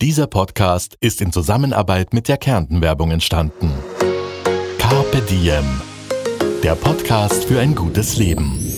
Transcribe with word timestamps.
Dieser 0.00 0.28
Podcast 0.28 0.96
ist 1.00 1.20
in 1.20 1.32
Zusammenarbeit 1.32 2.14
mit 2.14 2.28
der 2.28 2.36
Kärnten-Werbung 2.36 3.10
entstanden. 3.10 3.72
Carpe 4.78 5.20
Diem. 5.22 5.64
Der 6.62 6.76
Podcast 6.76 7.46
für 7.46 7.58
ein 7.58 7.74
gutes 7.74 8.16
Leben. 8.16 8.77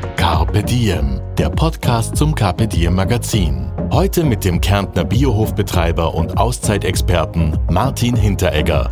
Carpe 0.00 0.62
Diem, 0.62 1.20
der 1.36 1.50
Podcast 1.50 2.16
zum 2.16 2.34
Carpe 2.34 2.66
Diem 2.66 2.94
Magazin. 2.94 3.70
Heute 3.92 4.24
mit 4.24 4.44
dem 4.44 4.60
Kärntner 4.60 5.04
Biohofbetreiber 5.04 6.14
und 6.14 6.38
Auszeitexperten 6.38 7.58
Martin 7.70 8.16
Hinteregger. 8.16 8.90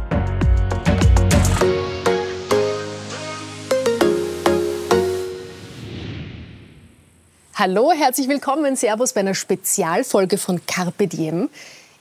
Hallo, 7.54 7.92
herzlich 7.92 8.28
willkommen, 8.28 8.76
Servus 8.76 9.12
bei 9.12 9.20
einer 9.20 9.34
Spezialfolge 9.34 10.38
von 10.38 10.64
Carpe 10.66 11.08
Diem. 11.08 11.48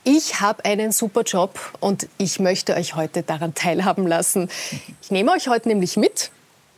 Ich 0.04 0.40
habe 0.40 0.64
einen 0.64 0.92
super 0.92 1.22
Job 1.22 1.58
und 1.80 2.08
ich 2.18 2.40
möchte 2.40 2.74
euch 2.74 2.94
heute 2.94 3.22
daran 3.22 3.54
teilhaben 3.54 4.06
lassen. 4.06 4.48
Ich 5.02 5.10
nehme 5.10 5.32
euch 5.32 5.48
heute 5.48 5.68
nämlich 5.68 5.96
mit 5.96 6.30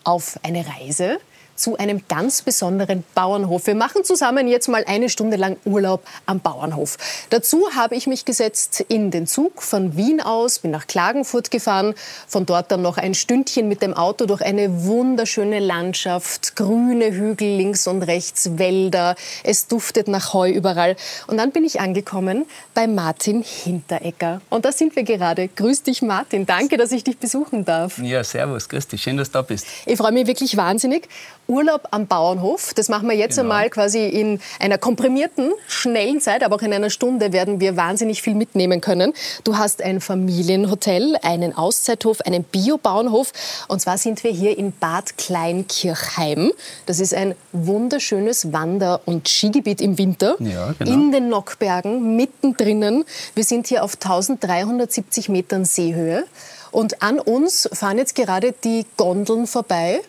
auf 0.04 0.38
eine 0.42 0.64
Reise 0.66 1.18
zu 1.60 1.76
einem 1.76 2.02
ganz 2.08 2.42
besonderen 2.42 3.04
Bauernhof. 3.14 3.66
Wir 3.66 3.74
machen 3.74 4.04
zusammen 4.04 4.48
jetzt 4.48 4.68
mal 4.68 4.84
eine 4.86 5.08
Stunde 5.08 5.36
lang 5.36 5.56
Urlaub 5.64 6.02
am 6.26 6.40
Bauernhof. 6.40 6.96
Dazu 7.30 7.68
habe 7.76 7.94
ich 7.94 8.06
mich 8.06 8.24
gesetzt 8.24 8.84
in 8.88 9.10
den 9.10 9.26
Zug 9.26 9.62
von 9.62 9.96
Wien 9.96 10.20
aus, 10.20 10.60
bin 10.60 10.70
nach 10.70 10.86
Klagenfurt 10.86 11.50
gefahren, 11.50 11.94
von 12.26 12.46
dort 12.46 12.72
dann 12.72 12.82
noch 12.82 12.96
ein 12.96 13.14
Stündchen 13.14 13.68
mit 13.68 13.82
dem 13.82 13.94
Auto 13.94 14.26
durch 14.26 14.42
eine 14.42 14.84
wunderschöne 14.84 15.58
Landschaft, 15.58 16.56
grüne 16.56 17.12
Hügel 17.12 17.56
links 17.56 17.86
und 17.86 18.02
rechts, 18.02 18.58
Wälder, 18.58 19.14
es 19.44 19.66
duftet 19.66 20.08
nach 20.08 20.32
Heu 20.32 20.50
überall. 20.50 20.96
Und 21.26 21.36
dann 21.36 21.52
bin 21.52 21.64
ich 21.64 21.80
angekommen 21.80 22.46
bei 22.74 22.86
Martin 22.86 23.42
Hinteregger. 23.42 24.40
Und 24.48 24.64
da 24.64 24.72
sind 24.72 24.96
wir 24.96 25.02
gerade. 25.02 25.48
Grüß 25.48 25.82
dich, 25.82 26.02
Martin. 26.02 26.46
Danke, 26.46 26.76
dass 26.76 26.92
ich 26.92 27.04
dich 27.04 27.18
besuchen 27.18 27.64
darf. 27.64 27.98
Ja, 27.98 28.24
servus, 28.24 28.68
grüß 28.68 28.88
dich. 28.88 29.02
Schön, 29.02 29.16
dass 29.16 29.30
du 29.30 29.38
da 29.38 29.42
bist. 29.42 29.66
Ich 29.86 29.96
freue 29.96 30.12
mich 30.12 30.26
wirklich 30.26 30.56
wahnsinnig. 30.56 31.08
Urlaub 31.50 31.88
am 31.90 32.06
Bauernhof. 32.06 32.72
Das 32.74 32.88
machen 32.88 33.08
wir 33.08 33.16
jetzt 33.16 33.36
Genau. 33.36 33.50
einmal 33.50 33.70
quasi 33.70 34.06
in 34.06 34.40
einer 34.60 34.78
komprimierten, 34.78 35.52
schnellen 35.66 36.20
Zeit, 36.20 36.44
aber 36.44 36.56
auch 36.56 36.62
in 36.62 36.72
einer 36.72 36.90
Stunde 36.90 37.32
werden 37.32 37.58
wir 37.60 37.76
wahnsinnig 37.76 38.22
viel 38.22 38.34
mitnehmen 38.36 38.80
können. 38.80 39.12
Du 39.42 39.58
hast 39.58 39.82
ein 39.82 40.00
Familienhotel, 40.00 41.16
einen 41.22 41.54
Auszeithof, 41.54 42.20
einen 42.20 42.44
Biobauernhof. 42.44 43.32
Und 43.66 43.80
zwar 43.80 43.98
sind 43.98 44.22
wir 44.22 44.30
hier 44.30 44.56
in 44.56 44.72
Bad 44.72 45.18
Kleinkirchheim. 45.18 46.52
Das 46.86 47.00
ist 47.00 47.12
ein 47.14 47.34
wunderschönes 47.52 48.52
Wander- 48.52 49.00
und 49.04 49.28
Skigebiet 49.28 49.80
im 49.80 49.98
Winter. 49.98 50.36
Ja, 50.38 50.72
genau. 50.78 50.92
In 50.92 51.10
den 51.12 51.28
Nockbergen, 51.28 52.14
mittendrin. 52.16 53.04
Wir 53.34 53.44
sind 53.44 53.66
hier 53.66 53.82
auf 53.82 53.96
1370 53.96 55.28
Metern 55.28 55.64
Seehöhe. 55.64 56.24
Und 56.70 57.02
an 57.02 57.18
uns 57.18 57.68
fahren 57.72 57.98
jetzt 57.98 58.14
gerade 58.14 58.54
die 58.62 58.86
Gondeln 58.96 59.48
vorbei. 59.48 60.00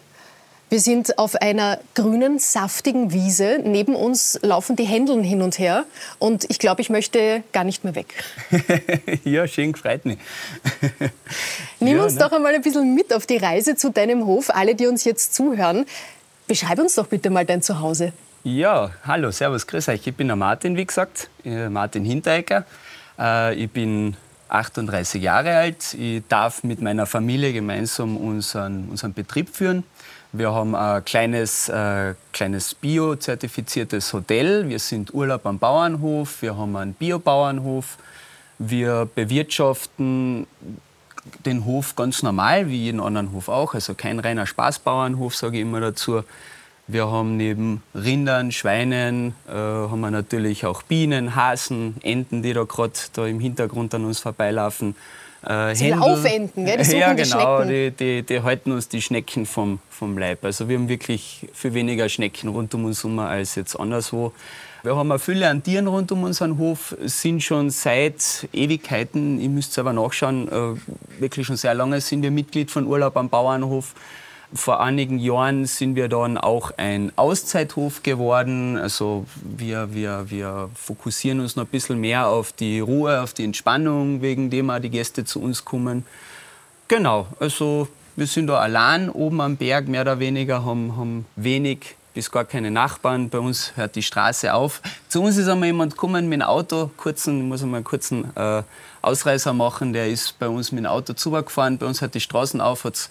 Wir 0.72 0.80
sind 0.80 1.18
auf 1.20 1.36
einer 1.36 1.80
grünen, 1.96 2.40
saftigen 2.40 3.12
Wiese. 3.12 3.60
Neben 3.62 3.94
uns 3.94 4.40
laufen 4.42 4.78
die 4.78 4.86
Händeln 4.86 5.22
hin 5.22 5.42
und 5.42 5.60
her. 5.60 5.84
Und 6.18 6.46
ich 6.50 6.60
glaube, 6.60 6.80
ich 6.80 6.90
möchte 6.90 7.44
gar 7.52 7.66
nicht 7.66 7.84
mehr 7.84 7.94
weg. 7.94 8.24
ja, 9.26 9.46
schön, 9.50 9.74
gefreut 9.74 10.06
mich. 10.06 10.18
Nimm 11.81 11.98
Ja, 11.98 12.04
uns 12.06 12.14
ne? 12.14 12.20
doch 12.22 12.31
einmal 12.31 12.56
ein 12.56 12.62
bisschen 12.62 12.96
mit 12.96 13.14
auf 13.14 13.26
die 13.26 13.36
Reise 13.36 13.76
zu 13.76 13.90
deinem 13.92 14.26
Hof. 14.26 14.50
Alle, 14.50 14.74
die 14.74 14.88
uns 14.88 15.04
jetzt 15.04 15.36
zuhören, 15.36 15.86
beschreib 16.48 16.80
uns 16.80 16.96
doch 16.96 17.08
bitte 17.08 17.30
mal 17.30 17.46
dein 17.46 17.62
Zuhause. 17.62 18.14
Ja, 18.46 18.92
hallo, 19.06 19.30
servus, 19.31 19.68
grüß 19.68 19.90
euch. 19.90 20.08
Ich 20.08 20.16
bin 20.16 20.28
der 20.28 20.38
Martin, 20.38 20.78
wie 20.78 20.86
gesagt, 20.86 21.30
äh, 21.44 21.68
Martin 21.68 22.06
Hinteregger. 22.06 22.66
Äh, 23.20 23.56
Ich 23.62 23.70
bin 23.70 24.16
38 24.48 25.22
Jahre 25.22 25.54
alt. 25.54 25.96
Ich 25.96 26.24
darf 26.30 26.64
mit 26.64 26.81
meiner 26.81 27.06
Familie 27.08 27.52
gemeinsam 27.52 28.16
unseren, 28.16 28.88
unseren 28.90 29.14
Betrieb 29.14 29.54
führen. 29.54 29.84
Wir 30.34 30.53
haben 30.53 30.75
ein 30.75 31.03
kleines, 31.03 31.68
äh, 31.68 32.14
kleines 32.31 32.74
bio-zertifiziertes 32.74 34.14
Hotel. 34.14 34.69
Wir 34.69 34.80
sind 34.80 35.14
Urlaub 35.14 35.46
am 35.46 35.59
Bauernhof. 35.59 36.42
Wir 36.42 36.56
haben 36.56 36.78
einen 36.78 36.94
Biobauernhof. 36.94 37.97
Wir 38.58 39.09
bewirtschaften 39.14 40.47
den 41.46 41.66
Hof 41.66 41.97
ganz 41.97 42.24
normal, 42.24 42.69
wie 42.69 42.78
jeden 42.78 43.02
anderen 43.02 43.34
Hof 43.34 43.50
auch. 43.50 43.74
Also 43.74 43.94
kein 43.94 44.19
reiner 44.19 44.46
Spaßbauernhof, 44.46 45.36
sage 45.36 45.58
ich 45.58 45.64
immer 45.64 45.81
dazu. 45.81 46.24
Wir 46.88 47.12
haben 47.12 47.36
neben 47.36 47.84
Rindern, 47.94 48.53
Schweinen, 48.53 49.36
äh, 49.50 49.52
haben 49.53 50.00
wir 50.00 50.12
natürlich 50.12 50.66
auch 50.66 50.81
Bienen, 50.84 51.36
Hasen, 51.36 51.96
Enten, 52.03 52.42
die 52.42 52.53
da 52.53 52.63
gerade 52.63 52.94
da 53.12 53.25
im 53.25 53.42
Hintergrund 53.42 53.94
an 53.96 54.06
uns 54.06 54.22
vorbeilaufen. 54.22 54.96
Äh, 55.46 55.75
Sie 55.75 55.90
Laufenten, 55.90 56.66
gell? 56.66 56.78
Die 56.78 56.84
suchen 56.85 57.00
ja, 57.00 57.13
die 57.13 57.24
genau, 57.24 57.63
die, 57.63 57.91
die, 57.91 58.24
die 58.24 58.41
halten 58.41 58.72
uns 58.72 58.88
die 58.88 59.02
Schnecken 59.02 59.46
vom, 59.46 59.79
vom 59.90 60.18
Leib. 60.18 60.44
Also 60.44 60.69
wir 60.69 60.78
haben 60.78 60.90
wirklich 60.90 61.47
viel 61.53 61.74
weniger 61.74 62.09
Schnecken 62.09 62.50
rund 62.50 62.74
um 62.74 62.85
uns 62.85 63.03
herum 63.03 63.19
als 63.19 63.56
jetzt 63.56 63.80
anderswo. 63.80 64.34
Wir 64.84 64.96
haben 64.96 65.12
eine 65.12 65.19
Fülle 65.19 65.47
an 65.47 65.62
Tieren 65.62 65.85
rund 65.85 66.12
um 66.12 66.24
unseren 66.24 66.57
Hof, 66.57 66.96
sind 67.01 67.44
schon 67.44 67.69
seit 67.69 68.47
Ewigkeiten, 68.51 69.40
ihr 69.40 69.50
müsst 69.50 69.74
selber 69.74 69.94
nachschauen, 69.94 70.47
äh, 70.47 71.22
wirklich 71.22 71.46
schon 71.46 71.56
sehr 71.56 71.75
lange 71.75 72.01
sind 72.01 72.24
wir 72.24 72.31
Mitglied 72.31 72.72
von 72.72 72.88
Urlaub 72.88 73.16
am 73.16 73.30
Bauernhof. 73.30 73.94
Vor 74.53 74.81
einigen 74.81 75.17
Jahren 75.17 75.66
sind 75.66 75.95
wir 75.95 76.09
dann 76.09 76.38
auch 76.38 76.72
ein 76.78 77.13
Auszeithof 77.16 78.03
geworden. 78.03 78.78
Also 78.78 79.25
wir, 79.35 79.94
wir, 79.94 80.25
wir 80.29 80.69
fokussieren 80.75 81.39
uns 81.39 81.56
noch 81.56 81.63
ein 81.63 81.69
bisschen 81.69 82.00
mehr 82.00 82.28
auf 82.28 82.51
die 82.51 82.79
Ruhe, 82.81 83.22
auf 83.22 83.34
die 83.34 83.45
Entspannung, 83.45 84.22
wegen 84.22 84.50
dem 84.50 84.69
auch 84.69 84.79
die 84.79 84.89
Gäste 84.89 85.23
zu 85.23 85.41
uns 85.41 85.63
kommen. 85.63 86.06
Genau, 86.89 87.28
also 87.39 87.88
wir 88.17 88.28
sind 88.28 88.47
da 88.47 88.59
allein 88.59 89.09
oben 89.09 89.39
am 89.39 89.56
Berg, 89.56 89.88
mehr 89.88 90.01
oder 90.01 90.19
weniger, 90.19 90.66
haben, 90.66 90.97
haben 90.97 91.25
wenig 91.38 91.95
bis 92.13 92.29
gar 92.29 92.45
keine 92.45 92.72
Nachbarn. 92.72 93.29
Bei 93.29 93.39
uns 93.39 93.72
hört 93.75 93.95
die 93.95 94.03
Straße 94.03 94.53
auf. 94.53 94.81
Zu 95.07 95.22
uns 95.23 95.38
ist 95.38 95.47
einmal 95.47 95.68
jemand 95.68 95.94
gekommen 95.94 96.28
mit 96.28 96.41
dem 96.41 96.45
Auto, 96.45 96.91
kurzen, 96.97 97.47
muss 97.47 97.63
einmal 97.63 97.78
einen 97.78 97.85
kurzen 97.85 98.35
äh, 98.35 98.63
Ausreißer 99.01 99.53
machen, 99.53 99.94
der 99.94 100.09
ist 100.09 100.38
bei 100.39 100.47
uns 100.47 100.72
mit 100.72 100.83
dem 100.83 100.88
Auto 100.88 101.13
zugefahren. 101.13 101.78
Bei 101.78 101.85
uns 101.85 102.01
hört 102.01 102.13
die 102.13 102.19
Straßen 102.19 102.59
auf, 102.59 102.83
hat 102.83 103.09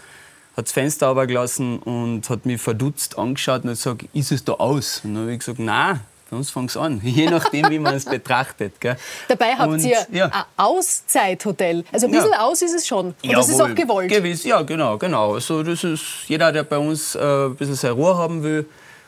das 0.63 0.73
Fenster 0.73 1.09
runtergelassen 1.09 1.79
und 1.81 2.29
hat 2.31 2.47
mich 2.47 2.61
verdutzt 2.61 3.19
angeschaut 3.19 3.65
und 3.65 3.71
hat 3.71 3.77
gesagt, 3.77 4.05
ist 4.13 4.33
es 4.33 4.45
da 4.45 4.53
aus? 4.55 5.01
Und 5.05 5.15
dann 5.15 5.23
habe 5.25 5.33
ich 5.33 5.39
gesagt, 5.41 5.59
nein, 5.59 6.01
bei 6.31 6.37
uns 6.37 6.51
fängt 6.51 6.71
es 6.71 6.77
an. 6.77 7.01
Je 7.05 7.29
nachdem, 7.29 7.69
wie 7.71 7.79
man 7.79 7.95
es 7.95 8.05
betrachtet. 8.17 8.81
Gell? 8.81 8.97
Dabei 9.29 9.55
habt 9.57 9.73
Und, 9.73 9.81
ihr 9.85 9.99
ja. 10.13 10.27
ein 10.27 10.45
Auszeithotel. 10.57 11.85
Also 11.93 12.07
ein 12.07 12.13
bisschen 12.13 12.31
Ja. 12.33 12.41
aus 12.43 12.63
ist 12.63 12.75
es 12.75 12.87
schon. 12.87 13.15
Und 13.23 13.33
das 13.33 13.49
ist 13.49 13.61
auch 13.61 13.75
gewollt. 13.75 14.11
Gewiss, 14.11 14.45
ja, 14.45 14.63
genau, 14.63 14.97
genau. 14.99 15.35
Also 15.35 15.63
das 15.63 15.83
ist 15.85 16.03
jeder, 16.29 16.53
der 16.53 16.63
bei 16.65 16.79
uns 16.79 17.15
äh, 17.15 17.19
ein 17.47 17.57
bisschen 17.57 17.75
seine 17.75 17.95
Ruhe 17.95 18.17
haben 18.17 18.43
will, 18.43 18.67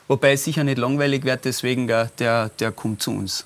wobei 0.08 0.32
es 0.32 0.44
sicher 0.44 0.64
nicht 0.64 0.78
langweilig 0.78 1.24
wird, 1.24 1.44
deswegen 1.44 1.86
gell, 1.86 2.10
der, 2.18 2.48
der 2.58 2.72
kommt 2.72 3.02
zu 3.02 3.12
uns. 3.12 3.44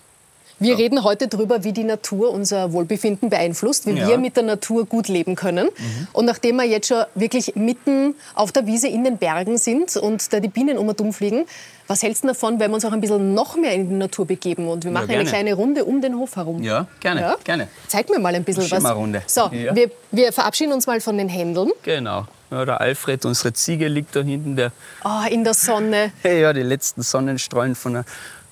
Wir 0.59 0.79
reden 0.79 1.05
heute 1.05 1.29
darüber, 1.29 1.65
wie 1.65 1.73
die 1.73 1.85
Natur 1.85 2.31
unser 2.33 2.73
Wohlbefinden 2.73 3.29
beeinflusst, 3.29 3.85
wie 3.87 3.91
Ja. 3.91 4.09
wir 4.09 4.17
mit 4.19 4.37
der 4.37 4.43
Natur 4.43 4.87
gut 4.87 5.07
leben 5.09 5.35
können. 5.35 5.69
Und 6.15 6.25
nachdem 6.25 6.57
wir 6.57 6.65
jetzt 6.65 6.89
schon 6.89 7.05
wirklich 7.15 7.55
mitten 7.57 8.15
auf 8.35 8.53
der 8.53 8.67
Wiese 8.67 8.89
in 8.89 9.05
den 9.05 9.19
Bergen 9.19 9.59
sind 9.59 9.97
und 9.97 10.33
da 10.33 10.41
die 10.41 10.49
Bienen 10.49 10.79
um 10.79 10.89
und 10.89 10.99
um 11.03 11.13
fliegen, 11.13 11.45
was 11.89 12.03
hältst 12.03 12.25
du 12.25 12.29
davon, 12.29 12.59
wenn 12.59 12.71
wir 12.71 12.77
uns 12.77 12.85
auch 12.87 12.93
ein 12.93 13.03
bisschen 13.03 13.35
noch 13.35 13.57
mehr 13.57 13.73
in 13.75 13.91
die 13.91 13.95
Natur 13.97 14.27
begeben 14.27 14.67
und 14.69 14.85
wir 14.85 14.91
machen 14.91 15.05
eine 15.11 15.13
gerne. 15.25 15.29
kleine 15.29 15.55
Runde 15.55 15.85
um 15.85 16.01
den 16.01 16.17
Hof 16.17 16.37
herum? 16.37 16.63
Ja, 16.63 16.87
gerne, 17.01 17.37
gerne. 17.45 17.69
Zeig 17.87 18.09
mir 18.09 18.19
mal 18.19 18.35
ein 18.35 18.43
bisschen 18.43 18.69
was. 18.71 18.83
eine 18.85 18.95
Runde. 18.95 19.23
So, 19.27 19.51
Ja. 19.53 19.75
wir, 19.77 19.91
wir 20.11 20.33
verabschieden 20.33 20.73
uns 20.73 20.87
mal 20.87 21.01
von 21.03 21.19
den 21.19 21.29
Händeln. 21.29 21.71
Genau. 21.83 22.25
Ja, 22.51 22.65
der 22.65 22.81
Alfred, 22.81 23.25
unsere 23.27 23.53
Ziege, 23.53 23.89
liegt 23.89 24.17
da 24.17 24.23
hinten. 24.23 24.57
Der, 24.57 24.73
Oh, 25.05 25.29
in 25.31 25.45
der 25.45 25.53
Sonne. 25.55 26.13
ja, 26.25 26.53
die 26.55 26.63
letzten 26.63 27.03
Sonnenstrahlen 27.03 27.75
von 27.75 27.93
der, 27.93 28.05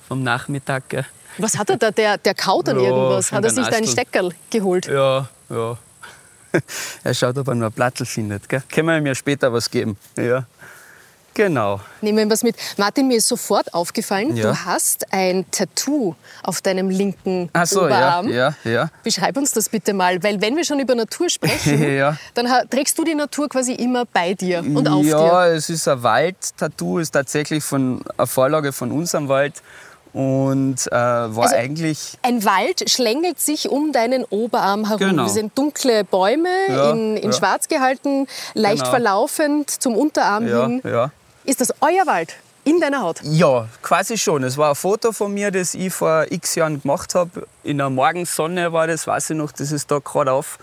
vom 0.07 0.21
Nachmittag. 0.21 0.87
Gell. 0.89 1.05
Was 1.37 1.57
hat 1.57 1.69
er 1.69 1.77
da? 1.77 1.91
Der, 1.91 2.17
der 2.17 2.33
kaut 2.33 2.69
an 2.69 2.79
Ja, 2.79 2.87
irgendwas. 2.89 3.31
Hat 3.31 3.43
er 3.43 3.49
sich 3.49 3.65
da 3.67 3.75
einen 3.75 3.85
Asteln. 3.85 4.05
Steckerl 4.07 4.31
geholt? 4.49 4.85
Ja, 4.87 5.27
ja. 5.49 5.77
Er 7.03 7.13
schaut, 7.13 7.37
ob 7.37 7.47
er 7.49 7.55
noch 7.55 7.67
ein 7.67 7.73
Plattel 7.73 8.05
findet. 8.05 8.47
Gell. 8.47 8.63
Können 8.71 8.87
wir 8.87 8.97
ihm 8.97 9.05
ja 9.05 9.15
später 9.15 9.51
was 9.51 9.69
geben. 9.69 9.97
Ja. 10.17 10.45
Genau. 11.33 11.81
Nehmen 11.99 12.17
wir 12.19 12.29
was 12.29 12.43
mit. 12.43 12.55
Martin, 12.77 13.09
mir 13.09 13.17
ist 13.17 13.27
sofort 13.27 13.73
aufgefallen, 13.73 14.37
Ja. 14.37 14.51
du 14.53 14.65
hast 14.65 15.11
ein 15.11 15.43
Tattoo 15.51 16.15
auf 16.43 16.61
deinem 16.61 16.89
linken 16.89 17.49
Ach 17.51 17.65
so, 17.65 17.81
ja, 17.81 17.85
Oberarm. 17.87 18.29
ja, 18.29 18.55
ja. 18.63 18.89
Beschreib 19.03 19.35
uns 19.35 19.51
das 19.51 19.67
bitte 19.67 19.93
mal, 19.93 20.23
weil 20.23 20.39
wenn 20.39 20.55
wir 20.55 20.63
schon 20.63 20.79
über 20.79 20.95
Natur 20.95 21.29
sprechen, 21.29 21.93
Ja. 21.97 22.15
dann 22.35 22.47
trägst 22.69 22.97
du 22.97 23.03
die 23.03 23.15
Natur 23.15 23.49
quasi 23.49 23.73
immer 23.73 24.05
bei 24.05 24.33
dir 24.33 24.59
und 24.59 24.87
auf 24.87 25.03
ja, 25.03 25.47
dir. 25.49 25.55
es 25.55 25.69
ist 25.69 25.85
ein 25.89 26.01
Wald-Tattoo, 26.03 26.99
ist 26.99 27.11
tatsächlich 27.11 27.61
von 27.65 28.01
eine 28.17 28.27
Vorlage 28.27 28.71
von 28.71 28.93
unserem 28.93 29.27
Wald 29.27 29.55
und 30.15 30.87
äh, 30.87 30.91
war 30.95 31.43
Also- 31.43 31.55
eigentlich 31.57 32.17
Ein 32.21 32.45
Wald 32.45 32.89
schlängelt 32.89 33.39
sich 33.39 33.69
um 33.69 33.91
deinen 33.91 34.23
Oberarm 34.23 34.85
herum. 34.87 34.99
Genau. 35.09 35.23
Das 35.23 35.33
sind 35.33 35.57
dunkle 35.57 36.05
Bäume, 36.05 36.47
Ja, 36.69 36.91
in, 36.91 37.17
in 37.17 37.31
ja. 37.31 37.37
schwarz 37.37 37.67
gehalten, 37.67 38.25
leicht 38.53 38.77
Genau. 38.79 38.89
verlaufend 38.91 39.69
zum 39.69 39.95
Unterarm 39.97 40.47
ja, 40.47 40.65
hin. 40.67 40.81
ja. 40.85 41.11
Ist 41.43 41.59
das 41.59 41.73
euer 41.81 42.05
Wald? 42.07 42.33
In 42.63 42.79
deiner 42.79 43.01
Haut? 43.01 43.19
Ja, 43.23 43.67
quasi 43.83 44.17
schon. 44.17 44.43
Es 44.43 44.57
war 44.57 44.69
ein 44.69 44.75
Foto 44.75 45.11
von 45.11 45.31
mir, 45.33 45.51
das 45.51 45.75
ich 45.75 45.93
vor 45.93 46.25
x 46.31 46.55
Jahren 46.55 46.81
gemacht 46.81 47.13
habe. 47.13 47.45
In 47.63 47.77
der 47.77 47.89
Morgensonne 47.91 48.71
war 48.73 48.87
das, 48.87 49.05
weiß 49.05 49.31
ich 49.31 49.35
noch, 49.37 49.51
das 49.51 49.71
ist 49.71 49.91
da 49.91 49.99
gerade 49.99 50.31
auf. 50.31 50.57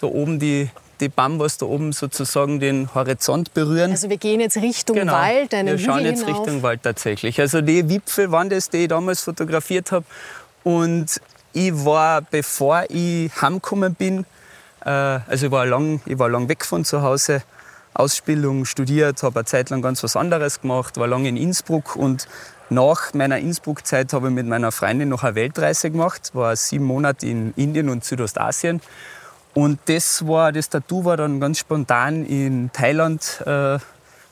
Da 0.00 0.06
oben 0.06 0.38
die, 0.38 0.70
die 1.00 1.08
Bambus 1.08 1.58
da 1.58 1.66
oben 1.66 1.92
sozusagen 1.92 2.60
den 2.60 2.94
Horizont 2.94 3.54
berühren. 3.54 3.90
Also 3.90 4.08
wir 4.10 4.16
gehen 4.16 4.40
jetzt 4.40 4.56
Richtung 4.56 4.96
Genau. 4.96 5.12
Wald, 5.12 5.54
einen 5.54 5.68
Wir 5.68 5.78
schauen 5.78 5.98
Hügel 5.98 6.10
jetzt 6.10 6.24
hinauf. 6.24 6.40
Richtung 6.40 6.62
Wald 6.62 6.82
tatsächlich. 6.82 7.40
Also 7.40 7.60
die 7.60 7.88
Wipfel 7.88 8.30
waren 8.32 8.48
das, 8.48 8.70
die 8.70 8.78
ich 8.78 8.88
damals 8.88 9.22
fotografiert 9.22 9.92
habe. 9.92 10.04
Und 10.62 11.20
ich 11.52 11.72
war, 11.84 12.22
bevor 12.22 12.84
ich 12.88 13.30
heimgekommen 13.40 13.94
bin, 13.94 14.24
äh, 14.84 14.90
also 14.90 15.46
ich 15.46 15.52
war, 15.52 15.66
lang, 15.66 16.00
ich 16.06 16.18
war 16.18 16.28
lang 16.28 16.48
weg 16.48 16.64
von 16.64 16.84
zu 16.84 17.02
Hause, 17.02 17.42
Ausbildung 17.94 18.64
studiert, 18.64 19.22
habe 19.22 19.40
eine 19.40 19.44
Zeit 19.44 19.70
lang 19.70 19.80
ganz 19.80 20.02
was 20.02 20.16
anderes 20.16 20.60
gemacht, 20.60 20.96
war 20.96 21.06
lange 21.06 21.28
in 21.28 21.36
Innsbruck 21.36 21.94
und 21.94 22.26
nach 22.70 23.14
meiner 23.14 23.38
Innsbruck-Zeit 23.38 24.12
habe 24.12 24.28
ich 24.28 24.34
mit 24.34 24.46
meiner 24.46 24.72
Freundin 24.72 25.10
noch 25.10 25.22
eine 25.22 25.34
Weltreise 25.36 25.90
gemacht, 25.90 26.30
war 26.32 26.56
sieben 26.56 26.84
Monate 26.86 27.26
in 27.26 27.52
Indien 27.56 27.88
und 27.88 28.04
Südostasien. 28.04 28.80
Und 29.54 29.78
das, 29.86 30.26
war, 30.26 30.50
das 30.52 30.68
Tattoo 30.68 31.04
war 31.04 31.16
dann 31.16 31.38
ganz 31.40 31.58
spontan 31.60 32.26
in 32.26 32.70
Thailand 32.72 33.40
äh, 33.46 33.78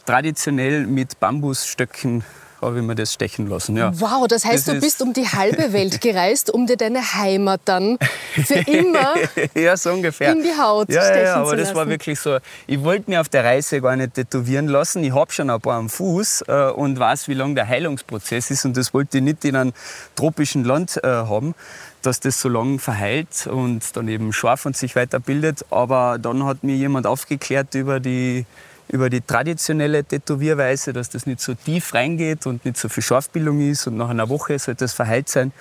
traditionell 0.05 0.87
mit 0.87 1.19
Bambusstöcken 1.21 2.25
habe 2.61 2.79
ich 2.79 2.85
mir 2.85 2.95
das 2.95 3.13
stechen 3.13 3.49
lassen. 3.49 3.77
Ja. 3.77 3.91
Wow, 4.01 4.29
das 4.29 4.45
heißt, 4.45 4.69
Das 4.69 4.73
du 4.73 4.73
ist- 4.75 4.81
bist 4.85 5.03
um 5.03 5.13
die 5.13 5.27
halbe 5.29 5.73
Welt 5.73 6.01
gereist, 6.01 6.49
um 6.49 6.65
dir 6.69 6.77
deine 6.77 7.01
Heimat 7.15 7.61
dann 7.65 7.99
für 8.35 8.55
immer 8.71 9.15
ja, 9.55 9.77
so 9.77 9.91
ungefähr. 9.91 10.31
in 10.33 10.45
die 10.45 10.57
Haut 10.57 10.89
ja, 10.89 11.03
stechen 11.03 11.17
ja, 11.23 11.25
ja, 11.25 11.35
aber 11.37 11.51
zu 11.51 11.57
das 11.57 11.75
war 11.75 11.89
wirklich 11.89 12.21
so. 12.21 12.39
Ich 12.69 12.81
wollte 12.85 13.11
mir 13.11 13.21
auf 13.21 13.29
der 13.29 13.43
Reise 13.45 13.81
gar 13.81 13.97
nicht 13.97 14.15
tätowieren 14.15 14.69
lassen. 14.69 15.03
Ich 15.03 15.13
habe 15.13 15.33
schon 15.33 15.51
ein 15.51 15.61
paar 15.61 15.75
am 15.77 15.89
Fuß 15.91 16.45
äh, 16.47 16.71
und 16.71 17.01
weiß, 17.01 17.27
wie 17.27 17.35
lang 17.35 17.57
der 17.57 17.67
Heilungsprozess 17.67 18.53
ist. 18.53 18.65
Und 18.65 18.77
das 18.77 18.95
wollte 18.95 19.19
ich 19.19 19.25
nicht 19.25 19.45
in 19.45 19.57
einem 19.57 19.73
tropischen 20.15 20.63
Land 20.63 21.01
äh, 21.03 21.09
haben, 21.09 21.57
dass 22.03 22.21
das 22.21 22.41
so 22.41 22.49
lang 22.49 22.79
verheilt 22.79 23.47
und 23.47 23.97
dann 23.97 24.09
eben 24.09 24.33
scharf 24.33 24.67
und 24.67 24.77
sich 24.77 24.97
weiterbildet. 24.97 25.65
Aber 25.71 26.19
dann 26.19 26.45
hat 26.45 26.65
mir 26.65 26.77
jemand 26.77 27.07
aufgeklärt 27.07 27.75
über 27.75 28.01
die 28.01 28.47
über 28.89 29.09
die 29.09 29.23
traditionelle 29.23 30.05
Tätowierweise, 30.05 30.93
dass 30.93 31.09
das 31.09 31.25
nicht 31.25 31.41
so 31.41 31.55
tief 31.55 31.95
reingeht 31.95 32.47
und 32.47 32.65
nicht 32.67 32.77
so 32.77 32.91
viel 32.91 33.03
Scharfbildung 33.03 33.61
ist 33.61 33.87
und 33.87 33.97
nach 33.97 34.11
einer 34.11 34.29
Woche 34.29 34.59
sollte 34.59 34.85
das 34.85 34.93
verheilt 34.93 35.31
sein. 35.31 35.53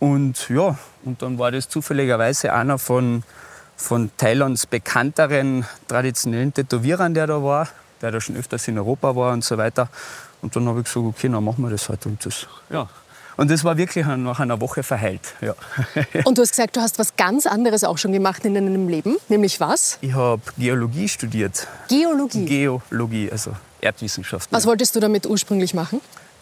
Und 0.00 0.48
ja, 0.48 0.78
und 1.04 1.20
dann 1.20 1.38
war 1.38 1.50
das 1.50 1.68
zufälligerweise 1.68 2.52
einer 2.54 2.78
von, 2.78 3.24
von 3.76 4.10
Thailands 4.16 4.66
bekannteren 4.66 5.66
traditionellen 5.86 6.52
Tätowierern, 6.54 7.12
der 7.12 7.26
da 7.26 7.42
war, 7.42 7.68
der 8.00 8.10
da 8.10 8.20
schon 8.20 8.36
öfters 8.36 8.68
in 8.68 8.78
Europa 8.78 9.14
war 9.14 9.32
und 9.34 9.44
so 9.44 9.58
weiter. 9.58 9.88
Und 10.40 10.56
dann 10.56 10.66
habe 10.66 10.80
ich 10.80 10.86
gesagt, 10.86 11.06
okay, 11.06 11.28
dann 11.28 11.44
machen 11.44 11.62
wir 11.62 11.70
das 11.70 11.88
halt. 11.88 12.06
Und 12.06 12.24
das, 12.24 12.46
ja. 12.70 12.88
Und 13.36 13.50
das 13.50 13.64
war 13.64 13.76
wirklich 13.76 14.06
nach 14.06 14.40
einer 14.40 14.60
Woche 14.60 14.82
verheilt. 14.82 15.34
Ja. 15.40 15.54
Und 16.24 16.38
du 16.38 16.42
hast 16.42 16.50
gesagt, 16.50 16.76
du 16.76 16.80
hast 16.80 16.98
was 16.98 17.16
ganz 17.16 17.46
anderes 17.46 17.84
auch 17.84 17.98
schon 17.98 18.12
gemacht 18.12 18.44
in 18.44 18.54
deinem 18.54 18.88
Leben. 18.88 19.16
Nämlich 19.28 19.60
was? 19.60 19.98
Ich 20.00 20.14
habe 20.14 20.42
Geologie 20.58 21.08
studiert. 21.08 21.66
Geologie. 21.88 22.46
Geologie, 22.46 23.30
also 23.30 23.52
Erdwissenschaften. 23.80 24.54
was 24.56 24.66
wolltest 24.66 24.96
du 24.96 25.00
damit 25.00 25.26
ursprünglich 25.26 25.74
machen? 25.74 26.00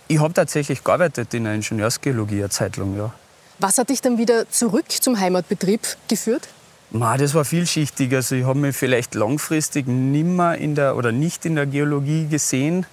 ich 0.08 0.20
habe 0.20 0.34
tatsächlich 0.34 0.84
gearbeitet 0.84 1.32
in 1.34 1.44
der 1.44 1.54
Ingenieursgeologie 1.54 2.40
eine 2.40 2.50
Zeit 2.50 2.76
lang, 2.76 2.96
ja. 2.96 3.12
Was 3.58 3.78
hat 3.78 3.88
dich 3.88 4.00
dann 4.00 4.18
wieder 4.18 4.48
zurück 4.50 4.90
zum 4.90 5.18
Heimatbetrieb 5.18 5.80
geführt? 6.08 6.48
Ma, 6.90 7.16
das 7.16 7.34
war 7.34 7.44
vielschichtig. 7.44 8.12
Also 8.14 8.34
ich 8.34 8.44
habe 8.44 8.58
mich 8.58 8.76
vielleicht 8.76 9.14
langfristig 9.14 9.86
nimmer 9.86 10.56
in 10.56 10.74
der 10.74 10.96
oder 10.96 11.12
nicht 11.12 11.46
in 11.46 11.54
der 11.54 11.66
Geologie 11.66 12.26
gesehen. 12.26 12.86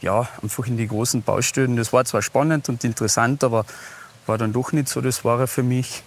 Ja, 0.00 0.28
einfach 0.42 0.66
in 0.66 0.76
die 0.76 0.88
großen 0.88 1.22
Baustellen. 1.22 1.76
Das 1.76 1.92
war 1.92 2.04
zwar 2.04 2.22
spannend 2.22 2.68
und 2.68 2.84
interessant, 2.84 3.44
aber 3.44 3.66
war 4.26 4.38
dann 4.38 4.52
doch 4.52 4.72
nicht 4.72 4.88
so 4.88 5.00
das 5.00 5.24
Wahre 5.24 5.46
für 5.46 5.62
mich. 5.62 6.02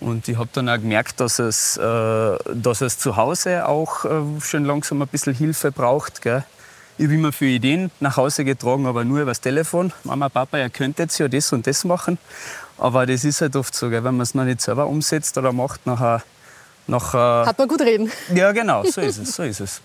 Und 0.00 0.28
ich 0.28 0.36
habe 0.36 0.48
dann 0.52 0.68
auch 0.68 0.76
gemerkt, 0.76 1.20
dass 1.20 1.38
es, 1.38 1.76
äh, 1.76 2.36
dass 2.54 2.80
es 2.82 2.98
zu 2.98 3.16
Hause 3.16 3.66
auch 3.66 4.04
äh, 4.04 4.40
schon 4.40 4.64
langsam 4.64 5.02
ein 5.02 5.08
bisschen 5.08 5.34
Hilfe 5.34 5.72
braucht. 5.72 6.22
Gell? 6.22 6.44
Ich 6.98 7.04
habe 7.04 7.14
immer 7.14 7.32
viele 7.32 7.52
Ideen 7.52 7.90
nach 8.00 8.16
Hause 8.16 8.44
getragen, 8.44 8.86
aber 8.86 9.04
nur 9.04 9.20
übers 9.20 9.40
Telefon. 9.40 9.92
Mama, 10.04 10.28
Papa, 10.28 10.58
ihr 10.58 10.70
könnt 10.70 10.98
jetzt 10.98 11.18
ja 11.18 11.28
das 11.28 11.52
und 11.52 11.66
das 11.66 11.84
machen. 11.84 12.18
Aber 12.76 13.06
das 13.06 13.24
ist 13.24 13.40
halt 13.40 13.56
oft 13.56 13.74
so, 13.74 13.88
gell? 13.90 14.04
wenn 14.04 14.14
man 14.16 14.22
es 14.22 14.34
noch 14.34 14.44
nicht 14.44 14.60
selber 14.60 14.86
umsetzt 14.86 15.36
oder 15.36 15.52
macht, 15.52 15.84
nachher, 15.86 16.22
nachher 16.88 17.44
Hat 17.46 17.58
man 17.58 17.68
gut 17.68 17.80
reden. 17.80 18.10
ja, 18.34 18.52
genau, 18.52 18.82
so 18.84 19.00
ist 19.00 19.18
es, 19.18 19.36
so 19.36 19.42
ist 19.42 19.60
es. 19.60 19.80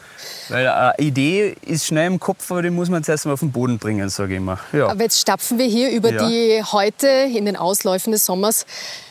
Weil 0.49 0.67
eine 0.67 0.93
Idee 0.97 1.55
ist 1.61 1.85
schnell 1.85 2.07
im 2.07 2.19
Kopf, 2.19 2.49
aber 2.51 2.61
die 2.61 2.69
muss 2.69 2.89
man 2.89 3.03
zuerst 3.03 3.25
mal 3.25 3.33
auf 3.33 3.39
den 3.41 3.51
Boden 3.51 3.77
bringen, 3.77 4.09
sage 4.09 4.33
ich 4.33 4.37
immer. 4.37 4.59
Ja. 4.71 4.87
Aber 4.87 5.03
jetzt 5.03 5.19
stapfen 5.19 5.57
wir 5.57 5.65
hier 5.65 5.91
über 5.91 6.11
Ja. 6.11 6.27
die 6.27 6.63
heute 6.63 7.07
in 7.07 7.45
den 7.45 7.55
Ausläufen 7.55 8.11
des 8.11 8.25
Sommers 8.25 8.65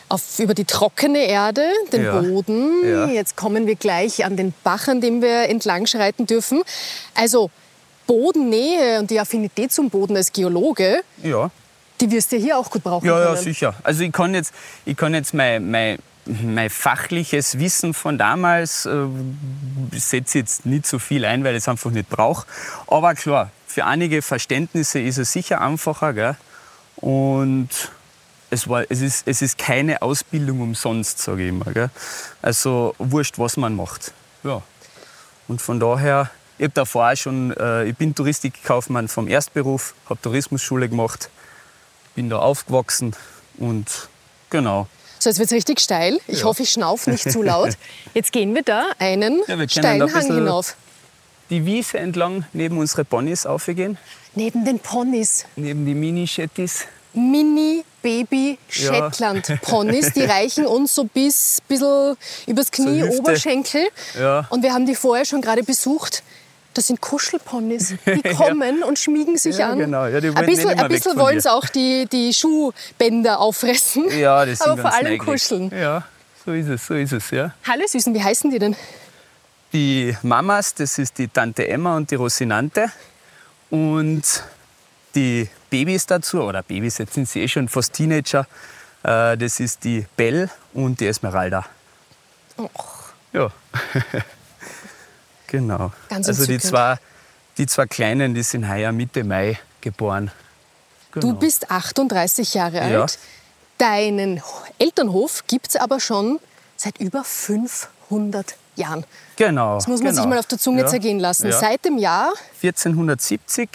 auf, 0.08 0.38
über 0.38 0.54
die 0.54 0.64
trockene 0.64 1.24
Erde, 1.26 1.64
den 1.92 2.04
Ja. 2.04 2.20
Boden. 2.20 2.70
Ja. 2.84 3.06
Jetzt 3.06 3.36
kommen 3.36 3.66
wir 3.66 3.76
gleich 3.76 4.24
an 4.24 4.36
den 4.36 4.52
Bach, 4.64 4.88
an 4.88 5.00
dem 5.00 5.22
wir 5.22 5.48
entlang 5.48 5.86
schreiten 5.86 6.26
dürfen. 6.26 6.62
Also 7.14 7.50
Bodennähe 8.06 8.98
und 9.00 9.10
die 9.10 9.20
Affinität 9.20 9.72
zum 9.72 9.88
Boden 9.88 10.16
als 10.16 10.32
Geologe, 10.32 11.02
ja. 11.22 11.50
die 12.00 12.10
wirst 12.10 12.32
du 12.32 12.36
hier 12.36 12.58
auch 12.58 12.68
gut 12.70 12.82
brauchen 12.82 13.06
Ja, 13.06 13.18
ja, 13.18 13.26
können. 13.26 13.38
sicher. 13.42 13.74
Also 13.84 14.02
ich 14.02 14.12
kann 14.12 14.34
jetzt, 14.34 14.52
ich 14.84 14.96
kann 14.96 15.14
jetzt 15.14 15.32
mein, 15.34 15.70
mein, 15.70 15.98
mein 16.24 16.70
fachliches 16.70 17.58
Wissen 17.58 17.94
von 17.94 18.16
damals 18.16 18.86
äh, 18.86 19.06
setze 19.92 20.38
jetzt 20.38 20.66
nicht 20.66 20.86
so 20.86 20.98
viel 20.98 21.24
ein, 21.24 21.42
weil 21.44 21.54
ich 21.54 21.62
es 21.62 21.69
einfach 21.69 21.90
nicht 21.90 22.08
brauche. 22.08 22.46
Aber 22.86 23.14
klar, 23.14 23.50
für 23.66 23.84
einige 23.84 24.22
Verständnisse 24.22 25.00
ist 25.00 25.19
es 25.19 25.32
sicher 25.32 25.60
einfacher. 25.60 26.12
Gell? 26.12 26.36
Und 26.96 27.69
es, 28.50 28.69
war, 28.69 28.84
es, 28.88 29.00
ist, 29.00 29.26
es 29.26 29.42
ist 29.42 29.58
keine 29.58 30.02
Ausbildung 30.02 30.60
umsonst, 30.60 31.19
sage 31.19 31.42
ich 31.42 31.48
immer. 31.48 31.90
Also 32.40 32.94
wurscht, 32.98 33.38
was 33.38 33.56
man 33.56 33.74
macht. 33.74 34.12
Ja. 34.44 34.62
Und 35.48 35.60
von 35.60 35.80
daher, 35.80 36.30
ich 36.58 36.64
habe 36.64 36.74
davor 36.74 37.10
auch 37.10 37.16
schon, 37.16 37.56
äh, 37.56 37.84
ich 37.84 37.96
bin 37.96 38.14
Touristikkaufmann 38.14 39.08
vom 39.08 39.26
Erstberuf, 39.26 39.94
habe 40.08 40.20
Tourismusschule 40.20 40.88
gemacht, 40.88 41.31
bin 42.14 42.31
da 42.31 42.38
aufgewachsen 42.38 43.17
und 43.58 44.08
genau. 44.50 44.86
So, 45.22 45.31
jetzt 45.31 45.38
wird 45.38 45.50
es 45.50 45.55
richtig 45.56 45.79
steil. 45.79 46.19
Ich 46.26 46.41
Ja. 46.41 46.46
hoffe, 46.46 46.64
ich 46.64 46.70
schnaufe 46.70 47.08
nicht 47.08 47.31
zu 47.31 47.43
laut. 47.43 47.76
Jetzt 48.14 48.32
gehen 48.32 48.52
wir 48.56 48.62
da 48.64 48.86
einen 48.98 49.41
Ja, 49.46 49.56
wir 49.56 49.69
steilen 49.69 50.02
ein 50.02 50.12
Hang 50.12 50.26
hinauf. 50.34 50.74
Die 51.48 51.64
Wiese 51.64 51.98
entlang 51.98 52.44
neben 52.52 52.76
unsere 52.79 53.05
Ponys 53.05 53.46
aufgehen, 53.46 53.98
Neben 54.34 54.64
den 54.64 54.81
Ponys. 54.81 55.44
neben 55.55 55.86
die 55.86 55.94
Mini-Shetties. 55.94 56.86
Mini 57.14 57.84
Baby 58.02 58.58
Ja. 58.70 58.94
Shetland 59.10 59.60
Ponys, 59.62 60.12
die 60.12 60.22
reichen 60.24 60.67
uns 60.67 60.93
so 60.94 61.05
bis 61.05 61.58
bisschen 61.69 62.17
übers 62.48 62.72
Knie, 62.72 63.02
Hüfte. 63.02 63.19
Oberschenkel. 63.19 63.86
Ja. 64.19 64.46
Und 64.50 64.64
wir 64.64 64.72
haben 64.72 64.86
die 64.86 64.96
vorher 64.96 65.24
schon 65.24 65.41
gerade 65.41 65.62
besucht. 65.62 66.24
Das 66.74 66.86
sind 66.86 67.00
Kuschelponys. 67.00 67.94
Die 68.06 68.22
kommen 68.34 68.82
und 68.82 68.98
schmiegen 68.98 69.36
sich 69.36 69.58
Ja, 69.58 69.70
an. 69.70 69.79
genau. 69.79 70.06
Ja, 70.06 70.20
die 70.20 70.29
ein 70.29 70.46
bisschen, 70.46 70.70
ein 70.70 70.88
bisschen 70.88 71.19
wollen 71.19 71.41
sie 71.41 71.52
auch 71.52 71.67
die, 71.67 72.06
die 72.10 72.32
Schuhbänder 72.32 73.41
auffressen. 73.41 74.08
Ja, 74.19 74.44
das 74.46 74.58
sind 74.60 74.69
Aber 74.70 74.82
vor 74.82 74.93
allem 74.94 75.05
neugierig. 75.19 75.24
kuscheln. 75.43 75.70
Ja, 75.70 76.05
so 76.44 76.52
ist 76.52 76.69
es, 76.69 76.86
so 76.86 76.94
ist 76.94 77.12
es, 77.12 77.31
ja. 77.31 77.52
Hallo 77.69 77.84
Süßen, 77.86 78.14
wie 78.14 78.22
heißen 78.22 78.50
die 78.50 78.58
denn? 78.58 78.74
Die 79.72 80.17
Mamas, 80.22 80.74
das 80.74 80.98
ist 80.98 81.19
die 81.19 81.29
Tante 81.29 81.69
Emma 81.69 81.96
und 81.96 82.10
die 82.10 82.14
Rosinante. 82.14 82.91
Und 83.70 84.22
die 85.14 85.48
Babys 85.70 86.06
dazu, 86.06 86.43
oder 86.43 86.62
Babys, 86.62 86.98
jetzt 86.98 87.14
sind 87.14 87.29
sie 87.29 87.43
eh 87.43 87.48
schon 87.48 87.69
fast 87.69 87.93
Teenager, 87.94 88.46
äh, 89.02 89.36
das 89.36 89.60
ist 89.60 89.84
die 89.84 90.06
Belle 90.17 90.50
und 90.74 91.00
die 91.00 91.06
Esmeralda. 91.06 91.64
Ja. 93.32 93.50
genau. 95.52 95.92
Ganz 96.08 96.26
also 96.26 96.46
die 96.46 96.58
zwei, 96.58 96.96
die 97.58 97.66
zwei 97.66 97.86
Kleinen, 97.86 98.34
die 98.34 98.42
sind 98.42 98.68
heuer 98.68 98.90
Mitte 98.90 99.22
Mai 99.22 99.58
geboren. 99.80 100.32
Genau. 101.12 101.28
Du 101.28 101.38
bist 101.38 101.70
38 101.70 102.54
Jahre 102.54 102.90
Ja. 102.90 103.02
alt. 103.02 103.18
Deinen 103.78 104.42
Elternhof 104.78 105.44
gibt 105.46 105.68
es 105.68 105.76
aber 105.76 106.00
schon 106.00 106.40
seit 106.76 106.98
über 106.98 107.22
500 107.22 108.56
Jahren. 108.76 109.04
Genau. 109.36 109.76
Das 109.76 109.86
muss 109.86 110.00
man 110.00 110.10
genau. 110.10 110.22
sich 110.22 110.28
mal 110.30 110.38
auf 110.38 110.46
der 110.46 110.58
Zunge 110.58 110.82
Ja. 110.82 110.86
zergehen 110.88 111.18
lassen. 111.20 111.48
Ja. 111.48 111.58
Seit 111.58 111.84
dem 111.84 111.98
Jahr 111.98 112.32
1470 112.62 113.68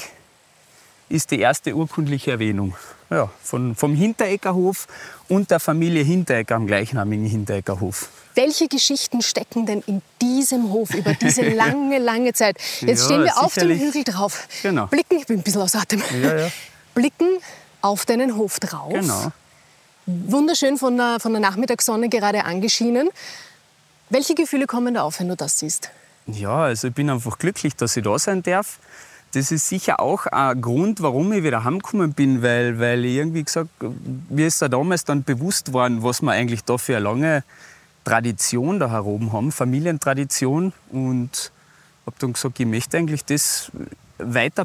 ist 1.09 1.31
die 1.31 1.39
erste 1.39 1.75
urkundliche 1.75 2.31
Erwähnung 2.31 2.75
ja, 3.09 3.29
von, 3.41 3.75
vom 3.75 3.95
Hintereggerhof 3.95 4.87
und 5.29 5.51
der 5.51 5.59
Familie 5.59 6.03
Hinteregger 6.03 6.55
am 6.55 6.67
gleichnamigen 6.67 7.25
Hintereggerhof. 7.25 8.09
Welche 8.37 8.67
Geschichten 8.67 9.23
stecken 9.23 9.65
denn 9.65 9.83
in 9.87 10.03
diesem 10.21 10.71
Hof 10.71 10.93
über 10.93 11.15
diese 11.15 11.41
lange, 11.55 11.97
lange 11.97 12.33
Zeit? 12.33 12.57
Jetzt 12.81 12.99
Ja, 12.99 13.05
stehen 13.05 13.23
wir 13.23 13.37
auf 13.39 13.55
dem. 13.55 13.71
Hügel 13.71 14.03
drauf. 14.03 14.47
Genau. 14.61 14.85
Blicken, 14.85 15.17
ich 15.17 15.25
bin 15.25 15.39
ein 15.39 15.43
bisschen 15.43 15.61
aus 15.61 15.73
Atem. 15.75 16.03
Ja, 16.21 16.37
ja. 16.41 16.51
Blicken 16.93 17.39
auf 17.81 18.05
deinen 18.05 18.35
Hof 18.35 18.59
drauf. 18.59 18.93
Genau. 18.93 19.31
Wunderschön 20.05 20.77
von 20.77 20.95
der, 20.97 21.19
von 21.19 21.31
der 21.31 21.41
Nachmittagssonne 21.41 22.09
gerade 22.09 22.45
angeschienen. 22.45 23.09
Welche 24.11 24.35
Gefühle 24.35 24.67
kommen 24.67 24.93
da 24.93 25.01
auf, 25.01 25.19
wenn 25.19 25.29
du 25.29 25.35
das 25.35 25.57
siehst? 25.57 25.89
Ja, 26.27 26.65
also 26.65 26.89
ich 26.89 26.93
bin 26.93 27.09
einfach 27.09 27.39
glücklich, 27.39 27.75
dass 27.75 27.97
ich 27.97 28.03
da 28.03 28.19
sein 28.19 28.43
darf. 28.43 28.77
Das 29.33 29.51
ist 29.51 29.67
sicher 29.67 29.99
auch 29.99 30.27
ein 30.27 30.61
Grund, 30.61 31.01
warum 31.01 31.33
ich 31.33 31.43
wieder 31.43 31.63
heimgekommen 31.63 32.13
bin, 32.13 32.43
weil, 32.43 32.79
weil 32.79 33.03
ich 33.03 33.15
irgendwie 33.15 33.43
gesagt, 33.43 33.69
mir 34.29 34.45
ist 34.45 34.61
da 34.61 34.67
damals 34.69 35.05
dann 35.05 35.23
bewusst 35.23 35.73
worden, 35.73 36.03
was 36.03 36.21
wir 36.21 36.31
eigentlich 36.31 36.63
da 36.63 36.77
für 36.77 36.97
eine 36.97 37.03
lange 37.03 37.43
Tradition 38.07 38.79
da 38.79 38.89
heroben 38.89 39.33
haben, 39.33 39.51
Familientradition. 39.51 40.73
Und 40.91 41.51
habe 42.05 42.15
dann 42.19 42.33
gesagt, 42.33 42.59
ich 42.59 42.65
möchte 42.65 42.97
eigentlich 42.97 43.25
das 43.25 43.71
weiter 44.17 44.63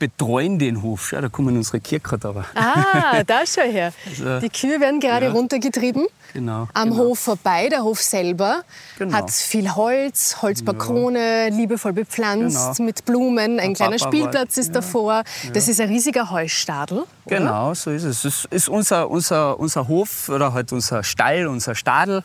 betreuen, 0.00 0.58
den 0.58 0.80
Hof. 0.82 1.08
Schau, 1.10 1.20
da 1.20 1.28
kommen 1.28 1.54
unsere 1.58 1.78
Kirche 1.78 2.18
aber. 2.22 2.46
Ah, 2.54 3.22
da 3.22 3.40
schau 3.46 3.60
her. 3.62 3.92
Also, 4.08 4.40
Die 4.40 4.48
Kühe 4.48 4.80
werden 4.80 4.98
gerade 4.98 5.26
ja. 5.26 5.32
runtergetrieben. 5.32 6.06
Genau, 6.32 6.68
Am 6.72 6.90
genau. 6.90 7.02
Hof 7.04 7.18
vorbei. 7.18 7.68
Der 7.68 7.82
Hof 7.82 8.00
selber 8.00 8.62
Genau. 8.98 9.14
hat 9.14 9.30
viel 9.30 9.74
Holz, 9.74 10.36
Holzbalkone, 10.40 11.50
liebevoll 11.50 11.92
bepflanzt 11.92 12.76
Genau. 12.78 12.86
mit 12.86 13.04
Blumen. 13.04 13.60
Ein 13.60 13.74
Der 13.74 13.74
kleiner 13.74 13.96
Papa 13.98 14.04
war- 14.04 14.12
Spielplatz 14.12 14.56
ist 14.56 14.74
davor. 14.74 15.22
Das 15.52 15.68
ist 15.68 15.78
ein 15.80 15.88
riesiger 15.88 16.30
Heustadel. 16.30 16.98
oder? 17.26 17.36
Genau, 17.36 17.74
so 17.74 17.90
ist 17.90 18.04
es. 18.04 18.22
Das 18.22 18.46
ist 18.50 18.68
unser, 18.70 19.10
unser, 19.10 19.60
unser 19.60 19.86
Hof 19.86 20.30
oder 20.30 20.54
halt 20.54 20.72
unser 20.72 21.02
Stall, 21.02 21.46
unser 21.46 21.74
Stadel, 21.74 22.22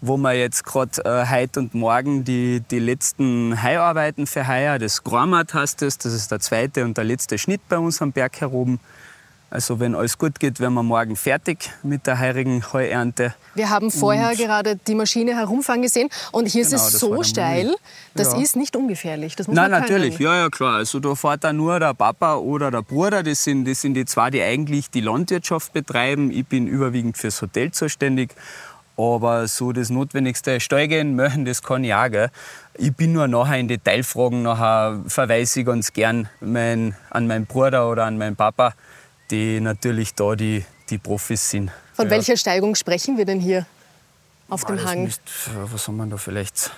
wo 0.00 0.16
wir 0.16 0.32
jetzt 0.32 0.64
gerade 0.64 1.04
äh, 1.04 1.26
heute 1.30 1.60
und 1.60 1.74
morgen 1.74 2.24
die, 2.24 2.60
die 2.70 2.78
letzten 2.78 3.62
Heuarbeiten 3.62 4.26
für 4.26 4.48
heuer, 4.48 4.78
das 4.78 5.04
Gramat 5.04 5.52
heißt 5.54 5.82
das, 5.82 5.98
das 5.98 6.12
ist 6.14 6.30
der 6.30 6.40
zweite 6.40 6.84
und 6.84 6.96
der 6.96 7.04
letzte 7.04 7.36
Schnitt 7.38 7.60
bei 7.68 7.78
uns 7.78 8.00
am 8.00 8.12
Berg 8.12 8.40
heroben. 8.40 8.80
Also 9.52 9.80
wenn 9.80 9.96
alles 9.96 10.16
gut 10.16 10.38
geht, 10.38 10.60
werden 10.60 10.74
wir 10.74 10.84
morgen 10.84 11.16
fertig 11.16 11.70
mit 11.82 12.06
der 12.06 12.20
heurigen 12.20 12.62
Heuernte. 12.72 13.34
Wir 13.56 13.68
haben 13.68 13.90
vorher 13.90 14.30
Und- 14.30 14.36
gerade 14.38 14.76
die 14.76 14.94
Maschine 14.94 15.34
herumfahren 15.34 15.82
gesehen 15.82 16.08
und 16.30 16.46
hier 16.46 16.62
Genau, 16.64 16.76
ist 16.76 16.94
es 16.94 17.00
so 17.00 17.20
steil, 17.24 17.74
das 18.14 18.32
Ja. 18.32 18.38
ist 18.40 18.54
nicht 18.54 18.76
ungefährlich. 18.76 19.34
Das 19.34 19.48
muss 19.48 19.56
Nein, 19.56 19.72
man 19.72 19.82
können. 19.82 19.92
natürlich, 19.98 20.20
ja, 20.20 20.36
ja, 20.36 20.48
klar. 20.50 20.76
Also 20.76 21.00
da 21.00 21.16
fährt 21.16 21.44
auch 21.44 21.52
nur 21.52 21.80
der 21.80 21.94
Papa 21.94 22.36
oder 22.36 22.70
der 22.70 22.82
Bruder. 22.82 23.24
Das 23.24 23.42
sind, 23.42 23.64
das 23.66 23.80
sind 23.80 23.94
die 23.94 24.04
zwei, 24.04 24.30
die 24.30 24.40
eigentlich 24.40 24.88
die 24.88 25.00
Landwirtschaft 25.00 25.72
betreiben. 25.72 26.30
Ich 26.30 26.46
bin 26.46 26.68
überwiegend 26.68 27.18
fürs 27.18 27.42
Hotel 27.42 27.72
zuständig. 27.72 28.30
Aber 29.00 29.48
so 29.48 29.72
das 29.72 29.88
Notwendigste, 29.88 30.60
Steigen, 30.60 31.14
Möchen, 31.16 31.44
das 31.46 31.62
kann 31.62 31.84
ich 31.84 31.94
auch. 31.94 32.10
Gell. 32.10 32.30
Ich 32.74 32.94
bin 32.94 33.12
nur 33.12 33.28
nachher 33.28 33.58
in 33.58 33.66
Detailfragen, 33.68 34.42
nachher 34.42 35.00
verweise 35.06 35.60
ich 35.60 35.66
ganz 35.66 35.92
gern 35.92 36.28
mein, 36.40 36.94
an 37.08 37.26
meinen 37.26 37.46
Bruder 37.46 37.88
oder 37.88 38.04
an 38.04 38.18
meinen 38.18 38.36
Papa, 38.36 38.74
die 39.30 39.60
natürlich 39.60 40.14
da 40.14 40.34
die, 40.34 40.64
die 40.90 40.98
Profis 40.98 41.48
sind. 41.50 41.70
Von 41.94 42.06
ja. 42.06 42.10
welcher 42.10 42.36
Steigung 42.36 42.74
sprechen 42.74 43.16
wir 43.16 43.24
denn 43.24 43.40
hier 43.40 43.64
auf 44.50 44.64
Ah, 44.64 44.68
dem 44.72 44.84
Hang? 44.84 45.04
müsst- 45.04 45.20
was 45.72 45.86
haben 45.88 45.96
wir 45.96 46.06
da 46.06 46.16
vielleicht? 46.16 46.70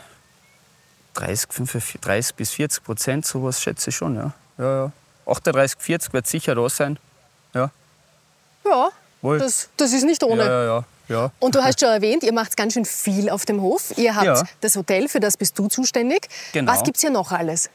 30, 1.14 1.52
45, 1.52 2.00
30 2.00 2.34
bis 2.36 2.50
40 2.52 2.84
Prozent, 2.84 3.26
sowas 3.26 3.60
schätze 3.60 3.90
ich 3.90 3.96
schon. 3.96 4.14
Ja. 4.16 4.32
Ja, 4.58 4.84
ja. 4.84 4.92
38, 5.26 5.78
40 5.80 6.12
wird 6.12 6.26
sicher 6.26 6.54
da 6.54 6.68
sein. 6.68 6.98
Ja, 7.54 7.70
Ja, 8.64 8.88
Wohl. 9.20 9.38
das, 9.38 9.68
das 9.76 9.92
ist 9.92 10.04
nicht 10.04 10.22
ohne. 10.24 10.42
ja, 10.44 10.50
ja. 10.64 10.64
ja, 10.64 10.84
ja. 11.12 11.30
Und 11.38 11.54
du 11.54 11.62
hast 11.62 11.78
schon 11.80 11.88
erwähnt, 11.90 12.22
ihr 12.24 12.32
macht 12.32 12.56
ganz 12.56 12.72
schön 12.72 12.84
viel 12.84 13.30
auf 13.30 13.44
dem 13.44 13.62
Hof. 13.62 13.92
Ihr 13.96 14.14
habt 14.16 14.26
Ja. 14.26 14.42
das 14.60 14.74
Hotel, 14.76 15.08
für 15.08 15.20
das 15.20 15.36
bist 15.36 15.58
du 15.58 15.68
zuständig. 15.68 16.28
Genau. 16.52 16.72
Was 16.72 16.82
gibt 16.82 16.96
es 16.96 17.00
hier 17.02 17.10
noch 17.10 17.30
alles? 17.30 17.70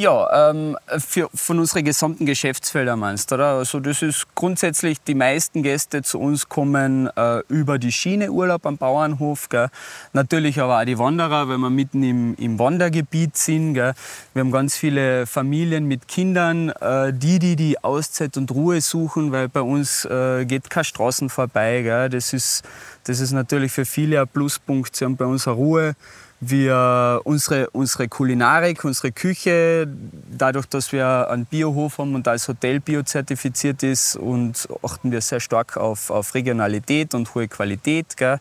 Ja, 0.00 0.50
ähm, 0.50 0.76
für, 0.98 1.28
von 1.34 1.58
unseren 1.58 1.84
gesamten 1.84 2.24
Geschäftsfeldern 2.24 3.00
meinst 3.00 3.32
du, 3.32 3.34
oder? 3.34 3.54
Also 3.54 3.80
das 3.80 4.00
ist 4.00 4.32
grundsätzlich, 4.36 5.02
die 5.02 5.16
meisten 5.16 5.64
Gäste 5.64 6.02
zu 6.02 6.20
uns 6.20 6.48
kommen 6.48 7.08
äh, 7.16 7.40
über 7.48 7.80
die 7.80 7.90
Schiene 7.90 8.30
Urlaub 8.30 8.64
am 8.64 8.76
Bauernhof. 8.76 9.48
Gell? 9.48 9.70
Natürlich 10.12 10.60
aber 10.60 10.78
auch 10.80 10.84
die 10.84 11.00
Wanderer, 11.00 11.48
weil 11.48 11.58
wir 11.58 11.70
mitten 11.70 12.04
im, 12.04 12.36
im 12.36 12.60
Wandergebiet 12.60 13.36
sind. 13.36 13.74
Gell? 13.74 13.92
Wir 14.34 14.40
haben 14.40 14.52
ganz 14.52 14.76
viele 14.76 15.26
Familien 15.26 15.86
mit 15.86 16.06
Kindern, 16.06 16.68
äh, 16.68 17.12
die, 17.12 17.40
die 17.40 17.56
die 17.56 17.82
Auszeit 17.82 18.36
und 18.36 18.52
Ruhe 18.52 18.80
suchen, 18.80 19.32
weil 19.32 19.48
bei 19.48 19.62
uns 19.62 20.04
äh, 20.04 20.44
geht 20.44 20.70
keine 20.70 20.84
Straßen 20.84 21.28
vorbei. 21.28 21.82
Gell? 21.82 22.08
Das, 22.08 22.32
ist, 22.32 22.62
das 23.02 23.18
ist 23.18 23.32
natürlich 23.32 23.72
für 23.72 23.84
viele 23.84 24.20
ein 24.20 24.28
Pluspunkt. 24.28 24.94
Sie 24.94 25.04
haben 25.04 25.16
bei 25.16 25.26
uns 25.26 25.48
eine 25.48 25.56
Ruhe. 25.56 25.96
Wir, 26.40 27.20
unsere, 27.24 27.68
unsere 27.70 28.06
Kulinarik, 28.06 28.84
unsere 28.84 29.10
Küche, 29.10 29.88
dadurch, 30.30 30.66
dass 30.66 30.92
wir 30.92 31.28
einen 31.30 31.46
Biohof 31.46 31.98
haben 31.98 32.14
und 32.14 32.28
als 32.28 32.46
Hotel 32.46 32.78
biozertifiziert 32.78 33.82
ist, 33.82 34.14
und 34.14 34.68
achten 34.82 35.10
wir 35.10 35.20
sehr 35.20 35.40
stark 35.40 35.76
auf, 35.76 36.10
auf 36.10 36.34
Regionalität 36.34 37.14
und 37.14 37.34
hohe 37.34 37.48
Qualität. 37.48 38.16
Gell. 38.16 38.38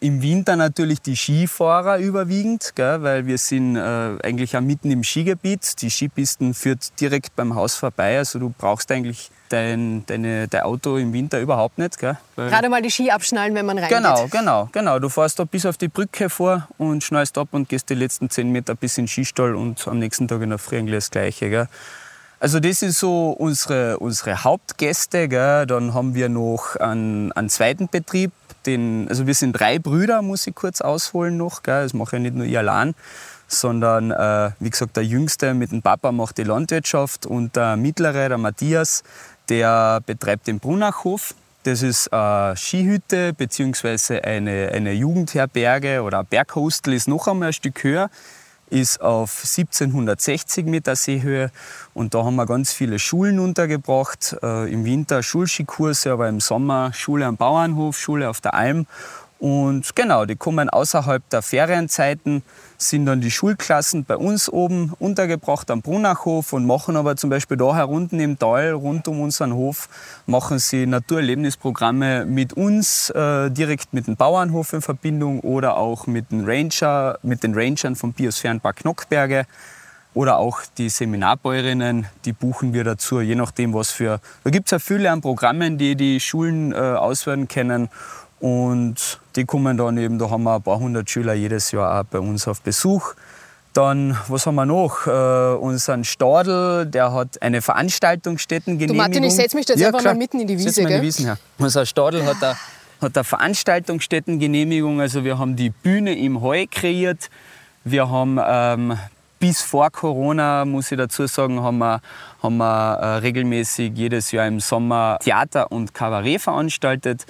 Im 0.00 0.22
Winter 0.22 0.54
natürlich 0.54 1.00
die 1.00 1.16
Skifahrer 1.16 1.98
überwiegend, 1.98 2.72
gell, 2.76 3.02
weil 3.02 3.26
wir 3.26 3.38
sind 3.38 3.76
äh, 3.76 3.80
eigentlich 4.22 4.56
auch 4.56 4.60
mitten 4.60 4.90
im 4.92 5.02
Skigebiet. 5.02 5.82
Die 5.82 5.90
Skipisten 5.90 6.54
führt 6.54 7.00
direkt 7.00 7.34
beim 7.34 7.56
Haus 7.56 7.74
vorbei, 7.74 8.18
also 8.18 8.38
du 8.38 8.54
brauchst 8.56 8.92
eigentlich 8.92 9.30
dein, 9.48 10.04
deine, 10.06 10.46
dein 10.46 10.62
Auto 10.62 10.96
im 10.98 11.12
Winter 11.12 11.40
überhaupt 11.40 11.78
nicht. 11.78 11.98
Gell, 11.98 12.16
Gerade 12.36 12.68
mal 12.68 12.82
die 12.82 12.90
Ski 12.90 13.10
abschnallen, 13.10 13.54
wenn 13.54 13.66
man 13.66 13.78
reingeht. 13.78 13.96
Genau, 13.96 14.28
genau, 14.28 14.68
genau. 14.72 14.98
Du 14.98 15.08
fährst 15.08 15.38
da 15.38 15.44
bis 15.44 15.66
auf 15.66 15.76
die 15.76 15.88
Brücke 15.88 16.30
vor 16.30 16.68
und 16.78 17.02
schnallst 17.02 17.36
ab 17.38 17.48
und 17.52 17.68
gehst 17.68 17.90
die 17.90 17.94
letzten 17.94 18.30
10 18.30 18.52
Meter 18.52 18.74
bis 18.74 18.98
in 18.98 19.04
den 19.04 19.08
Skistall 19.08 19.54
und 19.54 19.86
am 19.88 19.98
nächsten 19.98 20.28
Tag 20.28 20.42
in 20.42 20.50
der 20.50 20.58
Früh 20.58 20.78
eigentlich 20.78 20.96
das 20.96 21.10
Gleiche. 21.10 21.50
Gell? 21.50 21.68
Also 22.40 22.60
das 22.60 22.80
sind 22.80 22.92
so 22.92 23.30
unsere, 23.30 23.98
unsere 23.98 24.44
Hauptgäste. 24.44 25.28
Gell? 25.28 25.66
Dann 25.66 25.94
haben 25.94 26.14
wir 26.14 26.28
noch 26.28 26.76
einen, 26.76 27.32
einen 27.32 27.48
zweiten 27.48 27.88
Betrieb. 27.88 28.30
Den, 28.66 29.08
also 29.08 29.26
wir 29.26 29.34
sind 29.34 29.52
drei 29.52 29.78
Brüder, 29.78 30.22
muss 30.22 30.46
ich 30.46 30.54
kurz 30.54 30.80
ausholen 30.80 31.36
noch. 31.36 31.62
Gell? 31.62 31.82
Das 31.82 31.94
mache 31.94 32.16
ja 32.16 32.20
nicht 32.20 32.34
nur 32.34 32.46
ich 32.46 32.58
allein, 32.58 32.94
sondern 33.46 34.10
äh, 34.10 34.50
wie 34.60 34.70
gesagt 34.70 34.96
der 34.96 35.04
Jüngste 35.04 35.54
mit 35.54 35.72
dem 35.72 35.82
Papa 35.82 36.12
macht 36.12 36.38
die 36.38 36.44
Landwirtschaft 36.44 37.26
und 37.26 37.56
der 37.56 37.76
Mittlere, 37.76 38.28
der 38.28 38.38
Matthias, 38.38 39.02
der 39.48 40.00
betreibt 40.04 40.46
den 40.46 40.58
Brunachhof. 40.58 41.34
Das 41.64 41.82
ist 41.82 42.12
eine 42.12 42.56
Skihütte 42.56 43.32
bzw. 43.32 44.20
Eine, 44.20 44.70
eine 44.72 44.92
Jugendherberge 44.92 46.02
oder 46.02 46.20
ein 46.20 46.26
Berghostel 46.26 46.94
ist 46.94 47.08
noch 47.08 47.26
einmal 47.26 47.48
ein 47.48 47.52
Stück 47.52 47.82
höher, 47.82 48.10
ist 48.70 49.00
auf 49.00 49.44
1760 49.44 50.66
Meter 50.66 50.96
Seehöhe 50.96 51.50
und 51.94 52.14
da 52.14 52.24
haben 52.24 52.36
wir 52.36 52.46
ganz 52.46 52.72
viele 52.72 52.98
Schulen 52.98 53.38
untergebracht. 53.38 54.36
Äh, 54.42 54.72
Im 54.72 54.84
Winter 54.84 55.22
Schulskikurse, 55.22 56.12
aber 56.12 56.28
im 56.28 56.40
Sommer 56.40 56.92
Schule 56.92 57.26
am 57.26 57.36
Bauernhof, 57.36 57.98
Schule 57.98 58.28
auf 58.28 58.40
der 58.40 58.54
Alm. 58.54 58.86
Und 59.38 59.94
genau, 59.94 60.24
die 60.24 60.36
kommen 60.36 60.68
außerhalb 60.68 61.28
der 61.30 61.42
Ferienzeiten, 61.42 62.42
sind 62.78 63.06
dann 63.06 63.20
die 63.20 63.30
Schulklassen 63.30 64.04
bei 64.04 64.16
uns 64.16 64.48
oben 64.48 64.92
untergebracht 65.00 65.68
am 65.70 65.82
Brunachhof 65.82 66.52
und 66.52 66.64
machen 66.64 66.96
aber 66.96 67.16
zum 67.16 67.28
Beispiel 67.28 67.56
da 67.56 67.74
herunten 67.74 68.20
im 68.20 68.38
Tal, 68.38 68.70
rund 68.70 69.08
um 69.08 69.20
unseren 69.20 69.52
Hof, 69.52 69.88
machen 70.26 70.60
sie 70.60 70.86
Naturerlebnisprogramme 70.86 72.24
mit 72.24 72.52
uns, 72.52 73.10
äh, 73.10 73.50
direkt 73.50 73.92
mit 73.92 74.06
dem 74.06 74.14
Bauernhof 74.14 74.72
in 74.72 74.80
Verbindung 74.80 75.40
oder 75.40 75.76
auch 75.76 76.06
mit 76.06 76.30
den, 76.30 76.44
Ranger, 76.44 77.18
mit 77.22 77.42
den 77.42 77.54
Rangern 77.54 77.96
vom 77.96 78.12
Biosphärenpark 78.12 78.76
Knockberge. 78.76 79.44
Oder 80.14 80.38
auch 80.38 80.62
die 80.78 80.88
Seminarbäuerinnen, 80.88 82.06
die 82.24 82.32
buchen 82.32 82.72
wir 82.72 82.82
dazu, 82.82 83.20
je 83.20 83.34
nachdem, 83.34 83.74
was 83.74 83.90
für. 83.90 84.20
Da 84.42 84.50
gibt 84.50 84.66
es 84.66 84.70
ja 84.72 84.78
viele 84.78 85.12
an 85.12 85.20
Programmen, 85.20 85.78
die 85.78 85.94
die 85.96 86.18
Schulen 86.18 86.72
äh, 86.72 86.76
auswählen 86.76 87.46
können. 87.46 87.88
Und 88.40 89.18
die 89.34 89.44
kommen 89.44 89.76
dann 89.76 89.98
eben, 89.98 90.18
da 90.18 90.30
haben 90.30 90.44
wir 90.44 90.56
ein 90.56 90.62
paar 90.62 90.78
hundert 90.78 91.10
Schüler 91.10 91.34
jedes 91.34 91.72
Jahr 91.72 92.00
auch 92.00 92.04
bei 92.04 92.20
uns 92.20 92.46
auf 92.46 92.60
Besuch. 92.60 93.14
Dann, 93.72 94.16
was 94.28 94.46
haben 94.46 94.54
wir 94.54 94.66
noch? 94.66 95.06
Äh, 95.06 95.56
unseren 95.56 96.04
Stadel, 96.04 96.86
der 96.86 97.12
hat 97.12 97.40
eine 97.42 97.62
Veranstaltungsstättengenehmigung. 97.62 98.96
Du, 98.96 99.02
Martin, 99.02 99.24
ich 99.24 99.34
setz 99.34 99.54
mich 99.54 99.68
jetzt 99.68 99.82
einfach 99.82 100.02
mal 100.02 100.14
mitten 100.14 100.40
in 100.40 100.46
die 100.46 100.56
Wiese, 100.56 100.70
Setz 100.70 100.84
mal 100.84 100.90
in 100.92 101.00
die 101.00 101.06
Wiesen 101.06 101.26
her. 101.26 101.38
Unser 101.58 101.84
Stadel 101.84 102.24
hat 102.24 102.42
eine, 102.42 102.56
hat 103.00 103.16
eine 103.16 103.24
Veranstaltungsstättengenehmigung. 103.24 105.00
Also 105.00 105.22
wir 105.22 105.38
haben 105.38 105.54
die 105.54 105.70
Bühne 105.70 106.18
im 106.18 106.40
Heu 106.40 106.66
kreiert. 106.70 107.28
Wir 107.84 108.08
haben 108.08 108.40
ähm, 108.44 108.98
bis 109.38 109.62
vor 109.62 109.90
Corona, 109.90 110.64
muss 110.64 110.90
ich 110.90 110.98
dazu 110.98 111.26
sagen, 111.26 111.62
haben 111.62 111.78
wir, 111.78 112.00
haben 112.42 112.56
wir 112.56 112.94
äh, 112.94 113.06
regelmäßig 113.18 113.92
jedes 113.94 114.32
Jahr 114.32 114.46
im 114.46 114.60
Sommer 114.60 115.18
Theater 115.22 115.70
und 115.70 115.94
Kabarett 115.94 116.40
veranstaltet. 116.40 117.26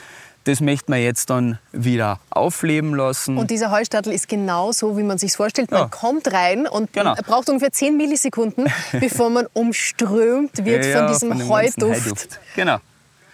Das 0.49 0.61
möchten 0.61 0.93
wir 0.93 0.99
jetzt 1.03 1.29
dann 1.31 1.59
wieder 1.73 2.21
aufleben 2.31 2.95
lassen. 2.95 3.37
Und 3.37 3.51
dieser 3.51 3.71
Heustadel 3.71 4.13
ist 4.13 4.29
genau 4.29 4.73
so, 4.73 4.97
wie 4.97 5.03
man 5.03 5.19
sich 5.19 5.33
vorstellt. 5.37 5.71
Man 5.71 5.81
Ja. 5.83 5.89
kommt 5.89 6.33
rein 6.33 6.67
und 6.67 6.93
Genau. 6.93 7.15
man 7.15 7.25
braucht 7.25 7.49
ungefähr 7.51 7.71
10 7.73 7.97
Millisekunden, 7.97 8.67
bevor 8.93 9.29
man 9.31 9.47
umströmt 9.53 10.65
wird 10.65 10.85
Ja, 10.87 10.99
von 11.01 11.09
diesem 11.13 11.29
ganzen 11.31 11.49
Heuduft. 11.49 12.05
Heuduft. 12.07 12.41
Genau. 12.57 12.79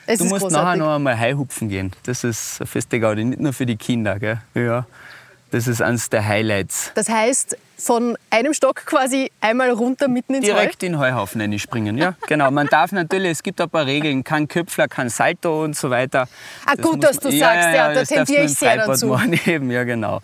Es 0.07 0.19
Du 0.19 0.25
musst 0.27 0.43
großartig. 0.43 0.65
nachher 0.65 0.77
noch 0.77 0.95
einmal 0.97 1.19
Heihupfen 1.19 1.69
gehen. 1.71 1.93
Das 2.05 2.25
ist 2.25 2.61
eine 2.61 2.67
feste 2.67 3.01
Gaudi, 3.01 3.25
nicht 3.25 3.41
nur 3.41 3.53
für 3.55 3.65
die 3.65 3.77
Kinder. 3.77 4.19
Gell? 4.19 4.39
Ja, 4.55 4.87
das 5.55 5.69
ist 5.69 5.81
eines 5.81 6.11
der 6.11 6.27
Highlights. 6.27 6.91
Das 6.97 7.09
heißt, 7.09 7.57
von 7.79 8.17
einem 8.31 8.55
Stock 8.55 8.85
quasi 8.87 9.31
einmal 9.41 9.71
runter 9.71 10.09
mitten 10.09 10.35
ins 10.35 10.45
Direkt 10.47 10.83
in 10.83 10.93
den 10.93 10.99
Heuhaufen 11.01 11.41
reinspringen, 11.41 11.97
ja, 11.97 12.15
genau. 12.27 12.51
Man 12.51 12.67
darf 12.67 12.91
natürlich, 12.91 13.31
es 13.33 13.43
gibt 13.45 13.61
ein 13.61 13.71
paar 13.71 13.87
Regeln, 13.87 14.25
kein 14.25 14.49
Köpfler, 14.49 14.89
kein 14.89 15.09
Salto 15.11 15.63
und 15.63 15.77
so 15.77 15.91
weiter. 15.91 16.27
Ah, 16.67 16.75
gut, 16.75 16.97
muss 16.97 17.01
dass 17.07 17.19
du 17.21 17.29
man- 17.29 17.39
sagst, 17.39 17.69
ja, 17.75 17.89
da 17.89 17.95
das 17.95 18.09
darfst 18.09 18.15
tendiere 18.27 18.45
ich 18.47 18.55
sehr 18.55 18.77
dazu. 18.85 19.07
Machen, 19.07 19.39
eben, 19.47 19.71
ja, 19.71 19.85
genau. 19.85 20.21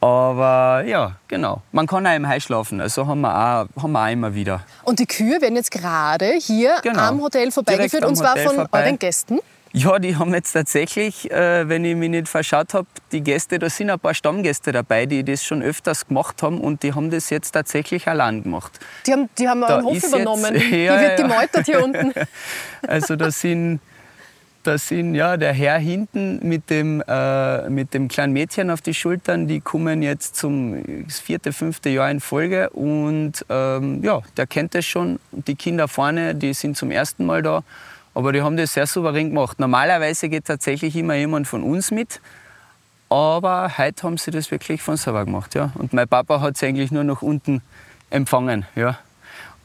Aber 0.00 0.82
ja, 0.86 1.16
genau. 1.28 1.62
Man 1.72 1.86
kann 1.86 2.06
auch 2.06 2.14
im 2.14 2.28
Heu 2.28 2.40
schlafen, 2.40 2.80
also 2.80 3.06
haben 3.06 3.20
wir 3.20 3.30
auch, 3.34 3.82
haben 3.82 3.92
wir 3.92 4.04
auch 4.04 4.10
immer 4.10 4.34
wieder. 4.34 4.58
Heu. 4.58 4.90
Und 4.90 4.98
die 4.98 5.06
Kühe 5.06 5.40
werden 5.40 5.56
jetzt 5.56 5.70
gerade 5.70 6.32
hier 6.40 6.76
Genau. 6.82 7.00
am 7.02 7.20
Hotel 7.22 7.50
vorbeigeführt 7.52 8.02
am 8.04 8.10
und 8.10 8.16
zwar 8.16 8.32
Hotel 8.32 8.46
von 8.46 8.54
vorbei. 8.56 8.82
euren 8.84 8.98
Gästen. 8.98 9.38
Ja, 9.78 9.98
die 9.98 10.16
haben 10.16 10.32
jetzt 10.32 10.52
tatsächlich, 10.52 11.30
äh, 11.30 11.68
wenn 11.68 11.84
ich 11.84 11.94
mich 11.96 12.08
nicht 12.08 12.28
verschaut 12.28 12.72
habe, 12.72 12.86
die 13.12 13.20
Gäste, 13.20 13.58
da 13.58 13.68
sind 13.68 13.90
ein 13.90 14.00
paar 14.00 14.14
Stammgäste 14.14 14.72
dabei, 14.72 15.04
die 15.04 15.22
das 15.22 15.44
schon 15.44 15.62
öfters 15.62 16.06
gemacht 16.08 16.42
haben 16.42 16.62
und 16.62 16.82
die 16.82 16.94
haben 16.94 17.10
das 17.10 17.28
jetzt 17.28 17.50
tatsächlich 17.52 18.08
allein 18.08 18.42
gemacht. 18.42 18.80
Die 19.06 19.12
haben, 19.12 19.28
die 19.38 19.46
haben 19.46 19.62
euren 19.62 19.84
Hof 19.84 20.02
übernommen. 20.02 20.54
jetzt- 20.54 20.70
Ja, 20.70 20.98
wird 21.00 21.18
ja, 21.18 21.26
gemeutert 21.26 21.66
hier 21.66 21.84
unten. 21.84 22.12
Also 22.88 23.16
da 23.16 23.30
sind, 23.30 23.80
da 24.62 24.78
sind 24.78 25.14
ja, 25.14 25.36
der 25.36 25.52
Herr 25.52 25.78
hinten 25.78 26.40
mit 26.48 26.70
dem, 26.70 27.02
äh, 27.06 27.68
mit 27.68 27.92
dem 27.92 28.08
kleinen 28.08 28.32
Mädchen 28.32 28.70
auf 28.70 28.80
die 28.80 28.94
Schultern, 28.94 29.46
die 29.46 29.60
kommen 29.60 30.00
jetzt 30.02 30.36
zum 30.36 31.04
vierte, 31.08 31.52
fünfte 31.52 31.90
Jahr 31.90 32.10
in 32.10 32.20
Folge 32.20 32.70
und 32.70 33.44
ähm, 33.50 34.02
ja, 34.02 34.22
der 34.38 34.46
kennt 34.46 34.74
das 34.74 34.86
schon. 34.86 35.18
Die 35.32 35.54
Kinder 35.54 35.86
vorne, 35.86 36.34
die 36.34 36.54
sind 36.54 36.78
zum 36.78 36.90
ersten 36.90 37.26
Mal 37.26 37.42
da, 37.42 37.62
aber 38.16 38.32
die 38.32 38.40
haben 38.40 38.56
das 38.56 38.72
sehr 38.72 38.86
souverän 38.86 39.28
gemacht. 39.28 39.60
Normalerweise 39.60 40.30
geht 40.30 40.46
tatsächlich 40.46 40.96
immer 40.96 41.16
jemand 41.16 41.46
von 41.46 41.62
uns 41.62 41.90
mit, 41.90 42.22
aber 43.10 43.76
heute 43.76 44.04
haben 44.04 44.16
sie 44.16 44.30
das 44.30 44.50
wirklich 44.50 44.80
von 44.80 44.96
selber 44.96 45.26
gemacht. 45.26 45.54
Ja. 45.54 45.70
Und 45.74 45.92
mein 45.92 46.08
Papa 46.08 46.40
hat 46.40 46.56
sie 46.56 46.64
eigentlich 46.64 46.90
nur 46.90 47.04
noch 47.04 47.20
unten 47.20 47.60
empfangen. 48.08 48.64
Ja. 48.74 48.98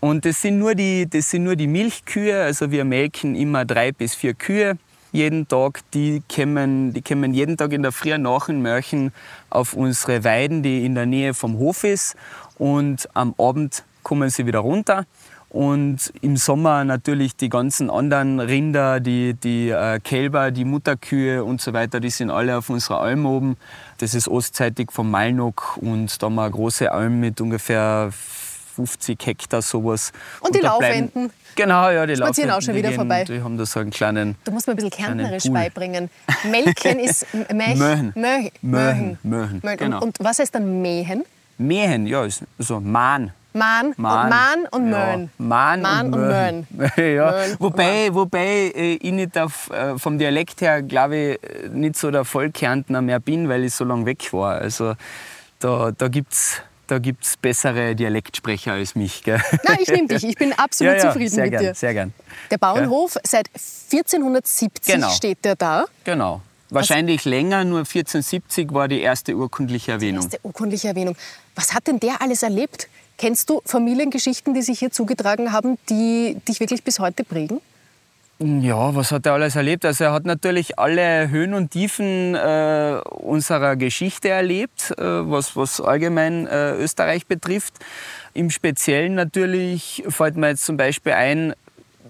Und 0.02 0.26
das 0.26 0.42
sind, 0.42 0.60
nur 0.60 0.76
die, 0.76 1.10
das 1.10 1.30
sind 1.30 1.46
nur 1.46 1.56
die 1.56 1.68
Milchkühe. 1.68 2.44
Also 2.44 2.72
wir 2.72 2.84
melken 2.84 3.36
immer 3.36 3.64
drei 3.64 3.94
bis 3.94 4.16
vier 4.16 4.34
Kühe 4.34 4.78
jeden 5.14 5.48
Tag. 5.48 5.80
Die 5.94 6.22
kommen, 6.30 6.92
die 6.92 7.02
kommen 7.02 7.34
jeden 7.34 7.56
Tag 7.56 7.72
in 7.72 7.84
der 7.84 7.94
Früh 7.94 8.18
nach 8.18 8.50
und 8.50 8.62
Mörchen 8.62 9.14
auf 9.50 9.76
unsere 9.76 10.26
Weiden, 10.26 10.62
die 10.62 10.86
in 10.86 10.96
der 10.96 11.06
Nähe 11.06 11.34
vom 11.34 11.58
Hof 11.58 11.86
ist. 11.86 12.18
Und 12.58 13.08
am 13.14 13.34
Abend 13.38 13.86
kommen 14.04 14.30
sie 14.30 14.46
wieder 14.46 14.60
runter. 14.60 15.06
Und 15.52 16.14
im 16.22 16.38
Sommer 16.38 16.86
natürlich 16.86 17.36
die 17.36 17.50
ganzen 17.50 17.90
anderen 17.90 18.40
Rinder, 18.40 19.02
die, 19.02 19.34
die 19.34 19.70
äh, 19.70 20.00
Kälber, 20.00 20.50
die 20.50 20.64
Mutterkühe 20.64 21.44
und 21.44 21.60
so 21.60 21.74
weiter, 21.74 22.00
die 22.00 22.10
sind 22.10 22.32
alle 22.32 22.58
auf 22.58 22.70
unserer 22.70 23.02
Alm 23.02 23.26
oben. 23.26 23.58
Das 23.98 24.14
ist 24.14 24.30
ostseitig 24.30 24.94
vom 24.94 25.12
Malnock 25.12 25.78
und 25.82 26.22
da 26.22 26.28
haben 26.28 26.36
wir 26.36 26.44
eine 26.44 26.52
große 26.52 26.90
Alm 26.90 27.20
mit 27.20 27.42
ungefähr 27.42 28.12
50 28.78 29.20
Hektar 29.26 29.62
sowas. 29.62 30.14
Und 30.40 30.56
die 30.56 30.62
da 30.62 30.78
bleiben-. 30.78 31.30
Genau, 31.56 31.90
ja, 31.90 32.06
die 32.06 32.16
Spazieren 32.16 32.50
Laufenten. 32.50 32.52
auch 32.52 32.62
schon 32.62 32.76
wieder 32.76 32.90
gehen, 32.90 32.96
vorbei. 32.96 33.24
Die 33.26 33.42
haben 33.44 33.58
da 33.58 33.66
so 33.66 33.82
einen 33.82 33.90
kleinen 33.90 34.36
Du 34.46 34.52
musst 34.54 34.68
mir 34.68 34.74
ein 34.74 34.78
bisschen 34.78 34.92
kärntnerisch 34.92 35.52
beibringen. 35.52 36.10
Melken 36.50 36.98
ist 37.00 37.26
Mech, 37.54 37.76
Möhen. 37.76 38.14
Möh- 38.14 38.52
Möhen, 38.62 39.18
Möhen. 39.22 39.60
Möhen, 39.62 39.78
genau. 39.78 39.98
Und, 39.98 40.18
und 40.18 40.26
was 40.26 40.40
heißt 40.40 40.56
dann 40.56 40.82
Mähen? 40.82 41.26
Mähen, 41.58 42.08
ja, 42.08 42.24
ist 42.24 42.46
so 42.58 42.80
Mahn. 42.80 43.34
Mahn, 43.54 43.94
Mahn. 43.98 44.24
und, 44.24 44.30
Mahn 44.30 44.68
und 44.72 44.92
ja, 44.92 45.06
Möhen. 45.06 45.32
Mahn, 45.38 45.82
Mahn 45.82 46.06
und 46.08 46.14
und 46.14 46.28
Möhen. 46.28 46.68
Möhen. 46.70 46.92
ja. 47.16 47.32
Möhen 47.32 47.52
und 47.52 47.60
Wobei, 47.60 48.14
wobei 48.14 48.72
äh, 48.76 48.94
ich 48.94 49.12
nicht 49.12 49.38
auf, 49.38 49.70
äh, 49.72 49.98
vom 49.98 50.18
Dialekt 50.18 50.62
her, 50.62 50.82
glaube 50.82 51.18
ich, 51.18 51.44
äh, 51.44 51.70
nicht 51.70 51.98
so 51.98 52.12
der 52.12 52.26
Vollkärntner 52.26 53.02
mehr 53.02 53.20
bin, 53.20 53.50
weil 53.50 53.64
ich 53.64 53.74
so 53.74 53.84
lange 53.84 54.06
weg 54.06 54.32
war. 54.34 54.56
Also 54.56 54.96
da, 55.60 55.92
da 55.92 56.08
gibt 56.08 56.34
es 56.34 56.62
da 56.92 57.00
gibt's 57.00 57.38
bessere 57.38 57.96
Dialektsprecher 57.96 58.74
als 58.74 58.96
mich. 58.96 59.24
Gell? 59.24 59.40
Nein, 59.64 59.78
ich 59.80 59.88
nehme 59.88 60.10
dich. 60.10 60.26
Ich 60.26 60.36
bin 60.36 60.52
absolut 60.52 60.98
ja, 60.98 61.04
ja, 61.04 61.12
zufrieden 61.14 61.36
mit 61.38 61.52
gern, 61.52 61.64
dir. 61.64 61.74
Sehr 61.74 61.94
gern. 61.94 62.14
Der 62.52 62.58
Bauernhof, 62.58 63.18
seit 63.24 63.48
1470 63.48 64.94
Genau. 64.96 65.10
steht 65.12 65.46
der 65.46 65.56
da. 65.56 65.86
Genau. 66.04 66.42
Wahrscheinlich 66.70 67.24
länger, 67.24 67.64
nur 67.64 67.80
1470 67.80 68.74
war 68.74 68.90
die 68.90 69.02
erste 69.02 69.36
urkundliche 69.36 69.92
Erwähnung. 69.94 70.24
Erste 70.24 70.40
urkundliche 70.44 70.90
Erwähnung. 70.90 71.16
Was 71.56 71.74
hat 71.74 71.88
denn 71.88 72.00
der 72.00 72.22
alles 72.22 72.44
erlebt? 72.44 72.90
Kennst 73.22 73.52
du 73.52 73.62
Familiengeschichten, 73.66 74.56
die 74.56 74.64
sich 74.64 74.80
hier 74.80 74.90
zugetragen 74.90 75.52
haben, 75.52 75.78
die 75.88 76.38
dich 76.48 76.60
wirklich 76.60 76.84
bis 76.84 76.98
heute 76.98 77.24
prägen? 77.24 77.62
Ja, 78.40 78.96
was 78.96 79.12
hat 79.12 79.28
er 79.28 79.34
alles 79.34 79.56
erlebt? 79.56 79.86
Also 79.86 80.06
er 80.06 80.12
hat 80.12 80.26
natürlich 80.26 80.80
alle 80.80 81.30
Höhen 81.30 81.54
und 81.54 81.70
Tiefen 81.70 82.34
äh, 82.34 83.00
unserer 83.12 83.76
Geschichte 83.76 84.30
erlebt, 84.30 84.96
äh, 84.98 85.04
was, 85.04 85.56
was 85.56 85.80
allgemein 85.80 86.48
äh, 86.48 86.74
Österreich 86.74 87.28
betrifft. 87.28 87.76
Im 88.34 88.50
Speziellen 88.50 89.14
natürlich 89.14 90.04
fällt 90.10 90.36
mir 90.36 90.48
jetzt 90.48 90.66
zum 90.66 90.78
Beispiel 90.78 91.12
ein, 91.12 91.54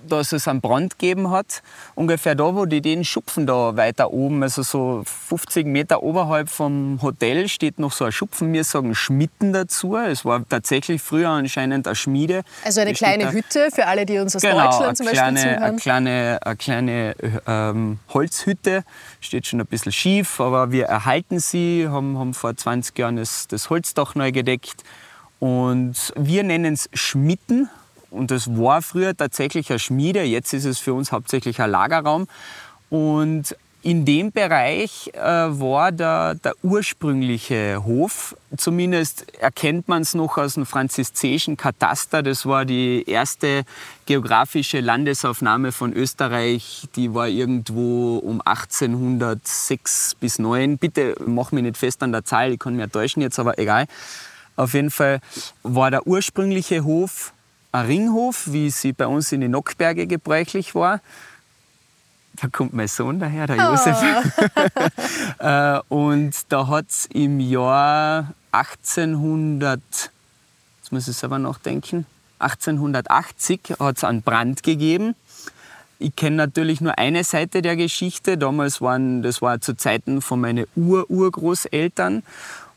dass 0.08 0.32
es 0.32 0.48
einen 0.48 0.62
Brand 0.62 0.98
gegeben 1.00 1.32
hat. 1.32 1.62
Ungefähr 1.96 2.36
da, 2.36 2.56
wo 2.56 2.66
die 2.66 2.82
den 2.82 3.04
Schupfen 3.04 3.46
da 3.48 3.76
weiter 3.78 4.12
oben, 4.12 4.44
also 4.44 4.64
so 4.64 5.04
50 5.06 5.66
Meter 5.66 6.04
oberhalb 6.04 6.50
vom 6.50 7.00
Hotel, 7.02 7.48
steht 7.48 7.80
noch 7.80 7.92
so 7.92 8.06
ein 8.06 8.12
Schupfen. 8.12 8.52
Wir 8.54 8.64
sagen 8.64 8.96
Schmitten 8.96 9.54
dazu. 9.54 9.96
Es 9.98 10.26
war 10.26 10.48
tatsächlich 10.48 11.02
früher 11.02 11.30
anscheinend 11.30 11.88
eine 11.88 11.96
Schmiede. 11.96 12.44
Also 12.66 12.82
eine 12.82 12.94
kleine 12.94 13.26
da- 13.26 13.32
Hütte 13.32 13.70
für 13.74 13.88
alle, 13.88 14.06
die 14.06 14.18
uns 14.20 14.36
aus 14.36 14.42
Genau, 14.42 14.66
Deutschland 14.66 14.98
zum 14.98 15.06
Beispiel 15.06 15.20
kleine, 15.22 15.40
zuhören. 15.40 15.64
eine 15.64 15.78
kleine, 15.78 16.40
eine 16.42 16.56
kleine 16.58 17.16
ähm, 17.48 18.00
Holzhütte, 18.14 18.84
steht 19.20 19.48
schon 19.48 19.60
ein 19.62 19.68
bisschen 19.68 19.92
schief, 19.92 20.40
aber 20.40 20.72
wir 20.72 20.86
erhalten 20.86 21.40
sie, 21.40 21.88
haben, 21.90 22.18
haben 22.18 22.34
vor 22.34 22.56
20 22.56 22.98
Jahren 22.98 23.18
das, 23.18 23.48
das 23.48 23.70
Holzdach 23.70 24.16
neu 24.16 24.32
gedeckt 24.32 24.84
und 25.40 26.14
wir 26.16 26.44
nennen 26.44 26.74
es 26.74 26.90
Schmitten 26.94 27.70
und 28.12 28.30
das 28.30 28.56
war 28.56 28.82
früher 28.82 29.16
tatsächlich 29.16 29.70
eine 29.70 29.80
Schmiede, 29.80 30.24
jetzt 30.24 30.54
ist 30.54 30.66
es 30.66 30.80
für 30.80 30.94
uns 30.94 31.12
hauptsächlich 31.12 31.60
ein 31.62 31.72
Lagerraum 31.72 32.28
und 32.90 33.56
in 33.84 34.06
dem 34.06 34.32
Bereich 34.32 35.10
äh, 35.14 35.20
war 35.20 35.92
der, 35.92 36.36
der 36.36 36.54
ursprüngliche 36.62 37.84
Hof. 37.84 38.36
Zumindest 38.56 39.34
erkennt 39.40 39.88
man 39.88 40.04
es 40.04 40.14
noch 40.14 40.38
aus 40.38 40.54
dem 40.54 40.68
franziszeischen 40.68 41.58
Kataster. 41.58 42.22
Das 42.22 42.46
war 42.46 42.66
die 42.66 43.04
erste 43.10 43.64
geografische 44.06 44.82
Landesaufnahme 44.82 45.72
von 45.72 45.94
Österreich. 45.94 46.88
Die 46.96 47.14
war 47.16 47.28
irgendwo 47.28 48.18
um 48.18 48.42
1806 48.46 50.16
bis 50.20 50.38
9. 50.38 50.78
Bitte 50.78 51.16
mach 51.26 51.52
mich 51.52 51.64
nicht 51.64 51.78
fest 51.78 52.04
an 52.04 52.12
der 52.12 52.24
Zahl, 52.24 52.52
ich 52.52 52.60
kann 52.60 52.76
mich 52.76 52.92
täuschen 52.92 53.24
jetzt, 53.24 53.40
aber 53.40 53.58
egal. 53.58 53.88
Auf 54.58 54.76
jeden 54.76 54.92
Fall 54.92 55.22
war 55.64 55.90
der 55.90 56.06
ursprüngliche 56.06 56.84
Hof 56.84 57.34
ein 57.72 57.86
Ringhof, 57.86 58.52
wie 58.52 58.70
sie 58.70 58.94
bei 58.94 59.08
uns 59.08 59.32
in 59.32 59.42
den 59.42 59.52
Nockberge 59.52 60.08
gebräuchlich 60.08 60.76
war. 60.76 61.00
Da 62.42 62.48
kommt 62.48 62.74
mein 62.74 62.88
Sohn 62.88 63.20
daher, 63.20 63.48
der 63.48 63.58
Josef. 63.58 63.98
Äh, 65.40 65.80
und 65.90 66.34
da 66.50 66.68
hat 66.68 66.86
es 66.90 67.08
im 67.08 67.40
Jahr 67.40 68.34
1800, 68.52 69.82
jetzt 69.90 70.92
muss 70.92 71.08
ich 71.08 71.18
selber 71.18 71.40
nachdenken, 71.40 72.06
1880 72.38 73.76
hat 73.80 73.98
es 73.98 74.04
einen 74.04 74.22
Brand 74.22 74.62
gegeben. 74.62 75.16
Ich 75.98 76.16
kenne 76.16 76.36
natürlich 76.36 76.82
nur 76.82 76.98
eine 76.98 77.24
Seite 77.24 77.62
der 77.62 77.76
Geschichte. 77.76 78.38
Damals 78.38 78.82
waren, 78.82 79.22
das 79.22 79.42
war 79.42 79.62
zu 79.62 79.76
Zeiten 79.76 80.22
von 80.22 80.42
meinen 80.42 80.66
Ur-Urgroßeltern. 80.76 82.24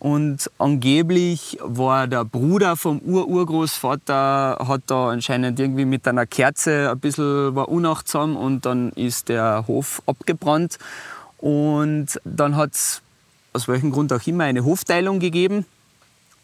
Und 0.04 0.50
angeblich 0.58 1.56
war 1.62 2.06
der 2.06 2.26
Bruder 2.26 2.76
vom 2.76 2.98
Ur-Urgroßvater, 2.98 4.58
hat 4.68 4.82
da 4.88 5.08
anscheinend 5.08 5.58
irgendwie 5.58 5.86
mit 5.86 6.06
einer 6.06 6.26
Kerze 6.26 6.90
ein 6.90 7.00
bisschen 7.00 7.54
war 7.54 7.70
unachtsam 7.70 8.36
und 8.36 8.66
dann 8.66 8.90
ist 8.90 9.30
der 9.30 9.64
Hof 9.66 10.02
abgebrannt. 10.04 10.78
Und 11.38 12.20
dann 12.26 12.54
hat 12.54 12.74
es, 12.74 13.00
aus 13.54 13.66
welchem 13.66 13.92
Grund 13.92 14.12
auch 14.12 14.26
immer, 14.26 14.44
eine 14.44 14.66
Hofteilung 14.66 15.20
gegeben. 15.20 15.64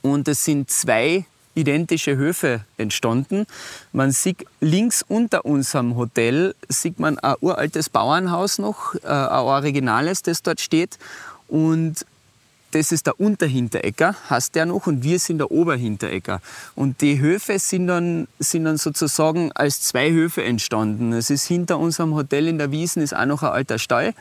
Und 0.00 0.26
es 0.26 0.42
sind 0.42 0.70
zwei 0.70 1.26
identische 1.54 2.16
Höfe 2.16 2.64
entstanden. 2.78 3.44
Man 3.92 4.10
sieht 4.10 4.46
links 4.62 5.04
unter 5.06 5.44
unserem 5.44 5.96
Hotel 5.96 6.54
sieht 6.70 6.98
man 6.98 7.18
ein 7.18 7.34
uraltes 7.42 7.90
Bauernhaus 7.90 8.58
noch, 8.58 8.94
äh, 8.94 9.06
ein 9.06 9.28
originales, 9.40 10.22
das 10.22 10.40
dort 10.40 10.62
steht. 10.62 10.98
Und 11.46 12.06
das 12.72 12.92
ist 12.92 13.06
der 13.06 13.18
Unterhinterecker, 13.18 14.14
heißt 14.28 14.54
der 14.54 14.66
noch, 14.66 14.86
und 14.86 15.02
wir 15.02 15.18
sind 15.18 15.38
der 15.38 15.50
Oberhinterecker. 15.50 16.40
Und 16.74 17.00
die 17.00 17.20
Höfe 17.20 17.58
sind 17.58 17.86
dann, 17.88 18.28
sind 18.38 18.64
dann 18.64 18.76
sozusagen 18.76 19.50
als 19.52 19.80
zwei 19.82 20.10
Höfe 20.10 20.44
entstanden. 20.44 21.12
Es 21.12 21.30
ist 21.30 21.46
hinter 21.46 21.78
unserem 21.78 22.14
Hotel 22.14 22.46
in 22.48 22.58
der 22.58 22.70
Wiesen 22.70 23.02
ist 23.02 23.14
auch 23.14 23.26
noch 23.26 23.42
ein 23.42 23.50
alter 23.50 23.78
Stall. 23.78 24.14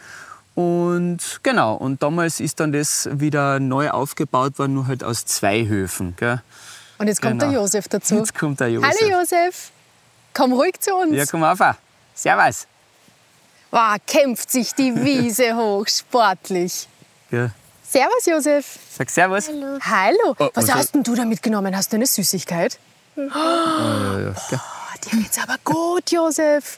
Und 0.56 1.40
genau, 1.44 1.76
und 1.76 2.04
damals 2.04 2.40
ist 2.40 2.60
dann 2.60 2.72
das 2.74 3.08
wieder 3.12 3.60
neu 3.60 3.92
aufgebaut 3.92 4.60
worden, 4.60 4.74
nur 4.74 4.88
halt 4.88 5.04
aus 5.04 5.26
zwei 5.26 5.66
Höfen. 5.68 6.16
Gell? 6.18 6.42
Und 6.98 7.08
jetzt 7.08 7.22
kommt 7.22 7.40
Genau. 7.40 7.52
der 7.52 7.62
Josef 7.62 7.88
dazu. 7.88 8.16
Jetzt 8.16 8.36
kommt 8.38 8.60
der 8.60 8.70
Josef. 8.70 8.90
Hallo 9.02 9.20
Josef, 9.20 9.72
komm 10.34 10.52
ruhig 10.54 10.80
zu 10.80 10.94
uns. 10.96 11.16
Ja, 11.16 11.26
komm 11.26 11.44
auf. 11.44 11.60
Servus. 12.14 12.68
Wow, 13.72 13.96
kämpft 14.06 14.52
sich 14.52 14.74
die 14.74 14.94
Wiese 14.96 15.56
hoch, 15.56 15.88
sportlich. 15.88 16.88
Ja. 17.32 17.52
Servus 17.91 18.25
Josef. 18.25 18.78
Sag 18.95 19.10
Servus. 19.10 19.49
Hallo. 19.82 20.36
Oh, 20.38 20.49
Was 20.54 20.67
was- 20.67 20.75
hast 20.75 20.95
denn 20.95 21.04
du 21.04 21.15
da 21.15 21.25
mitgenommen? 21.25 21.75
Hast 21.75 21.91
du 21.91 21.95
eine 21.97 22.06
Süßigkeit? 22.06 22.78
Ja, 23.15 23.23
ja, 23.25 24.36
gell. 24.49 24.60
Oh, 24.62 25.10
dir 25.12 25.17
geht's 25.21 25.39
aber 25.41 25.56
gut, 25.63 26.12
Josef. 26.12 26.78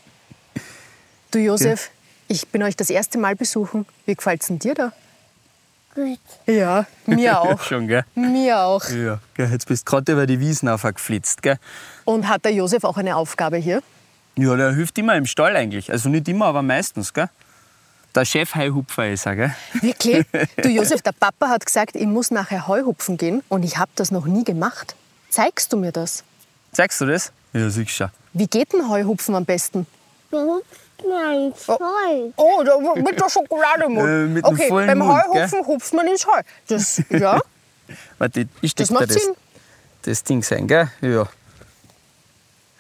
Du 1.32 1.40
Josef, 1.40 1.92
ich 2.28 2.48
bin 2.48 2.64
euch 2.64 2.76
das 2.78 2.90
erste 2.90 3.18
Mal 3.18 3.36
besuchen. 3.36 3.86
Wie 4.06 4.16
gefällt's 4.16 4.48
denn 4.48 4.60
dir 4.60 4.74
da? 4.74 4.94
Gut. 5.96 6.20
Ja, 6.46 6.86
mir 7.06 7.40
auch. 7.42 7.62
Schon, 7.62 7.88
gell? 7.90 8.06
mir 8.16 8.60
auch. 8.60 8.88
Ja, 8.90 9.20
gell. 9.34 9.50
Jetzt 9.52 9.68
bist 9.68 9.86
du 9.88 9.92
gerade 9.92 10.14
über 10.14 10.26
die 10.26 10.40
Wiesen 10.40 10.70
aufgeflitzt, 10.70 11.42
gell? 11.42 11.58
Und 12.06 12.30
hat 12.30 12.46
der 12.46 12.54
Josef 12.54 12.86
auch 12.86 12.96
eine 12.98 13.18
Aufgabe 13.18 13.58
hier? 13.58 13.84
Ja, 14.38 14.56
der 14.56 14.74
hilft 14.74 14.98
immer 14.98 15.16
im 15.16 15.26
Stall 15.26 15.58
eigentlich. 15.58 15.92
Also 15.92 16.08
nicht 16.08 16.28
immer, 16.30 16.46
aber 16.46 16.62
meistens, 16.62 17.14
gell? 17.14 17.30
Der 18.14 18.26
Chef 18.26 18.56
Heihupfer 18.56 19.10
ist 19.10 19.26
er, 19.26 19.36
gell? 19.36 19.56
Wirklich? 19.82 20.26
Du 20.58 20.70
Josef, 20.70 21.02
der 21.02 21.14
Papa 21.14 21.48
hat 21.48 21.66
gesagt, 21.66 21.96
ich 21.96 22.06
muss 22.06 22.30
nachher 22.32 22.68
Heuhupfen 22.68 23.18
gehen 23.18 23.42
und 23.48 23.64
ich 23.64 23.78
habe 23.78 23.92
das 23.96 24.12
noch 24.12 24.26
nie 24.26 24.44
gemacht. 24.44 24.96
Zeigst 25.30 25.72
du 25.72 25.78
mir 25.78 25.92
das? 25.92 26.24
Zeigst 26.74 27.00
du 27.00 27.06
das? 27.06 27.32
Ja, 27.54 27.70
siehst 27.70 27.92
schon. 27.92 28.10
Wie 28.34 28.48
geht 28.48 28.74
denn 28.74 28.90
Heuhupfen 28.90 29.36
am 29.36 29.46
besten? 29.46 29.88
Mein 30.32 31.54
Zeug. 31.56 31.80
Oh, 32.36 32.64
da, 32.64 32.78
mit 33.02 33.20
der 33.20 33.30
Schokolade 33.30 33.86
im 33.86 33.94
Mund. 33.94 34.08
Äh, 34.08 34.26
mit 34.28 34.46
okay, 34.46 34.68
vollen 34.68 34.88
beim 34.88 35.00
Mund, 35.00 35.24
Heuhupfen 35.24 35.66
hupft 35.66 35.94
man 35.94 36.08
ins 36.08 36.26
Heu. 36.28 36.42
Das, 36.68 37.02
ja, 37.10 37.42
Warte, 38.18 38.48
ich 38.62 38.72
steck 38.72 38.88
das 38.88 38.92
macht 38.92 39.10
das, 39.10 39.24
Sinn. 39.24 39.34
das 40.04 40.24
Ding 40.24 40.44
sein, 40.44 40.68
gell? 40.68 40.90
Ja. 41.02 41.28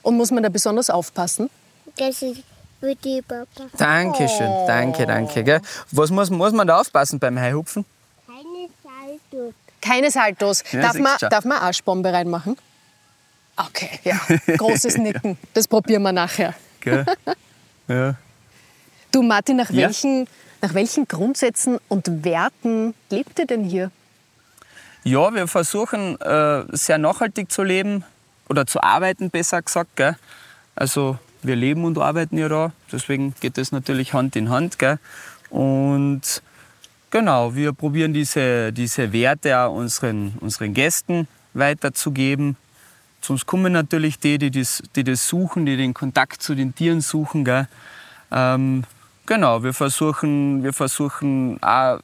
Und 0.01 0.17
muss 0.17 0.31
man 0.31 0.43
da 0.43 0.49
besonders 0.49 0.89
aufpassen? 0.89 1.49
Das 1.97 2.21
ist 2.21 2.43
die 2.81 3.21
Papa. 3.21 3.45
Dankeschön, 3.77 4.51
danke, 4.67 5.05
danke, 5.05 5.43
gell? 5.43 5.61
Was 5.91 6.09
muss, 6.09 6.29
muss 6.29 6.51
man 6.53 6.67
da 6.67 6.79
aufpassen 6.79 7.19
beim 7.19 7.39
Heihupfen? 7.39 7.85
Keine 8.27 8.69
Salto. 8.83 9.53
Keine 9.81 10.11
Saltos. 10.11 10.63
Ja, 10.71 10.81
darf, 10.81 10.91
siehst 10.93 11.03
man, 11.03 11.19
schon. 11.19 11.29
darf 11.29 11.45
man 11.45 11.57
Arschbombe 11.59 12.11
reinmachen? 12.11 12.57
Okay, 13.55 13.99
ja. 14.03 14.19
Großes 14.57 14.97
Nicken. 14.97 15.37
Das 15.53 15.67
probieren 15.67 16.03
wir 16.03 16.11
nachher. 16.11 16.53
Gell? 16.79 17.05
ja. 17.87 18.15
Du, 19.11 19.21
Martin, 19.21 19.57
nach, 19.57 19.69
Ja? 19.69 19.87
welchen, 19.87 20.27
nach 20.61 20.73
welchen 20.73 21.07
Grundsätzen 21.07 21.79
und 21.89 22.23
Werten 22.23 22.93
lebt 23.09 23.37
ihr 23.39 23.45
denn 23.45 23.63
hier? 23.63 23.91
Ja, 25.03 25.33
wir 25.33 25.47
versuchen 25.47 26.19
äh, 26.21 26.63
sehr 26.71 26.97
nachhaltig 26.97 27.51
zu 27.51 27.63
leben 27.63 28.05
oder 28.49 28.65
zu 28.65 28.81
arbeiten, 28.81 29.29
besser 29.29 29.61
gesagt. 29.61 29.95
Gell? 29.95 30.15
Also 30.75 31.17
wir 31.43 31.55
leben 31.55 31.85
und 31.85 31.97
arbeiten 31.97 32.37
ja 32.37 32.49
da, 32.49 32.71
deswegen 32.91 33.33
geht 33.39 33.57
das 33.57 33.71
natürlich 33.71 34.13
Hand 34.13 34.35
in 34.35 34.49
Hand. 34.49 34.79
Gell? 34.79 34.99
Und 35.49 36.41
genau, 37.09 37.55
wir 37.55 37.73
probieren 37.73 38.13
diese, 38.13 38.71
diese 38.71 39.11
Werte 39.13 39.59
auch 39.59 39.73
unseren, 39.73 40.33
unseren 40.39 40.73
Gästen 40.73 41.27
weiterzugeben. 41.53 42.57
Zu 43.21 43.33
uns 43.33 43.45
kommen 43.45 43.73
natürlich 43.73 44.19
die, 44.19 44.37
die 44.37 44.51
das, 44.51 44.81
die 44.95 45.03
das 45.03 45.27
suchen, 45.27 45.65
die 45.65 45.77
den 45.77 45.93
Kontakt 45.93 46.41
zu 46.41 46.55
den 46.55 46.73
Tieren 46.73 47.01
suchen. 47.01 47.45
Gell? 47.45 47.67
Ähm, 48.31 48.83
genau, 49.25 49.63
wir 49.63 49.73
versuchen, 49.73 50.63
wir 50.63 50.73
versuchen 50.73 51.61
auch 51.61 51.99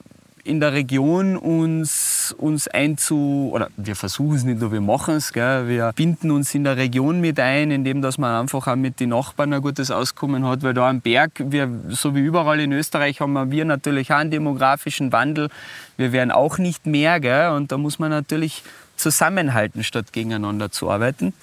in 0.47 0.59
der 0.59 0.73
Region 0.73 1.35
uns, 1.37 2.33
uns 2.37 2.67
einzu... 2.67 3.49
Oder 3.53 3.69
wir 3.75 3.95
versuchen 3.95 4.35
es 4.35 4.43
nicht 4.43 4.59
nur, 4.59 4.71
wir 4.71 4.81
machen 4.81 5.15
es. 5.15 5.35
Wir 5.35 5.91
binden 5.95 6.31
uns 6.31 6.55
in 6.55 6.63
der 6.63 6.77
Region 6.77 7.19
mit 7.19 7.39
ein, 7.39 7.69
indem 7.71 8.01
dass 8.01 8.17
man 8.17 8.39
einfach 8.39 8.67
auch 8.67 8.75
mit 8.75 8.99
den 8.99 9.09
Nachbarn 9.09 9.53
ein 9.53 9.61
gutes 9.61 9.91
Auskommen 9.91 10.45
hat. 10.45 10.63
Weil 10.63 10.73
da 10.73 10.89
am 10.89 11.01
Berg, 11.01 11.31
wir, 11.37 11.69
so 11.89 12.15
wie 12.15 12.21
überall 12.21 12.59
in 12.59 12.71
Österreich, 12.71 13.19
haben 13.19 13.51
wir 13.51 13.65
natürlich 13.65 14.11
auch 14.11 14.17
einen 14.17 14.31
demografischen 14.31 15.11
Wandel. 15.11 15.49
Wir 15.97 16.11
werden 16.11 16.31
auch 16.31 16.57
nicht 16.57 16.85
mehr. 16.85 17.19
Gell. 17.19 17.51
Und 17.51 17.71
da 17.71 17.77
muss 17.77 17.99
man 17.99 18.09
natürlich 18.09 18.63
zusammenhalten, 18.95 19.83
statt 19.83 20.13
gegeneinander 20.13 20.71
zu 20.71 20.89
arbeiten. 20.89 21.33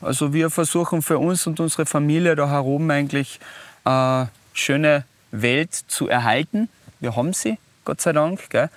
Also 0.00 0.32
wir 0.32 0.50
versuchen 0.50 1.00
für 1.00 1.18
uns 1.18 1.46
und 1.46 1.58
unsere 1.60 1.86
Familie 1.86 2.36
da 2.36 2.48
herum 2.50 2.90
eigentlich 2.90 3.40
eine 3.84 4.28
schöne 4.52 5.04
Welt 5.30 5.72
zu 5.72 6.08
erhalten. 6.08 6.68
Wir 7.00 7.16
haben 7.16 7.32
sie, 7.32 7.58
Gott 7.84 8.00
sei 8.00 8.12
Dank. 8.12 8.50
Gell? 8.50 8.68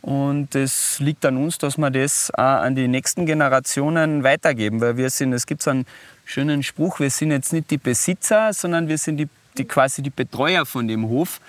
Und 0.00 0.54
es 0.54 1.00
liegt 1.00 1.26
an 1.26 1.36
uns, 1.36 1.58
dass 1.58 1.76
wir 1.76 1.90
das 1.90 2.32
auch 2.34 2.62
an 2.62 2.74
die 2.74 2.88
nächsten 2.88 3.26
Generationen 3.26 4.22
weitergeben. 4.24 4.80
Weil 4.80 4.96
wir 4.96 5.10
sind, 5.10 5.32
es 5.32 5.46
gibt 5.46 5.62
so 5.62 5.70
einen 5.70 5.86
schönen 6.24 6.62
Spruch, 6.62 7.00
wir 7.00 7.10
sind 7.10 7.30
jetzt 7.30 7.52
nicht 7.52 7.70
die 7.70 7.78
Besitzer, 7.78 8.52
sondern 8.52 8.88
wir 8.88 8.98
sind 8.98 9.16
die, 9.16 9.28
die 9.56 9.64
quasi 9.64 10.02
die 10.02 10.10
Betreuer 10.10 10.66
von 10.66 10.86
dem 10.86 11.08
Hof. 11.08 11.40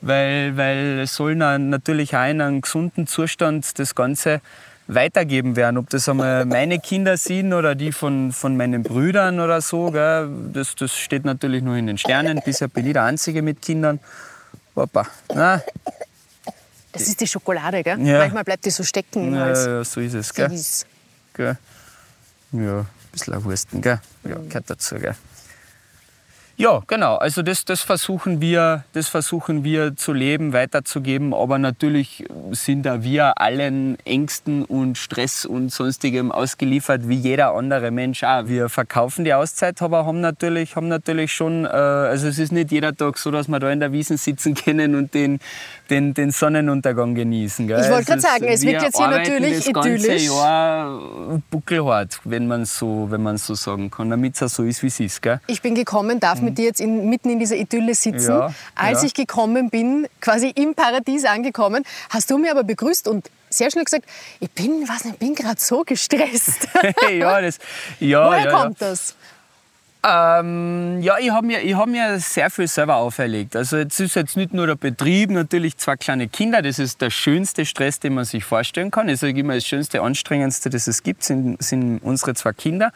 Weil, 0.00 0.56
weil 0.56 1.00
es 1.00 1.16
soll 1.16 1.34
na- 1.34 1.58
natürlich 1.58 2.16
auch 2.16 2.28
in 2.28 2.40
einem 2.40 2.60
gesunden 2.60 3.06
Zustand 3.08 3.78
das 3.78 3.94
Ganze 3.94 4.40
weitergeben 4.86 5.56
werden. 5.56 5.76
Ob 5.76 5.90
das 5.90 6.08
einmal 6.08 6.46
meine 6.46 6.78
Kinder 6.78 7.16
sind 7.16 7.52
oder 7.52 7.74
die 7.74 7.92
von, 7.92 8.32
von 8.32 8.56
meinen 8.56 8.84
Brüdern 8.84 9.38
oder 9.40 9.60
so, 9.60 9.90
gell, 9.90 10.30
das, 10.52 10.76
das 10.76 10.96
steht 10.96 11.24
natürlich 11.24 11.62
nur 11.62 11.76
in 11.76 11.88
den 11.88 11.98
Sternen. 11.98 12.40
Bisher 12.44 12.68
bin 12.68 12.86
ich 12.86 12.94
der 12.94 13.02
Einzige 13.02 13.42
mit 13.42 13.60
Kindern. 13.60 13.98
Na, 15.34 15.62
Das 16.98 17.08
ist 17.08 17.20
die 17.20 17.26
Schokolade, 17.26 17.82
gell? 17.82 18.00
Ja. 18.06 18.18
Manchmal 18.18 18.44
bleibt 18.44 18.64
die 18.64 18.70
so 18.70 18.82
stecken 18.82 19.28
im 19.28 19.34
ja, 19.34 19.48
ja, 19.48 19.84
so 19.84 20.00
ist 20.00 20.14
es. 20.14 20.32
Gell? 20.32 20.50
Süß. 20.50 20.86
Gell? 21.34 21.56
Ja, 22.52 22.80
ein 22.80 22.86
bisschen 23.12 23.34
ein 23.34 23.44
Wursten, 23.44 23.80
gell? 23.80 24.00
Ja, 24.24 24.36
gehört 24.36 24.70
dazu, 24.70 24.96
gell? 24.96 25.14
Ja, 26.60 26.82
genau. 26.88 27.14
Also 27.14 27.42
das, 27.42 27.64
das, 27.64 27.82
versuchen 27.82 28.40
wir, 28.40 28.82
das 28.92 29.06
versuchen 29.06 29.62
wir 29.62 29.94
zu 29.94 30.12
leben, 30.12 30.52
weiterzugeben. 30.52 31.32
Aber 31.32 31.56
natürlich 31.56 32.24
sind 32.50 32.82
da 32.82 33.04
wir 33.04 33.40
allen 33.40 33.96
Ängsten 34.04 34.64
und 34.64 34.98
Stress 34.98 35.44
und 35.44 35.70
sonstigem 35.70 36.32
ausgeliefert, 36.32 37.08
wie 37.08 37.14
jeder 37.14 37.54
andere 37.54 37.92
Mensch 37.92 38.24
auch. 38.24 38.48
Wir 38.48 38.68
verkaufen 38.68 39.24
die 39.24 39.34
Auszeit, 39.34 39.80
aber 39.80 40.04
haben 40.04 40.20
natürlich, 40.20 40.74
haben 40.74 40.88
natürlich 40.88 41.32
schon, 41.32 41.64
äh, 41.64 41.68
also 41.68 42.26
es 42.26 42.40
ist 42.40 42.50
nicht 42.50 42.72
jeder 42.72 42.92
Tag 42.92 43.18
so, 43.18 43.30
dass 43.30 43.46
wir 43.46 43.60
da 43.60 43.70
in 43.70 43.78
der 43.78 43.92
Wiesen 43.92 44.16
sitzen 44.16 44.54
können 44.64 44.96
und 44.96 45.14
den, 45.14 45.38
den, 45.90 46.14
den 46.14 46.30
Sonnenuntergang 46.30 47.14
genießen. 47.14 47.66
Gell? 47.66 47.80
Ich 47.80 47.90
wollte 47.90 48.04
gerade 48.04 48.20
sagen, 48.20 48.44
es 48.44 48.62
wir 48.62 48.72
wirkt 48.72 48.84
jetzt 48.84 48.96
hier 48.96 49.08
natürlich 49.08 49.64
das 49.64 49.72
ganze 49.72 49.94
idyllisch. 49.96 50.26
Jahr 50.26 51.40
buckelhart, 51.50 52.20
wenn 52.24 52.46
man 52.46 52.64
so, 52.64 53.06
wenn 53.10 53.22
man 53.22 53.38
so 53.38 53.54
sagen 53.54 53.90
kann, 53.90 54.10
damit 54.10 54.40
es 54.40 54.54
so 54.54 54.64
ist, 54.64 54.82
wie 54.82 54.88
es 54.88 55.00
ist. 55.00 55.22
Gell? 55.22 55.40
Ich 55.46 55.62
bin 55.62 55.74
gekommen, 55.74 56.20
darf 56.20 56.40
mit 56.40 56.58
dir 56.58 56.66
jetzt 56.66 56.80
in, 56.80 57.08
mitten 57.08 57.30
in 57.30 57.38
dieser 57.38 57.56
Idylle 57.56 57.94
sitzen. 57.94 58.34
Mhm. 58.34 58.40
Ja, 58.40 58.54
Als 58.74 59.02
ja. 59.02 59.06
ich 59.06 59.14
gekommen 59.14 59.70
bin, 59.70 60.06
quasi 60.20 60.48
im 60.48 60.74
Paradies 60.74 61.24
angekommen, 61.24 61.84
hast 62.10 62.30
du 62.30 62.38
mir 62.38 62.50
aber 62.50 62.64
begrüßt 62.64 63.08
und 63.08 63.30
sehr 63.50 63.70
schnell 63.70 63.84
gesagt, 63.84 64.04
ich 64.40 64.50
bin, 64.50 64.86
was, 64.88 65.04
ich 65.04 65.14
bin 65.14 65.34
gerade 65.34 65.60
so 65.60 65.82
gestresst. 65.84 66.68
ja, 67.10 67.40
das, 67.40 67.58
ja, 67.98 68.26
Woher 68.26 68.44
ja, 68.44 68.50
kommt 68.50 68.80
das? 68.82 69.14
Ähm, 70.04 71.00
ja, 71.02 71.16
ich 71.18 71.30
habe 71.30 71.46
mir, 71.46 71.58
hab 71.76 71.88
mir 71.88 72.20
sehr 72.20 72.50
viel 72.50 72.68
selber 72.68 72.96
auferlegt. 72.96 73.56
Also 73.56 73.78
es 73.78 73.98
ist 73.98 74.14
jetzt 74.14 74.36
nicht 74.36 74.54
nur 74.54 74.68
der 74.68 74.76
Betrieb, 74.76 75.30
natürlich 75.30 75.76
zwei 75.76 75.96
kleine 75.96 76.28
Kinder, 76.28 76.62
das 76.62 76.78
ist 76.78 77.00
der 77.00 77.10
schönste 77.10 77.66
Stress, 77.66 77.98
den 77.98 78.14
man 78.14 78.24
sich 78.24 78.44
vorstellen 78.44 78.92
kann. 78.92 79.08
Ich 79.08 79.18
sage 79.18 79.38
immer, 79.40 79.54
das 79.54 79.66
schönste, 79.66 80.00
anstrengendste, 80.00 80.70
das 80.70 80.86
es 80.86 81.02
gibt, 81.02 81.24
sind, 81.24 81.60
sind 81.60 81.98
unsere 81.98 82.34
zwei 82.34 82.52
Kinder. 82.52 82.92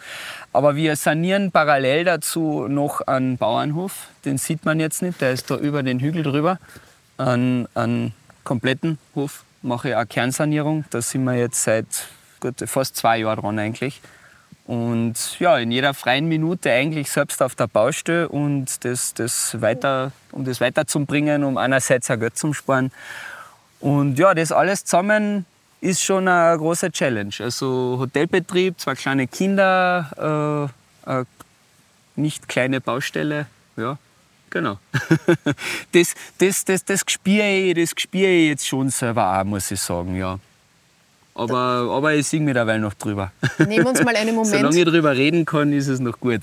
Aber 0.53 0.77
wir 0.77 0.95
sanieren 0.95 1.51
parallel 1.51 2.05
dazu 2.05 2.69
noch 2.69 3.01
einen 3.01 3.37
Bauernhof, 3.37 4.07
den 4.25 4.39
sieht 4.39 4.65
man 4.65 4.79
jetzt 4.79 5.03
nicht, 5.03 5.21
der 5.21 5.33
ist 5.33 5.51
da 5.51 5.57
über 5.57 5.83
den 5.83 5.99
Hügel 5.99 6.23
drüber. 6.23 6.59
Einen, 7.19 7.67
einen 7.75 8.15
kompletten 8.45 8.99
Hof 9.17 9.45
mache 9.63 9.91
ich 9.91 9.97
auch 9.97 10.09
Kernsanierung. 10.09 10.85
Da 10.91 11.03
sind 11.03 11.25
wir 11.25 11.35
jetzt 11.35 11.65
seit 11.65 11.87
gut, 12.41 12.63
fast 12.67 12.97
zwei 12.97 13.19
Jahren 13.19 13.41
dran 13.41 13.59
eigentlich. 13.59 14.01
Und 14.65 15.39
ja, 15.41 15.59
in 15.59 15.73
jeder 15.73 15.93
freien 15.93 16.29
Minute 16.29 16.71
eigentlich 16.71 17.11
selbst 17.11 17.43
auf 17.43 17.55
der 17.55 17.67
Baustelle 17.67 18.29
und 18.29 18.85
das, 18.85 19.13
das 19.15 19.61
weiter, 19.61 20.13
um 20.31 20.45
das 20.45 20.61
weiterzubringen, 20.61 21.43
um 21.43 21.57
einerseits 21.59 22.11
auch 22.11 22.19
Geld 22.19 22.39
zu 22.39 22.53
sparen. 22.53 22.93
Und 23.81 24.19
ja, 24.19 24.35
das 24.35 24.53
alles 24.53 24.85
zusammen 24.85 25.45
ist 25.81 26.01
schon 26.01 26.29
eine 26.29 26.57
große 26.57 26.93
Challenge. 26.93 27.35
Also 27.41 27.97
Hotelbetrieb, 27.99 28.79
zwei 28.79 28.95
kleine 28.95 29.27
Kinder, 29.27 30.71
äh, 31.07 31.25
nicht 32.15 32.49
kleine 32.49 32.81
Baustelle, 32.81 33.47
ja, 33.77 33.99
genau. 34.49 34.79
das, 35.93 36.15
das, 36.39 36.65
das, 36.65 36.85
das 36.85 37.01
spüre 37.07 37.49
ich, 37.49 37.93
ich 38.13 38.49
jetzt 38.49 38.69
schon 38.69 38.91
selber 38.91 39.41
auch, 39.41 39.45
muss 39.45 39.71
ich 39.73 39.81
sagen, 39.81 40.15
ja. 40.15 40.39
Aber, 41.35 41.91
aber 41.91 42.15
ich 42.15 42.27
singe 42.27 42.45
mittlerweile 42.47 42.81
noch 42.81 42.95
drüber. 42.95 43.33
Nehmen 43.59 43.85
wir 43.85 43.89
uns 43.89 44.05
mal 44.05 44.15
einen 44.15 44.35
Solange 44.45 44.65
Moment. 44.65 44.75
ich 44.77 44.85
drüber 44.85 45.13
reden 45.17 45.45
kann, 45.47 45.73
ist 45.73 45.89
es 45.89 45.99
noch 45.99 46.21
gut. 46.21 46.43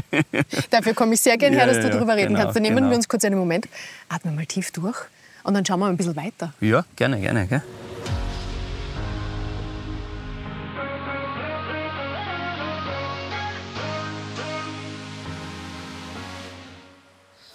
Dafür 0.70 0.94
komme 0.94 1.14
ich 1.14 1.20
sehr 1.22 1.38
gerne 1.38 1.56
her, 1.56 1.66
Ja, 1.66 1.72
dass 1.72 1.82
du 1.82 1.88
ja, 1.88 1.94
darüber 1.94 2.16
reden 2.16 2.28
genau, 2.28 2.40
kannst. 2.40 2.56
Dann 2.56 2.62
nehmen 2.62 2.76
genau. 2.76 2.90
wir 2.90 2.96
uns 2.96 3.08
kurz 3.08 3.24
einen 3.24 3.38
Moment. 3.38 3.66
Atmen 4.08 4.34
mal 4.34 4.46
tief 4.46 4.70
durch. 4.72 4.96
Und 5.42 5.54
dann 5.54 5.64
schauen 5.64 5.80
wir 5.80 5.86
ein 5.86 5.96
bisschen 5.96 6.16
weiter. 6.16 6.52
Ja, 6.60 6.84
gerne, 6.96 7.18
gerne. 7.18 7.46
Gell? 7.46 7.62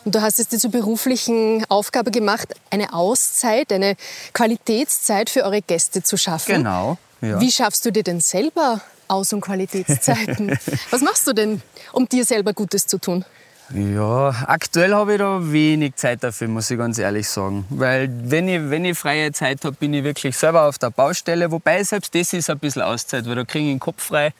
Und 0.05 0.13
du 0.13 0.21
hast 0.21 0.39
es 0.39 0.47
dir 0.47 0.59
zur 0.59 0.69
beruflichen 0.69 1.65
Aufgabe 1.67 2.11
gemacht, 2.11 2.53
eine 2.69 2.93
Auszeit, 2.93 3.73
eine 3.73 3.95
Qualitätszeit 4.33 5.31
für 5.31 5.43
eure 5.43 5.63
Gäste 5.63 6.03
zu 6.03 6.15
schaffen. 6.15 6.57
Genau. 6.57 6.99
Ja. 7.21 7.41
Wie 7.41 7.51
schaffst 7.51 7.83
du 7.85 7.91
dir 7.91 8.03
denn 8.03 8.21
selber 8.21 8.81
Aus- 9.07 9.33
und 9.33 9.41
Qualitätszeiten? 9.41 10.57
Was 10.91 11.01
machst 11.01 11.25
du 11.25 11.33
denn, 11.33 11.61
um 11.91 12.07
dir 12.07 12.23
selber 12.23 12.53
Gutes 12.53 12.85
zu 12.85 12.99
tun? 12.99 13.25
Ja, 13.73 14.29
aktuell 14.45 14.93
habe 14.93 15.13
ich 15.13 15.17
da 15.17 15.39
wenig 15.41 15.95
Zeit 15.95 16.23
dafür, 16.23 16.49
muss 16.49 16.69
ich 16.69 16.77
ganz 16.77 16.99
ehrlich 16.99 17.27
sagen. 17.27 17.65
Weil 17.69 18.07
wenn 18.11 18.47
ich, 18.47 18.69
wenn 18.69 18.85
ich 18.85 18.95
freie 18.95 19.31
Zeit 19.31 19.65
habe, 19.65 19.75
bin 19.75 19.91
ich 19.95 20.03
wirklich 20.03 20.37
selber 20.37 20.67
auf 20.67 20.77
der 20.77 20.91
Baustelle. 20.91 21.49
Wobei 21.49 21.83
selbst 21.83 22.13
das 22.13 22.31
ist 22.33 22.47
ein 22.51 22.59
bisschen 22.59 22.83
Auszeit, 22.83 23.25
weil 23.25 23.35
da 23.35 23.43
kriege 23.43 23.65
ich 23.65 23.73
den 23.73 23.79
Kopf 23.79 24.03
frei, 24.03 24.33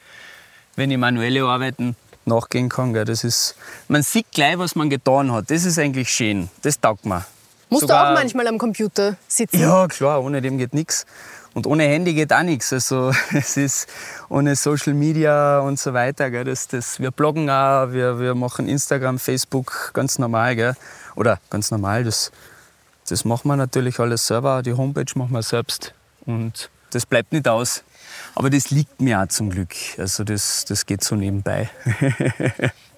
wenn 0.76 0.92
ich 0.92 0.98
manuelle 0.98 1.42
Arbeiten 1.42 1.96
nachgehen 2.26 2.68
kann. 2.68 2.92
Gell. 2.92 3.04
Das 3.04 3.24
ist, 3.24 3.54
man 3.88 4.02
sieht 4.02 4.30
gleich, 4.32 4.58
was 4.58 4.74
man 4.74 4.90
getan 4.90 5.32
hat. 5.32 5.50
Das 5.50 5.64
ist 5.64 5.78
eigentlich 5.78 6.10
schön. 6.10 6.48
Das 6.62 6.80
taugt 6.80 7.06
mir. 7.06 7.24
Musst 7.68 7.82
Sogar- 7.82 8.04
du 8.06 8.10
auch 8.10 8.14
manchmal 8.20 8.46
am 8.46 8.58
Computer 8.58 9.16
sitzen? 9.26 9.60
Ja, 9.60 9.88
klar, 9.88 10.22
ohne 10.22 10.40
dem 10.40 10.58
geht 10.58 10.72
nichts. 10.74 11.04
Und 11.54 11.66
ohne 11.66 11.84
Handy 11.84 12.12
geht 12.12 12.32
auch 12.32 12.42
nichts. 12.42 12.72
Also 12.72 13.12
es 13.32 13.56
ist 13.56 13.88
ohne 14.28 14.54
Social 14.56 14.94
Media 14.94 15.60
und 15.60 15.78
so 15.78 15.94
weiter. 15.94 16.30
Gell, 16.30 16.44
das, 16.44 16.68
das, 16.68 17.00
wir 17.00 17.10
bloggen 17.10 17.48
auch, 17.48 17.92
wir, 17.92 18.20
wir 18.20 18.34
machen 18.34 18.68
Instagram, 18.68 19.18
Facebook 19.18 19.90
ganz 19.94 20.18
normal. 20.18 20.54
Gell. 20.54 20.76
Oder 21.16 21.40
ganz 21.50 21.70
normal, 21.70 22.04
das, 22.04 22.30
das 23.08 23.24
machen 23.24 23.48
wir 23.48 23.56
natürlich 23.56 23.98
alles 23.98 24.26
selber. 24.26 24.62
Die 24.62 24.74
Homepage 24.74 25.06
machen 25.14 25.32
wir 25.32 25.42
selbst. 25.42 25.94
Und 26.26 26.70
das 26.90 27.06
bleibt 27.06 27.32
nicht 27.32 27.48
aus. 27.48 27.82
Aber 28.38 28.50
das 28.50 28.70
liegt 28.70 29.00
mir 29.00 29.20
auch 29.22 29.28
zum 29.28 29.48
Glück. 29.50 29.74
Also 29.96 30.22
das, 30.22 30.66
das 30.68 30.84
geht 30.84 31.02
so 31.02 31.16
nebenbei. 31.16 31.70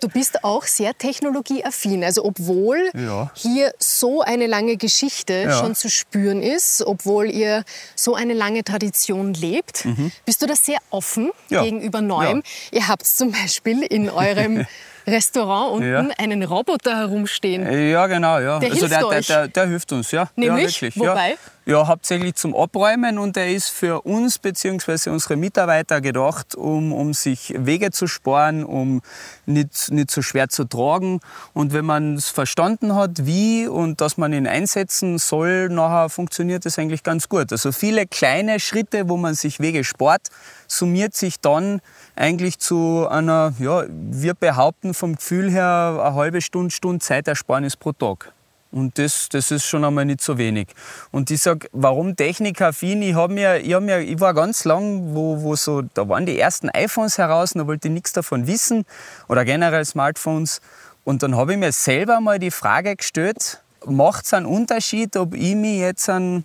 Du 0.01 0.09
bist 0.09 0.42
auch 0.44 0.64
sehr 0.64 0.96
technologieaffin. 0.98 2.03
Also 2.05 2.24
obwohl 2.24 2.90
Ja. 2.94 3.31
hier 3.35 3.72
so 3.79 4.20
eine 4.20 4.46
lange 4.48 4.77
Geschichte 4.77 5.44
Ja. 5.48 5.59
schon 5.59 5.74
zu 5.77 5.90
spüren 5.90 6.42
ist, 6.42 6.83
obwohl 6.85 7.31
ihr 7.31 7.64
so 7.94 8.14
eine 8.14 8.35
lange 8.35 8.64
Tradition 8.64 9.33
lebt, 9.35 9.87
bist 10.24 10.42
du 10.42 10.46
da 10.46 10.57
sehr 10.57 10.79
offen 10.90 11.27
Mhm. 11.27 11.33
Ja. 11.51 11.62
gegenüber 11.62 12.01
Neuem. 12.01 12.42
Ihr 12.72 12.88
habt 12.88 13.07
zum 13.07 13.31
Beispiel 13.33 13.83
in 13.83 14.11
eurem 14.11 14.66
Restaurant 15.09 15.73
unten 15.73 15.88
Ja. 15.90 16.07
einen 16.18 16.42
Roboter 16.42 16.97
herumstehen. 16.97 17.71
Ja, 17.90 18.07
genau, 18.07 18.38
ja. 18.38 18.59
Der 18.59 18.71
also 18.71 18.87
hilft 18.87 18.92
der, 18.92 18.99
der, 18.99 19.09
euch? 19.09 19.27
der, 19.27 19.49
der 19.49 19.66
hilft 19.66 19.92
uns, 19.92 20.11
ja. 20.11 20.29
Nämlich? 20.37 20.81
Ja, 20.81 20.83
wirklich, 20.83 20.99
Wobei? 21.01 21.37
Ja. 21.66 21.79
ja, 21.81 21.87
hauptsächlich 21.87 22.35
zum 22.35 22.55
Abräumen 22.55 23.18
und 23.18 23.37
der 23.37 23.51
ist 23.51 23.71
für 23.71 24.03
uns 24.03 24.38
bzw. 24.38 25.11
unsere 25.11 25.37
Mitarbeiter 25.37 26.01
gedacht, 26.01 26.55
um, 26.55 26.92
um 26.92 27.14
sich 27.14 27.55
Wege 27.57 27.90
zu 27.90 28.07
sparen, 28.07 28.64
um 28.64 29.01
nicht, 29.47 29.90
nicht 29.90 30.11
so 30.11 30.23
schwer 30.23 30.49
zu 30.49 30.64
tragen. 30.64 31.21
Und 31.55 31.73
wenn 31.73 31.85
man 31.85 32.14
es 32.14 32.29
verstanden 32.29 32.94
hat, 32.94 33.27
wie 33.27 33.66
und 33.66 34.01
dass 34.01 34.16
man 34.18 34.33
ihn 34.33 34.47
einsetzen 34.47 35.18
soll, 35.18 35.68
nachher 35.68 36.09
funktioniert 36.09 36.64
das 36.66 36.79
eigentlich 36.79 37.03
ganz 37.03 37.29
gut. 37.29 37.51
Also 37.53 37.73
viele 37.73 38.07
kleine 38.07 38.61
Schritte, 38.61 39.09
wo 39.09 39.16
man 39.16 39.35
sich 39.35 39.61
Wege 39.61 39.85
spart, 39.85 40.29
summiert 40.66 41.14
sich 41.14 41.40
dann 41.40 41.81
eigentlich 42.18 42.59
zu 42.59 43.07
einer, 43.09 43.54
ja, 43.59 43.85
wir 43.88 44.35
behaupten 44.35 44.92
vom 44.92 45.16
Gefühl 45.16 45.50
her, 45.50 46.00
eine 46.02 46.14
halbe 46.14 46.40
Stunde, 46.40 46.70
Stunde 46.70 46.98
Zeitersparnis 46.98 47.76
pro 47.76 47.92
Tag. 47.92 48.33
Und 48.70 48.98
das, 48.98 49.28
das 49.31 49.50
ist 49.50 49.64
schon 49.64 49.85
einmal 49.85 50.04
nicht 50.04 50.20
so 50.20 50.37
wenig. 50.37 50.68
Und 51.11 51.31
ich 51.31 51.40
sag, 51.40 51.68
warum 51.72 52.16
technikaffin? 52.16 53.00
Ich, 53.00 53.14
hab 53.14 53.31
mir, 53.31 53.61
ich, 53.61 53.72
hab 53.72 53.83
mir, 53.83 54.00
ich 54.00 54.20
war 54.20 54.35
ganz 54.35 54.64
lang, 54.64 55.14
wo, 55.14 55.40
wo 55.40 55.57
so, 55.57 55.83
da 55.94 56.07
waren 56.09 56.26
die 56.26 56.38
ersten 56.38 56.68
iPhones 56.68 57.16
heraus, 57.16 57.52
und 57.52 57.61
da 57.61 57.66
wollte 57.66 57.88
ich 57.88 57.94
nichts 57.94 58.12
davon 58.12 58.46
wissen 58.46 58.85
oder 59.28 59.44
generell 59.46 59.85
Smartphones. 59.85 60.61
Und 61.04 61.22
dann 61.22 61.37
habe 61.37 61.52
ich 61.52 61.59
mir 61.59 61.72
selber 61.72 62.20
mal 62.20 62.38
die 62.38 62.50
Frage 62.50 62.94
gestellt, 62.96 63.62
macht 63.87 64.26
es 64.26 64.35
einen 64.35 64.44
Unterschied, 64.44 65.16
ob 65.16 65.35
ich 65.35 65.54
mich 65.54 65.78
jetzt 65.78 66.11
an, 66.11 66.44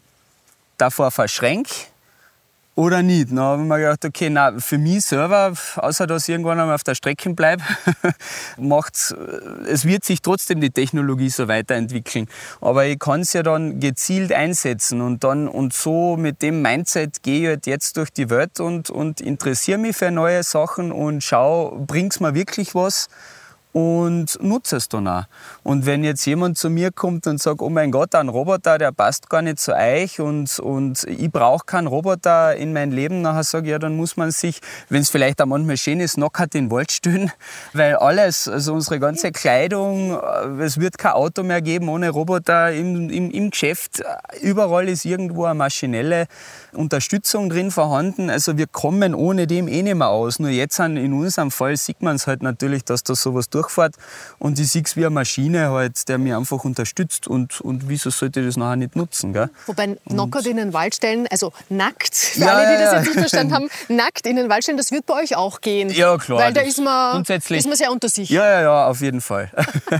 davor 0.77 1.11
verschränke 1.11 1.73
oder 2.75 3.03
nicht. 3.03 3.29
Dann 3.31 3.39
habe 3.39 3.61
ich 3.61 3.67
mir 3.67 3.77
gedacht, 3.77 4.05
okay, 4.05 4.29
na, 4.29 4.57
für 4.57 4.77
mich 4.77 5.05
selber, 5.05 5.53
außer 5.75 6.07
dass 6.07 6.23
ich 6.23 6.29
irgendwann 6.29 6.59
einmal 6.59 6.75
auf 6.75 6.83
der 6.83 6.95
Strecke 6.95 7.29
bleibe, 7.33 7.63
macht's, 8.57 9.11
äh, 9.11 9.69
es 9.69 9.85
wird 9.85 10.03
sich 10.03 10.21
trotzdem 10.21 10.61
die 10.61 10.71
Technologie 10.71 11.29
so 11.29 11.47
weiterentwickeln. 11.47 12.27
Aber 12.61 12.85
ich 12.85 12.99
kann 12.99 13.21
es 13.21 13.33
ja 13.33 13.43
dann 13.43 13.79
gezielt 13.79 14.31
einsetzen 14.31 15.01
und 15.01 15.23
dann 15.23 15.47
und 15.47 15.73
so 15.73 16.17
mit 16.17 16.41
dem 16.41 16.61
Mindset 16.61 17.21
gehe 17.23 17.41
ich 17.41 17.47
halt 17.47 17.67
jetzt 17.67 17.97
durch 17.97 18.11
die 18.11 18.29
Welt 18.29 18.59
und, 18.59 18.89
und 18.89 19.21
interessiere 19.21 19.77
mich 19.77 19.95
für 19.95 20.11
neue 20.11 20.43
Sachen 20.43 20.91
und 20.91 21.23
schau, 21.23 21.77
bringt's 21.85 22.19
mir 22.19 22.33
wirklich 22.33 22.73
was? 22.73 23.07
Und 23.73 24.37
nutze 24.41 24.77
es 24.77 24.87
dann 24.87 25.07
auch. 25.07 25.23
Und 25.63 25.85
wenn 25.85 26.03
jetzt 26.03 26.25
jemand 26.25 26.57
zu 26.57 26.69
mir 26.69 26.91
kommt 26.91 27.25
und 27.27 27.41
sagt, 27.41 27.61
oh 27.61 27.69
mein 27.69 27.91
Gott, 27.91 28.13
ein 28.15 28.29
Roboter, 28.29 28.77
der 28.77 28.91
passt 28.91 29.29
gar 29.29 29.41
nicht 29.41 29.59
zu 29.59 29.75
euch 29.75 30.19
und, 30.19 30.59
und 30.59 31.03
ich 31.05 31.31
brauche 31.31 31.65
keinen 31.65 31.87
Roboter 31.87 32.55
in 32.55 32.71
mein 32.71 32.91
Leben, 32.91 33.21
nachher 33.21 33.43
sage 33.43 33.65
ich, 33.65 33.71
ja, 33.71 33.79
dann 33.79 33.97
muss 33.97 34.15
man 34.15 34.29
sich, 34.31 34.61
wenn 34.89 35.01
es 35.01 35.09
vielleicht 35.09 35.41
auch 35.41 35.47
manchmal 35.47 35.77
schön 35.77 35.99
ist, 35.99 36.15
knockert 36.15 36.53
in 36.53 36.65
den 36.65 36.71
Wald 36.71 36.91
stellen, 36.91 37.31
weil 37.73 37.95
alles, 37.95 38.47
also 38.47 38.73
unsere 38.73 38.99
ganze 38.99 39.31
Kleidung, 39.31 40.19
äh, 40.19 40.63
es 40.63 40.79
wird 40.79 40.99
kein 40.99 41.13
Auto 41.13 41.41
mehr 41.41 41.61
geben 41.61 41.89
ohne 41.89 42.11
Roboter 42.11 42.71
im, 42.71 43.09
im, 43.09 43.31
im 43.31 43.49
Geschäft. 43.49 44.03
Überall 44.41 44.87
ist 44.87 45.03
irgendwo 45.03 45.45
eine 45.45 45.55
maschinelle 45.55 46.27
Unterstützung 46.73 47.49
drin 47.49 47.71
vorhanden. 47.71 48.29
Also 48.29 48.55
wir 48.57 48.67
kommen 48.67 49.15
ohne 49.15 49.47
dem 49.47 49.67
eh 49.67 49.81
nicht 49.81 49.95
mehr 49.95 50.09
aus. 50.09 50.37
Nur 50.37 50.49
jetzt 50.49 50.79
in 50.79 51.13
unserem 51.13 51.49
Fall 51.49 51.75
sieht 51.77 52.01
man 52.01 52.17
es 52.17 52.27
halt 52.27 52.43
natürlich, 52.43 52.83
dass 52.83 53.03
da 53.03 53.15
sowas 53.15 53.49
durchfährt 53.63 53.95
und 54.39 54.59
ich 54.59 54.69
sehe 54.69 54.83
es 54.85 54.95
wie 54.95 55.01
eine 55.05 55.09
Maschine 55.11 55.69
halt, 55.71 56.07
der 56.09 56.17
mir 56.17 56.37
einfach 56.37 56.63
unterstützt 56.63 57.27
und, 57.27 57.61
und 57.61 57.89
wieso 57.89 58.09
sollte 58.09 58.41
ich 58.41 58.45
das 58.47 58.57
nachher 58.57 58.75
nicht 58.75 58.95
nutzen, 58.95 59.33
gell? 59.33 59.49
Wobei 59.65 59.95
Knockert 60.07 60.45
in 60.45 60.57
den 60.57 60.73
Wald 60.73 60.95
stellen, 60.95 61.27
also 61.31 61.51
nackt, 61.69 62.15
für 62.15 62.41
Ja, 62.41 62.47
alle, 62.55 62.77
die 62.77 62.83
das 62.83 62.93
jetzt 62.93 63.05
nicht 63.15 63.19
verstanden 63.19 63.53
haben, 63.55 63.69
nackt 63.89 64.27
in 64.27 64.35
den 64.35 64.49
Wald 64.49 64.63
stellen, 64.63 64.77
das 64.77 64.91
wird 64.91 65.05
bei 65.05 65.15
euch 65.15 65.35
auch 65.35 65.61
gehen. 65.61 65.89
Ja, 65.89 66.17
klar, 66.17 66.39
Weil 66.39 66.53
da 66.53 66.61
ist 66.61 66.79
man, 66.79 67.13
grundsätzlich- 67.13 67.59
ist 67.59 67.67
man 67.67 67.77
sehr 67.77 67.91
unter 67.91 68.09
sich. 68.09 68.29
Ja, 68.29 68.45
ja, 68.45 68.61
ja, 68.61 68.87
auf 68.87 69.01
jeden 69.01 69.21
Fall. 69.21 69.49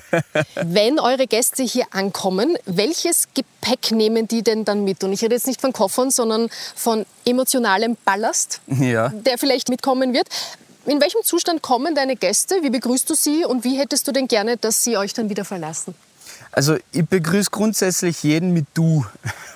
Wenn 0.56 1.00
eure 1.00 1.28
Gäste 1.28 1.64
hier 1.64 1.86
ankommen, 1.92 2.58
welches 2.66 3.28
Gepäck 3.34 3.92
nehmen 3.92 4.28
die 4.28 4.44
denn 4.44 4.66
dann 4.66 4.84
mit? 4.84 5.04
Und 5.04 5.14
ich 5.14 5.22
rede 5.22 5.36
jetzt 5.36 5.48
nicht 5.48 5.62
von 5.62 5.74
Koffern, 5.74 6.12
sondern 6.12 6.50
von 6.76 7.06
emotionalem 7.26 7.98
Ballast, 8.04 8.62
ja. 8.68 9.10
der 9.10 9.38
vielleicht 9.38 9.70
mitkommen 9.70 10.14
wird. 10.14 10.28
In 10.86 11.00
welchem 11.00 11.24
Zustand 11.24 11.62
kommen 11.62 11.96
deine 11.96 12.18
Gäste? 12.18 12.56
Wie 12.62 12.70
begrüßt 12.70 13.10
du 13.10 13.16
sie 13.16 13.46
und 13.46 13.64
wie 13.64 13.80
hättest 13.80 14.06
du 14.08 14.12
denn 14.12 14.28
gerne, 14.28 14.58
dass 14.58 14.84
sie 14.84 14.98
euch 14.98 15.14
dann 15.14 15.30
wieder 15.30 15.46
verlassen? 15.46 15.96
Also 16.52 16.78
ich 16.92 17.06
begrüße 17.08 17.50
grundsätzlich 17.50 18.22
jeden 18.24 18.52
mit 18.52 18.66
du, 18.74 19.06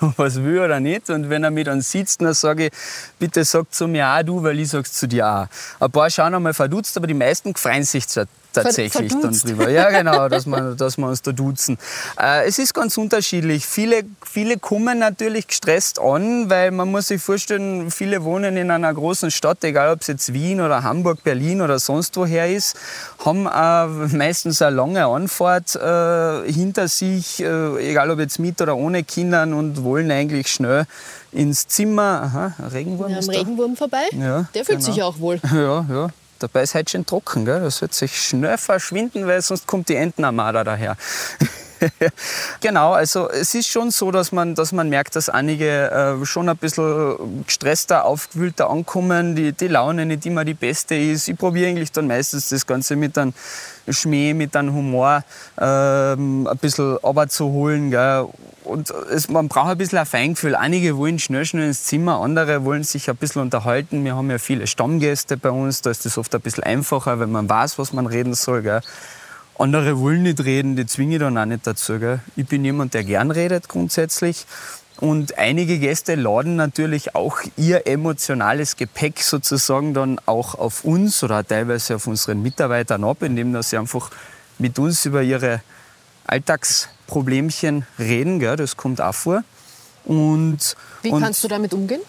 was 0.00 0.42
will 0.42 0.60
oder 0.60 0.80
nicht. 0.80 1.10
Und 1.10 1.28
wenn 1.28 1.44
er 1.44 1.50
mich 1.50 1.66
dann 1.66 1.82
sitzt, 1.82 2.22
dann 2.22 2.32
sage 2.32 2.66
ich, 2.66 2.72
bitte 3.18 3.44
sag 3.44 3.72
zu 3.72 3.86
mir 3.86 4.08
auch 4.08 4.22
du, 4.22 4.42
weil 4.42 4.58
ich 4.58 4.70
sag's 4.70 4.94
zu 4.94 5.06
dir 5.06 5.26
auch. 5.26 5.46
Ein 5.84 5.92
paar 5.92 6.10
schauen 6.10 6.34
einmal 6.34 6.54
verdutzt, 6.54 6.96
aber 6.96 7.06
die 7.06 7.14
meisten 7.14 7.54
freuen 7.54 7.84
sich 7.84 8.08
zwar 8.08 8.24
tatsächlich 8.64 9.10
dann 9.12 9.20
verdutzt. 9.20 9.48
drüber. 9.48 9.68
Ja, 9.70 9.90
genau, 9.90 10.28
dass 10.28 10.46
wir, 10.46 10.74
dass 10.74 10.96
wir 10.98 11.06
uns 11.08 11.22
da 11.22 11.32
duzen. 11.32 11.78
Äh, 12.20 12.46
es 12.46 12.58
ist 12.58 12.74
ganz 12.74 12.96
unterschiedlich. 12.98 13.66
Viele, 13.66 14.02
viele 14.24 14.58
kommen 14.58 14.98
natürlich 14.98 15.46
gestresst 15.48 16.00
an, 16.00 16.48
weil 16.50 16.70
man 16.70 16.90
muss 16.90 17.08
sich 17.08 17.22
vorstellen, 17.22 17.90
viele 17.90 18.24
wohnen 18.24 18.56
in 18.56 18.70
einer 18.70 18.92
großen 18.92 19.30
Stadt, 19.30 19.62
egal 19.64 19.92
ob 19.92 20.00
es 20.02 20.06
jetzt 20.08 20.32
Wien 20.32 20.60
oder 20.60 20.82
Hamburg, 20.82 21.22
Berlin 21.24 21.60
oder 21.62 21.78
sonst 21.78 22.16
woher 22.16 22.48
ist, 22.48 22.76
haben 23.24 23.46
äh, 23.46 24.16
meistens 24.16 24.62
eine 24.62 24.76
lange 24.76 25.06
Anfahrt 25.06 25.74
äh, 25.76 26.50
hinter 26.52 26.88
sich, 26.88 27.42
äh, 27.42 27.90
egal 27.90 28.10
ob 28.10 28.18
jetzt 28.18 28.38
mit 28.38 28.60
oder 28.60 28.76
ohne 28.76 29.04
Kindern 29.04 29.52
und 29.54 29.82
wollen 29.84 30.10
eigentlich 30.10 30.48
schnell 30.48 30.84
ins 31.32 31.66
Zimmer. 31.68 32.22
Aha, 32.24 32.54
Regenwurm 32.72 33.10
Wir 33.10 33.18
ist 33.18 33.28
haben 33.28 33.34
da. 33.34 33.38
Regenwurm 33.40 33.76
vorbei. 33.76 34.04
Ja, 34.12 34.48
Der 34.54 34.64
fühlt 34.64 34.78
genau. 34.80 34.92
sich 34.92 35.02
auch 35.02 35.18
wohl. 35.18 35.40
Ja, 35.52 35.84
ja. 35.88 36.08
Dabei 36.38 36.62
ist 36.62 36.74
heute 36.74 36.90
schon 36.90 37.06
trocken, 37.06 37.44
gell? 37.44 37.60
Das 37.60 37.80
wird 37.80 37.94
sich 37.94 38.20
schnell 38.20 38.58
verschwinden, 38.58 39.26
weil 39.26 39.42
sonst 39.42 39.66
kommt 39.66 39.88
die 39.88 39.96
Entenarmada 39.96 40.64
daher. 40.64 40.96
genau, 42.60 42.92
also 42.92 43.28
es 43.30 43.54
ist 43.54 43.68
schon 43.68 43.90
so, 43.90 44.10
dass 44.10 44.32
man, 44.32 44.54
dass 44.54 44.72
man 44.72 44.88
merkt, 44.88 45.16
dass 45.16 45.28
einige 45.28 45.90
äh, 45.90 46.24
schon 46.24 46.48
ein 46.48 46.56
bisschen 46.56 47.44
gestresster, 47.46 48.04
aufgewühlter 48.04 48.70
ankommen, 48.70 49.36
die, 49.36 49.52
die 49.52 49.68
Laune 49.68 50.06
nicht 50.06 50.26
immer 50.26 50.44
die 50.44 50.54
beste 50.54 50.94
ist. 50.94 51.28
Ich 51.28 51.36
probiere 51.36 51.70
eigentlich 51.70 51.92
dann 51.92 52.06
meistens 52.06 52.48
das 52.48 52.66
Ganze 52.66 52.96
mit 52.96 53.16
einem 53.18 53.32
Schmäh, 53.88 54.34
mit 54.34 54.54
einem 54.56 54.74
Humor 54.74 55.24
ähm, 55.60 56.46
ein 56.46 56.58
bisschen 56.58 56.96
runterzuholen. 56.96 57.90
Gell? 57.90 58.28
Und 58.68 58.90
es, 58.90 59.28
man 59.28 59.48
braucht 59.48 59.70
ein 59.70 59.78
bisschen 59.78 59.98
ein 59.98 60.06
Feingefühl. 60.06 60.54
Einige 60.54 60.96
wollen 60.96 61.18
schnell, 61.18 61.44
schnell 61.46 61.66
ins 61.66 61.84
Zimmer, 61.84 62.20
andere 62.20 62.64
wollen 62.64 62.84
sich 62.84 63.08
ein 63.08 63.16
bisschen 63.16 63.42
unterhalten. 63.42 64.04
Wir 64.04 64.14
haben 64.14 64.30
ja 64.30 64.38
viele 64.38 64.66
Stammgäste 64.66 65.36
bei 65.36 65.50
uns, 65.50 65.80
da 65.80 65.90
ist 65.90 66.04
das 66.04 66.18
oft 66.18 66.34
ein 66.34 66.40
bisschen 66.40 66.64
einfacher, 66.64 67.18
wenn 67.18 67.32
man 67.32 67.48
weiß, 67.48 67.78
was 67.78 67.92
man 67.92 68.06
reden 68.06 68.34
soll. 68.34 68.62
Gell? 68.62 68.80
andere 69.58 69.98
wollen 69.98 70.22
nicht 70.22 70.44
reden, 70.44 70.76
die 70.76 70.86
zwinge 70.86 71.14
ich 71.14 71.20
dann 71.20 71.36
auch 71.36 71.44
nicht 71.44 71.66
dazu. 71.66 71.98
Gell? 71.98 72.20
Ich 72.36 72.46
bin 72.46 72.64
jemand, 72.64 72.94
der 72.94 73.04
gern 73.04 73.30
redet 73.30 73.68
grundsätzlich. 73.68 74.46
Und 75.00 75.38
einige 75.38 75.78
Gäste 75.78 76.16
laden 76.16 76.56
natürlich 76.56 77.14
auch 77.14 77.38
ihr 77.56 77.86
emotionales 77.86 78.76
Gepäck 78.76 79.20
sozusagen 79.22 79.94
dann 79.94 80.20
auch 80.26 80.56
auf 80.56 80.84
uns 80.84 81.22
oder 81.22 81.46
teilweise 81.46 81.96
auf 81.96 82.06
unseren 82.06 82.42
Mitarbeitern 82.42 83.04
ab, 83.04 83.22
indem 83.22 83.60
sie 83.62 83.78
einfach 83.78 84.10
mit 84.58 84.78
uns 84.78 85.06
über 85.06 85.22
ihre 85.22 85.62
Alltagsproblemchen 86.28 87.86
reden. 87.98 88.38
Gell? 88.38 88.56
Das 88.56 88.76
kommt 88.76 89.00
auch 89.00 89.14
vor. 89.14 89.42
Und, 90.04 90.76
Wie 91.02 91.10
und 91.10 91.20
kannst 91.20 91.42
du 91.44 91.48
damit 91.48 91.74
umgehen? 91.74 92.00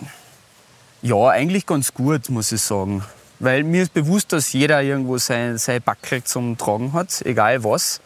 ja, 1.02 1.30
eigentlich 1.30 1.66
ganz 1.66 1.94
gut, 1.94 2.30
muss 2.30 2.52
ich 2.52 2.62
sagen. 2.62 3.04
Weil 3.40 3.64
mir 3.64 3.84
ist 3.84 3.94
bewusst, 3.94 4.34
dass 4.34 4.52
jeder 4.52 4.82
irgendwo 4.82 5.18
sein, 5.18 5.58
sein 5.58 5.82
Backel 5.82 6.24
zum 6.24 6.58
Tragen 6.58 6.92
hat, 6.94 7.22
egal 7.26 7.64
was. 7.64 8.02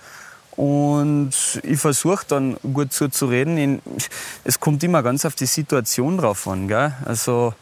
Und 0.55 1.31
ich 1.63 1.79
versuche 1.79 2.23
dann 2.27 2.57
gut 2.73 2.93
zuzureden. 2.93 3.81
Es 4.43 4.59
kommt 4.59 4.83
immer 4.83 5.01
ganz 5.01 5.25
auf 5.25 5.33
die 5.33 5.47
Situation 5.47 6.19
drauf 6.19 6.47
an. 6.47 6.67
Gell? 6.67 6.93
Also, 7.05 7.55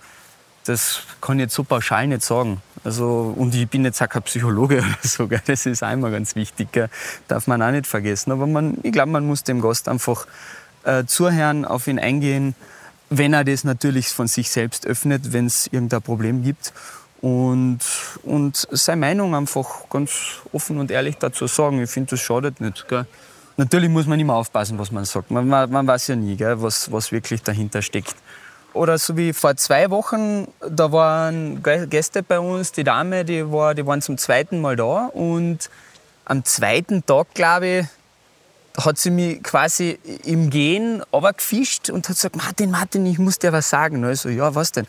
das 0.66 1.04
kann 1.22 1.40
ich 1.40 1.44
jetzt 1.44 1.56
so 1.56 1.64
pauschal 1.64 2.08
nicht 2.08 2.24
sagen. 2.24 2.62
Also, 2.84 3.34
und 3.38 3.54
ich 3.54 3.68
bin 3.68 3.86
jetzt 3.86 4.02
auch 4.02 4.10
kein 4.10 4.24
Psychologe 4.24 4.78
oder 4.80 4.98
so. 5.02 5.28
Gell? 5.28 5.42
Das 5.46 5.66
ist 5.66 5.82
immer 5.82 6.10
ganz 6.10 6.36
wichtig. 6.36 6.72
Gell? 6.72 6.90
Darf 7.28 7.48
man 7.48 7.62
auch 7.62 7.72
nicht 7.72 7.88
vergessen. 7.88 8.32
Aber 8.32 8.48
man, 8.48 8.78
ich 8.84 8.92
glaube, 8.92 9.12
man 9.12 9.26
muss 9.26 9.44
dem 9.44 9.62
Gast 9.62 9.88
einfach 9.88 10.26
äh, 10.84 11.06
zuhören, 11.06 11.66
auf 11.66 11.88
ihn 11.88 12.00
eingehen, 12.00 12.56
wenn 13.10 13.34
er 13.34 13.44
das 13.44 13.64
natürlich 13.64 14.08
von 14.08 14.28
sich 14.28 14.50
selbst 14.50 14.88
öffnet, 14.88 15.34
wenn 15.34 15.46
es 15.46 15.68
irgendein 15.68 16.02
Problem 16.02 16.44
gibt. 16.44 16.74
Und, 17.22 17.80
und 18.24 18.68
seine 18.72 19.02
Meinung 19.02 19.36
einfach 19.36 19.90
ganz 19.90 20.42
offen 20.54 20.80
und 20.80 20.90
ehrlich 20.90 21.18
dazu 21.18 21.46
sagen. 21.46 21.82
Ich 21.82 21.90
finde, 21.90 22.12
das 22.12 22.22
schadet 22.22 22.62
nicht. 22.62 22.88
Gell? 22.88 23.06
Natürlich 23.58 23.90
muss 23.90 24.08
man 24.08 24.20
immer 24.20 24.36
aufpassen, 24.36 24.80
was 24.80 24.92
man 24.92 25.06
sagt. 25.06 25.30
Man, 25.30 25.48
man, 25.48 25.70
man 25.70 25.86
weiß 25.86 26.08
ja 26.08 26.16
nie, 26.16 26.36
gell, 26.36 26.62
was, 26.62 26.92
was 26.92 27.12
wirklich 27.12 27.44
dahinter 27.44 27.84
steckt. 27.84 28.16
Oder 28.74 28.98
so 28.98 29.18
wie 29.18 29.34
vor 29.34 29.56
zwei 29.58 29.90
Wochen, 29.90 30.48
da 30.68 30.92
waren 30.92 31.62
Gä- 31.62 31.88
Gäste 31.88 32.24
bei 32.24 32.40
uns, 32.40 32.72
die 32.72 32.84
Dame, 32.84 33.26
die, 33.26 33.52
war, 33.52 33.76
die 33.76 33.86
waren 33.86 34.02
zum 34.02 34.18
zweiten 34.18 34.62
Mal 34.62 34.76
da. 34.78 35.08
Und 35.08 35.70
am 36.26 36.46
zweiten 36.46 37.06
Tag, 37.06 37.34
glaube 37.34 37.68
ich, 37.68 37.86
hat 38.86 38.98
sie 38.98 39.10
mich 39.10 39.44
quasi 39.44 40.00
im 40.24 40.50
Gehen 40.50 41.04
gefischt 41.12 41.90
und 41.90 42.08
hat 42.08 42.16
gesagt, 42.16 42.38
Martin, 42.38 42.72
Martin, 42.72 43.06
ich 43.06 43.20
muss 43.20 43.38
dir 43.40 43.52
was 43.52 43.70
sagen. 43.70 44.06
Also, 44.06 44.30
ja, 44.30 44.56
was 44.56 44.72
denn? 44.72 44.88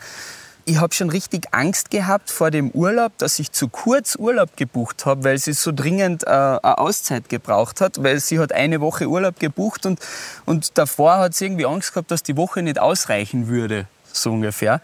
Ich 0.64 0.78
habe 0.78 0.94
schon 0.94 1.10
richtig 1.10 1.48
Angst 1.50 1.90
gehabt 1.90 2.30
vor 2.30 2.52
dem 2.52 2.70
Urlaub, 2.70 3.18
dass 3.18 3.40
ich 3.40 3.50
zu 3.50 3.68
kurz 3.68 4.14
Urlaub 4.14 4.56
gebucht 4.56 5.06
habe, 5.06 5.24
weil 5.24 5.38
sie 5.38 5.54
so 5.54 5.72
dringend 5.72 6.22
äh, 6.22 6.28
eine 6.30 6.78
Auszeit 6.78 7.28
gebraucht 7.28 7.80
hat, 7.80 8.00
weil 8.02 8.20
sie 8.20 8.38
hat 8.38 8.52
eine 8.52 8.80
Woche 8.80 9.08
Urlaub 9.08 9.40
gebucht 9.40 9.86
und, 9.86 9.98
und 10.44 10.78
davor 10.78 11.18
hat 11.18 11.34
sie 11.34 11.46
irgendwie 11.46 11.66
Angst 11.66 11.92
gehabt, 11.92 12.12
dass 12.12 12.22
die 12.22 12.36
Woche 12.36 12.62
nicht 12.62 12.78
ausreichen 12.78 13.48
würde, 13.48 13.88
so 14.12 14.30
ungefähr. 14.30 14.80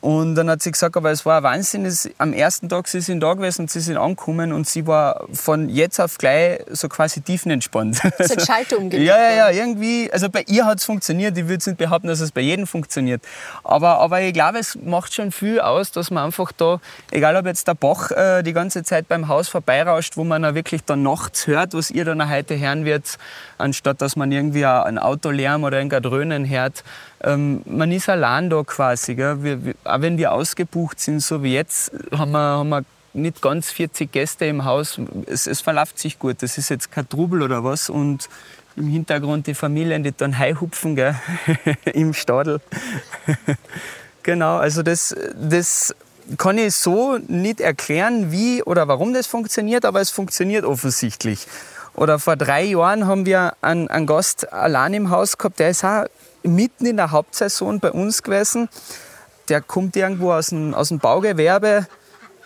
Und 0.00 0.34
dann 0.34 0.50
hat 0.50 0.62
sie 0.62 0.70
gesagt, 0.70 0.96
aber 0.96 1.10
es 1.10 1.24
war 1.24 1.38
ein 1.38 1.42
Wahnsinn. 1.42 1.90
Am 2.18 2.32
ersten 2.32 2.68
Tag, 2.68 2.88
sie 2.88 3.00
sind 3.00 3.20
da 3.20 3.34
gewesen 3.34 3.62
und 3.62 3.70
sie 3.70 3.80
sind 3.80 3.96
angekommen 3.96 4.52
und 4.52 4.68
sie 4.68 4.86
war 4.86 5.26
von 5.32 5.68
jetzt 5.68 6.00
auf 6.00 6.18
gleich 6.18 6.60
so 6.70 6.88
quasi 6.88 7.20
tiefenentspannt. 7.20 8.00
Es 8.18 8.30
hat 8.36 8.46
Schalter 8.46 8.78
umgelegt 8.78 9.06
Ja, 9.06 9.18
ja, 9.18 9.50
ja, 9.50 9.50
irgendwie. 9.50 10.10
Also 10.12 10.28
bei 10.28 10.44
ihr 10.48 10.66
hat 10.66 10.78
es 10.78 10.84
funktioniert. 10.84 11.36
Ich 11.36 11.48
würde 11.48 11.68
nicht 11.68 11.78
behaupten, 11.78 12.08
dass 12.08 12.20
es 12.20 12.32
bei 12.32 12.40
jedem 12.40 12.66
funktioniert. 12.66 13.22
Aber, 13.64 13.98
aber 14.00 14.20
ich 14.20 14.32
glaube, 14.32 14.58
es 14.58 14.76
macht 14.76 15.14
schon 15.14 15.32
viel 15.32 15.60
aus, 15.60 15.92
dass 15.92 16.10
man 16.10 16.24
einfach 16.24 16.52
da, 16.52 16.80
egal 17.10 17.36
ob 17.36 17.46
jetzt 17.46 17.66
der 17.68 17.74
Bach 17.74 18.10
äh, 18.10 18.42
die 18.42 18.52
ganze 18.52 18.84
Zeit 18.84 19.08
beim 19.08 19.28
Haus 19.28 19.48
vorbeirauscht, 19.48 20.16
wo 20.16 20.24
man 20.24 20.44
auch 20.44 20.54
wirklich 20.54 20.84
dann 20.84 21.02
nachts 21.02 21.46
hört, 21.46 21.74
was 21.74 21.90
ihr 21.90 22.04
dann 22.04 22.28
heute 22.28 22.58
hören 22.58 22.84
wird, 22.84 23.18
anstatt 23.58 24.00
dass 24.00 24.16
man 24.16 24.30
irgendwie 24.32 24.66
auch 24.66 24.84
ein 24.84 24.98
Autolärm 24.98 25.64
oder 25.64 25.78
ein 25.78 25.88
Dröhnen 25.88 26.48
hört. 26.48 26.84
Ähm, 27.22 27.62
man 27.64 27.92
ist 27.92 28.08
allein 28.08 28.50
da 28.50 28.62
quasi. 28.62 29.14
Gell? 29.14 29.42
Wir, 29.42 29.64
wir, 29.64 29.74
auch 29.84 30.00
wenn 30.00 30.18
wir 30.18 30.32
ausgebucht 30.32 31.00
sind, 31.00 31.20
so 31.20 31.42
wie 31.42 31.54
jetzt, 31.54 31.92
haben 32.12 32.32
wir, 32.32 32.38
haben 32.38 32.68
wir 32.68 32.84
nicht 33.14 33.40
ganz 33.40 33.70
40 33.70 34.12
Gäste 34.12 34.46
im 34.46 34.64
Haus. 34.64 35.00
Es, 35.26 35.46
es 35.46 35.60
verläuft 35.60 35.98
sich 35.98 36.18
gut. 36.18 36.42
Das 36.42 36.58
ist 36.58 36.68
jetzt 36.68 36.92
kein 36.92 37.08
Trubel 37.08 37.42
oder 37.42 37.64
was. 37.64 37.88
Und 37.88 38.28
im 38.76 38.88
Hintergrund 38.88 39.46
die 39.46 39.54
Familien, 39.54 40.02
die 40.02 40.12
dann 40.14 40.38
heihupfen 40.38 40.98
im 41.84 42.12
Stadel. 42.12 42.60
genau, 44.22 44.56
also 44.58 44.82
das, 44.82 45.16
das 45.34 45.94
kann 46.36 46.58
ich 46.58 46.74
so 46.74 47.18
nicht 47.28 47.60
erklären, 47.60 48.32
wie 48.32 48.62
oder 48.62 48.88
warum 48.88 49.14
das 49.14 49.26
funktioniert, 49.26 49.84
aber 49.84 50.00
es 50.00 50.10
funktioniert 50.10 50.64
offensichtlich. 50.64 51.46
Oder 51.94 52.18
vor 52.18 52.36
drei 52.36 52.64
Jahren 52.64 53.06
haben 53.06 53.24
wir 53.24 53.54
einen, 53.62 53.88
einen 53.88 54.06
Gast 54.06 54.52
allein 54.52 54.92
im 54.92 55.10
Haus 55.10 55.38
gehabt, 55.38 55.58
der 55.58 55.70
ist 55.70 55.82
auch 55.84 56.04
mitten 56.46 56.86
in 56.86 56.96
der 56.96 57.10
Hauptsaison 57.10 57.80
bei 57.80 57.92
uns 57.92 58.22
gewesen. 58.22 58.68
Der 59.48 59.60
kommt 59.60 59.96
irgendwo 59.96 60.32
aus 60.32 60.48
dem, 60.48 60.74
aus 60.74 60.88
dem 60.88 60.98
Baugewerbe, 60.98 61.86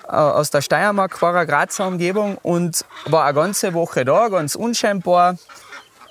äh, 0.06 0.10
aus 0.10 0.50
der 0.50 0.60
Steiermark, 0.60 1.20
war 1.22 1.46
Grazer 1.46 1.86
Umgebung 1.86 2.36
und 2.42 2.84
war 3.06 3.24
eine 3.24 3.34
ganze 3.34 3.74
Woche 3.74 4.04
da, 4.04 4.28
ganz 4.28 4.54
unscheinbar. 4.54 5.36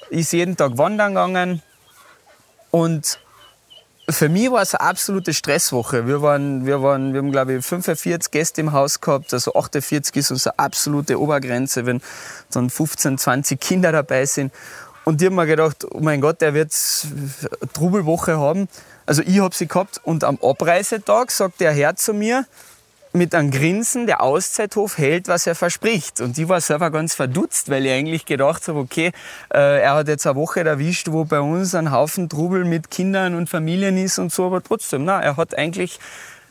Ist 0.09 0.33
jeden 0.33 0.57
Tag 0.57 0.77
wandern 0.77 1.13
gegangen. 1.13 1.61
Und 2.71 3.19
für 4.09 4.29
mich 4.29 4.51
war 4.51 4.61
es 4.61 4.73
eine 4.73 4.89
absolute 4.89 5.33
Stresswoche. 5.33 6.07
Wir, 6.07 6.21
waren, 6.21 6.65
wir, 6.65 6.81
waren, 6.81 7.13
wir 7.13 7.19
haben, 7.19 7.31
glaube 7.31 7.53
ich, 7.53 7.65
45 7.65 8.31
Gäste 8.31 8.61
im 8.61 8.71
Haus 8.71 9.01
gehabt. 9.01 9.33
Also 9.33 9.53
48 9.53 10.15
ist 10.15 10.31
unsere 10.31 10.57
absolute 10.57 11.19
Obergrenze, 11.19 11.85
wenn 11.85 12.01
dann 12.51 12.69
15, 12.69 13.17
20 13.17 13.59
Kinder 13.59 13.91
dabei 13.91 14.25
sind. 14.25 14.51
Und 15.09 15.23
ich 15.23 15.25
habe 15.25 15.37
mir 15.37 15.47
gedacht, 15.47 15.87
oh 15.89 16.01
mein 16.01 16.21
Gott, 16.21 16.39
der 16.39 16.53
wird 16.53 16.71
eine 16.71 17.73
Trubelwoche 17.73 18.37
haben. 18.37 18.69
Also 19.07 19.23
ich 19.23 19.39
habe 19.39 19.55
sie 19.55 19.65
gehabt. 19.65 19.99
Und 20.03 20.23
am 20.23 20.37
Abreisetag 20.39 21.31
sagt 21.31 21.61
der 21.61 21.71
Herr 21.71 21.95
zu 21.95 22.13
mir, 22.13 22.45
mit 23.11 23.33
einem 23.33 23.49
Grinsen, 23.49 24.05
der 24.05 24.21
Auszeithof 24.21 24.99
hält, 24.99 25.27
was 25.27 25.47
er 25.47 25.55
verspricht. 25.55 26.21
Und 26.21 26.37
ich 26.37 26.47
war 26.47 26.61
selber 26.61 26.91
ganz 26.91 27.15
verdutzt, 27.15 27.71
weil 27.71 27.87
ich 27.87 27.91
eigentlich 27.91 28.27
gedacht 28.27 28.67
habe, 28.67 28.77
okay, 28.77 29.11
äh, 29.51 29.81
er 29.81 29.95
hat 29.95 30.07
jetzt 30.09 30.27
eine 30.27 30.35
Woche 30.35 30.63
erwischt, 30.63 31.07
wo 31.09 31.25
bei 31.25 31.39
uns 31.39 31.73
ein 31.73 31.91
Haufen 31.91 32.29
Trubel 32.29 32.63
mit 32.63 32.91
Kindern 32.91 33.33
und 33.33 33.49
Familien 33.49 33.97
ist 33.97 34.19
und 34.19 34.31
so, 34.31 34.45
aber 34.45 34.61
trotzdem, 34.61 35.05
na, 35.05 35.19
er 35.23 35.37
hat 35.37 35.57
eigentlich 35.57 35.99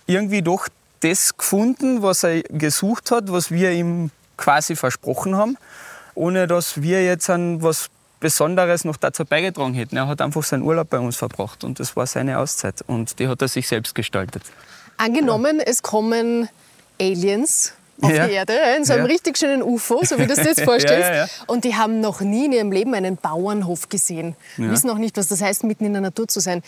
irgendwie 0.08 0.42
doch 0.42 0.66
das 0.98 1.36
gefunden, 1.36 2.02
was 2.02 2.24
er 2.24 2.42
gesucht 2.42 3.12
hat, 3.12 3.30
was 3.30 3.52
wir 3.52 3.70
ihm 3.70 4.10
quasi 4.36 4.74
versprochen 4.74 5.36
haben, 5.36 5.56
ohne 6.16 6.48
dass 6.48 6.82
wir 6.82 7.04
jetzt 7.04 7.30
an 7.30 7.62
was 7.62 7.88
Besonderes 8.20 8.85
noch 8.85 8.96
dazu 8.96 9.24
beigetragen 9.24 9.74
hätten. 9.74 9.96
Er 9.96 10.09
hat 10.09 10.20
einfach 10.20 10.42
seinen 10.42 10.62
Urlaub 10.62 10.90
bei 10.90 10.98
uns 10.98 11.16
verbracht 11.16 11.64
und 11.64 11.78
das 11.81 11.94
war 11.96 12.07
seine 12.07 12.38
Auszeit 12.38 12.83
und 12.87 13.18
die 13.18 13.28
hat 13.28 13.40
er 13.42 13.48
sich 13.48 13.68
selbst 13.68 13.94
gestaltet. 13.94 14.42
Angenommen, 14.96 15.61
es 15.61 15.83
kommen 15.83 16.48
Aliens 17.00 17.72
auf 18.00 18.11
Ja. 18.11 18.26
die 18.26 18.33
Erde, 18.35 18.54
in 18.76 18.85
so 18.85 18.92
einem 18.94 19.02
Ja. 19.07 19.09
richtig 19.12 19.38
schönen 19.38 19.62
UFO, 19.62 20.04
so 20.04 20.18
wie 20.18 20.26
du 20.26 20.33
es 20.33 20.40
dir 20.40 20.46
jetzt 20.48 20.62
vorstellst. 20.62 21.09
Ja, 21.09 21.14
ja, 21.14 21.24
ja. 21.24 21.28
Und 21.46 21.64
die 21.64 21.76
haben 21.76 22.00
noch 22.00 22.20
nie 22.20 22.46
in 22.46 22.52
ihrem 22.52 22.72
Leben 22.72 22.94
einen 22.94 23.16
Bauernhof 23.16 23.88
gesehen. 23.88 24.35
Ja. 24.57 24.70
Wissen 24.70 24.90
auch 24.90 24.98
nicht, 24.98 25.16
was 25.16 25.28
das 25.28 25.40
heißt, 25.40 25.64
mitten 25.64 25.85
in 25.85 25.92
der 25.92 26.02
Natur 26.02 26.26
zu 26.28 26.40
sein. 26.40 26.62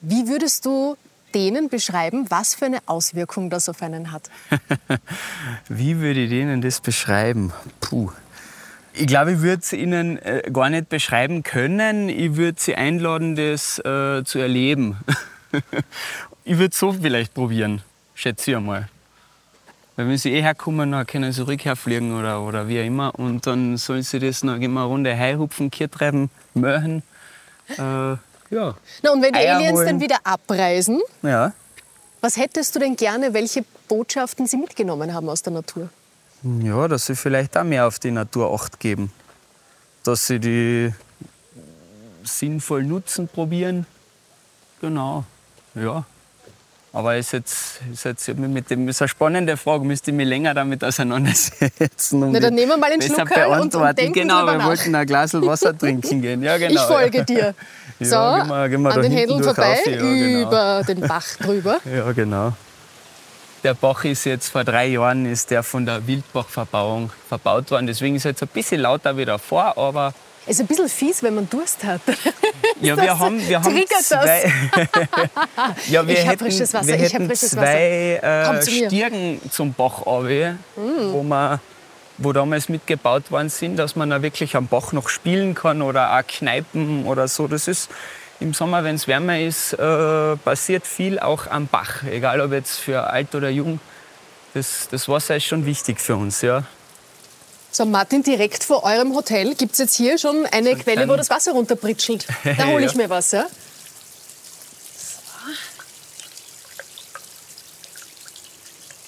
Wie 0.00 0.26
würdest 0.28 0.66
du 0.66 0.96
denen 1.34 1.68
beschreiben, 1.68 2.26
was 2.30 2.54
für 2.54 2.66
eine 2.66 2.78
Auswirkung 2.86 3.50
das 3.50 3.68
auf 3.68 3.82
einen 3.82 4.12
hat? 4.12 4.30
Wie 5.68 6.00
würde 6.00 6.20
ich 6.24 6.30
denen 6.30 6.60
das 6.62 6.80
beschreiben? 6.80 7.52
Puh. 7.80 8.10
Ich 8.98 9.06
glaube, 9.06 9.34
ich 9.34 9.40
würde 9.40 9.62
es 9.62 9.72
ihnen 9.72 10.18
äh, 10.18 10.42
gar 10.52 10.70
nicht 10.70 10.88
beschreiben 10.88 11.44
können. 11.44 12.08
Ich 12.08 12.34
würde 12.34 12.60
sie 12.60 12.74
einladen, 12.74 13.36
das 13.36 13.78
äh, 13.78 14.24
zu 14.24 14.40
erleben. 14.40 14.96
ich 16.44 16.58
würde 16.58 16.74
so 16.74 16.92
vielleicht 16.92 17.32
probieren, 17.32 17.82
schätze 18.16 18.50
ich 18.50 18.56
einmal. 18.56 18.88
Weil 19.94 20.08
wenn 20.08 20.18
sie 20.18 20.32
eh 20.32 20.42
herkommen, 20.42 20.90
dann 20.90 21.06
können 21.06 21.30
sie 21.30 21.46
rückherfliegen 21.46 22.18
oder, 22.18 22.42
oder 22.42 22.66
wie 22.66 22.80
auch 22.80 22.84
immer. 22.84 23.16
Und 23.16 23.46
dann 23.46 23.76
sollen 23.76 24.02
sie 24.02 24.18
das 24.18 24.42
noch 24.42 24.56
immer 24.56 24.80
eine 24.80 24.88
Runde 24.88 25.16
heihupfen, 25.16 25.70
treiben, 25.70 26.30
möhen. 26.54 27.04
Äh, 27.68 27.80
ja. 27.80 28.18
Na, 29.02 29.12
und 29.12 29.22
wenn 29.22 29.32
die 29.32 29.38
Eier 29.38 29.56
Aliens 29.56 29.76
holen. 29.76 29.86
dann 29.86 30.00
wieder 30.00 30.18
abreisen, 30.24 31.00
ja. 31.22 31.52
was 32.20 32.36
hättest 32.36 32.74
du 32.74 32.80
denn 32.80 32.96
gerne, 32.96 33.32
welche 33.32 33.64
Botschaften 33.86 34.48
sie 34.48 34.56
mitgenommen 34.56 35.14
haben 35.14 35.28
aus 35.28 35.42
der 35.42 35.52
Natur? 35.52 35.88
Ja, 36.42 36.86
dass 36.88 37.06
sie 37.06 37.16
vielleicht 37.16 37.56
auch 37.56 37.64
mehr 37.64 37.86
auf 37.86 37.98
die 37.98 38.10
Natur 38.10 38.52
Acht 38.54 38.78
geben. 38.80 39.12
Dass 40.04 40.26
sie 40.26 40.38
die 40.38 40.92
sinnvoll 42.24 42.84
nutzen 42.84 43.28
probieren. 43.28 43.86
Genau, 44.80 45.24
ja. 45.74 46.04
Aber 46.92 47.16
ist 47.16 47.32
jetzt, 47.32 47.80
ist 47.92 48.04
jetzt 48.04 48.28
mit 48.28 48.70
dem, 48.70 48.88
ist 48.88 49.02
eine 49.02 49.08
spannende 49.08 49.56
Frage, 49.56 49.84
müsste 49.84 50.10
ich 50.10 50.16
mich 50.16 50.26
länger 50.26 50.54
damit 50.54 50.82
auseinandersetzen. 50.82 52.22
Um 52.22 52.32
Na, 52.32 52.40
dann 52.40 52.54
nehmen 52.54 52.70
wir 52.70 52.76
mal 52.78 52.90
einen 52.90 53.00
besser 53.00 53.26
Schluck 53.26 53.60
und- 53.60 53.74
und 53.74 53.98
denken 53.98 54.12
Genau, 54.14 54.46
wir 54.46 54.54
nach. 54.56 54.66
wollten 54.66 54.94
ein 54.94 55.06
Glas 55.06 55.34
Wasser 55.34 55.76
trinken 55.76 56.22
gehen. 56.22 56.42
Ja, 56.42 56.56
genau. 56.56 56.72
ich 56.74 56.80
folge 56.80 57.24
dir. 57.24 57.54
Ja, 58.00 58.06
so, 58.06 58.36
gehen 58.42 58.48
wir- 58.48 58.68
gehen 58.68 58.82
wir 58.82 58.92
an 58.94 59.02
den 59.02 59.10
Händeln 59.12 59.42
vorbei, 59.42 59.78
ja, 59.84 59.96
genau. 59.96 60.46
über 60.48 60.82
den 60.86 61.00
Bach 61.00 61.26
drüber. 61.40 61.78
Ja, 61.92 62.12
genau. 62.12 62.52
Der 63.64 63.74
Bach 63.74 64.04
ist 64.04 64.24
jetzt 64.24 64.48
vor 64.48 64.64
drei 64.64 64.86
Jahren 64.86 65.26
ist 65.26 65.50
der 65.50 65.62
von 65.62 65.84
der 65.84 66.06
Wildbachverbauung 66.06 67.10
verbaut 67.28 67.70
worden. 67.70 67.86
Deswegen 67.86 68.14
ist 68.14 68.24
er 68.24 68.30
jetzt 68.32 68.42
ein 68.42 68.48
bisschen 68.48 68.80
lauter 68.80 69.16
wie 69.16 69.24
davor, 69.24 69.76
aber 69.76 70.14
Es 70.46 70.56
ist 70.56 70.60
ein 70.60 70.66
bisschen 70.68 70.88
fies, 70.88 71.22
wenn 71.22 71.34
man 71.34 71.50
Durst 71.50 71.82
hat. 71.82 72.00
ja, 72.80 72.96
wir 72.96 73.18
haben, 73.18 73.48
wir 73.48 73.60
haben 73.60 73.84
zwei, 74.02 74.52
ja, 75.88 76.06
wir 76.06 76.14
Ich 76.14 76.26
hätten, 76.26 76.38
frisches 76.38 76.72
Wasser, 76.72 76.86
wir 76.86 76.96
hätten 76.96 77.34
zwei 77.34 78.20
äh, 78.22 78.60
zu 78.60 78.70
mir. 78.70 78.84
Mm. 78.84 78.86
Stiergen 78.86 79.40
zum 79.50 79.72
Bach 79.72 80.06
runter, 80.06 80.56
wo 80.76 81.22
wir 81.22 81.60
wo 82.18 82.32
damals 82.32 82.68
mitgebaut 82.68 83.30
worden 83.30 83.48
sind, 83.48 83.76
dass 83.76 83.96
man 83.96 84.10
da 84.10 84.22
wirklich 84.22 84.56
am 84.56 84.66
Bach 84.66 84.92
noch 84.92 85.08
spielen 85.08 85.54
kann 85.54 85.82
oder 85.82 86.16
auch 86.16 86.26
Kneipen 86.26 87.06
oder 87.06 87.28
so. 87.28 87.46
Das 87.46 87.68
ist 87.68 87.88
im 88.40 88.54
Sommer, 88.54 88.84
wenn 88.84 88.94
es 88.96 89.06
wärmer 89.08 89.40
ist, 89.40 89.72
äh, 89.72 90.36
passiert 90.36 90.86
viel 90.86 91.18
auch 91.18 91.46
am 91.48 91.66
Bach, 91.66 92.04
egal 92.04 92.40
ob 92.40 92.52
jetzt 92.52 92.78
für 92.78 93.04
alt 93.08 93.34
oder 93.34 93.48
jung. 93.50 93.80
Das, 94.54 94.88
das 94.90 95.08
Wasser 95.08 95.36
ist 95.36 95.44
schon 95.44 95.66
wichtig 95.66 96.00
für 96.00 96.16
uns, 96.16 96.40
ja. 96.42 96.62
So, 97.70 97.84
Martin, 97.84 98.22
direkt 98.22 98.64
vor 98.64 98.82
eurem 98.84 99.14
Hotel 99.14 99.54
gibt 99.54 99.72
es 99.72 99.78
jetzt 99.78 99.94
hier 99.94 100.18
schon 100.18 100.46
eine 100.46 100.70
Quelle, 100.70 100.82
kleinen- 100.96 101.10
wo 101.10 101.16
das 101.16 101.30
Wasser 101.30 101.52
runterpritschelt. 101.52 102.26
Da 102.56 102.66
hole 102.66 102.84
ich 102.86 102.92
Ja. 102.92 102.96
mir 102.98 103.10
was, 103.10 103.32
ja? 103.32 103.46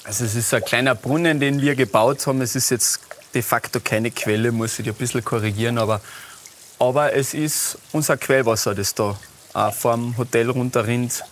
Also 0.04 0.24
es 0.24 0.34
ist 0.34 0.52
ein 0.54 0.64
kleiner 0.64 0.94
Brunnen, 0.94 1.40
den 1.40 1.60
wir 1.60 1.74
gebaut 1.74 2.26
haben. 2.26 2.40
Es 2.40 2.56
ist 2.56 2.70
jetzt 2.70 3.00
de 3.34 3.42
facto 3.42 3.80
keine 3.80 4.10
Quelle, 4.10 4.50
muss 4.50 4.78
ich 4.78 4.84
dir 4.84 4.92
ein 4.92 4.96
bisschen 4.96 5.24
korrigieren, 5.24 5.78
aber, 5.78 6.00
aber 6.80 7.14
es 7.14 7.34
ist 7.34 7.78
unser 7.92 8.16
Quellwasser, 8.16 8.74
das 8.74 8.94
da 8.94 9.16
auch 9.52 9.74
vom 9.74 10.16
Hotel 10.16 10.50
runterrinnt. 10.50 11.22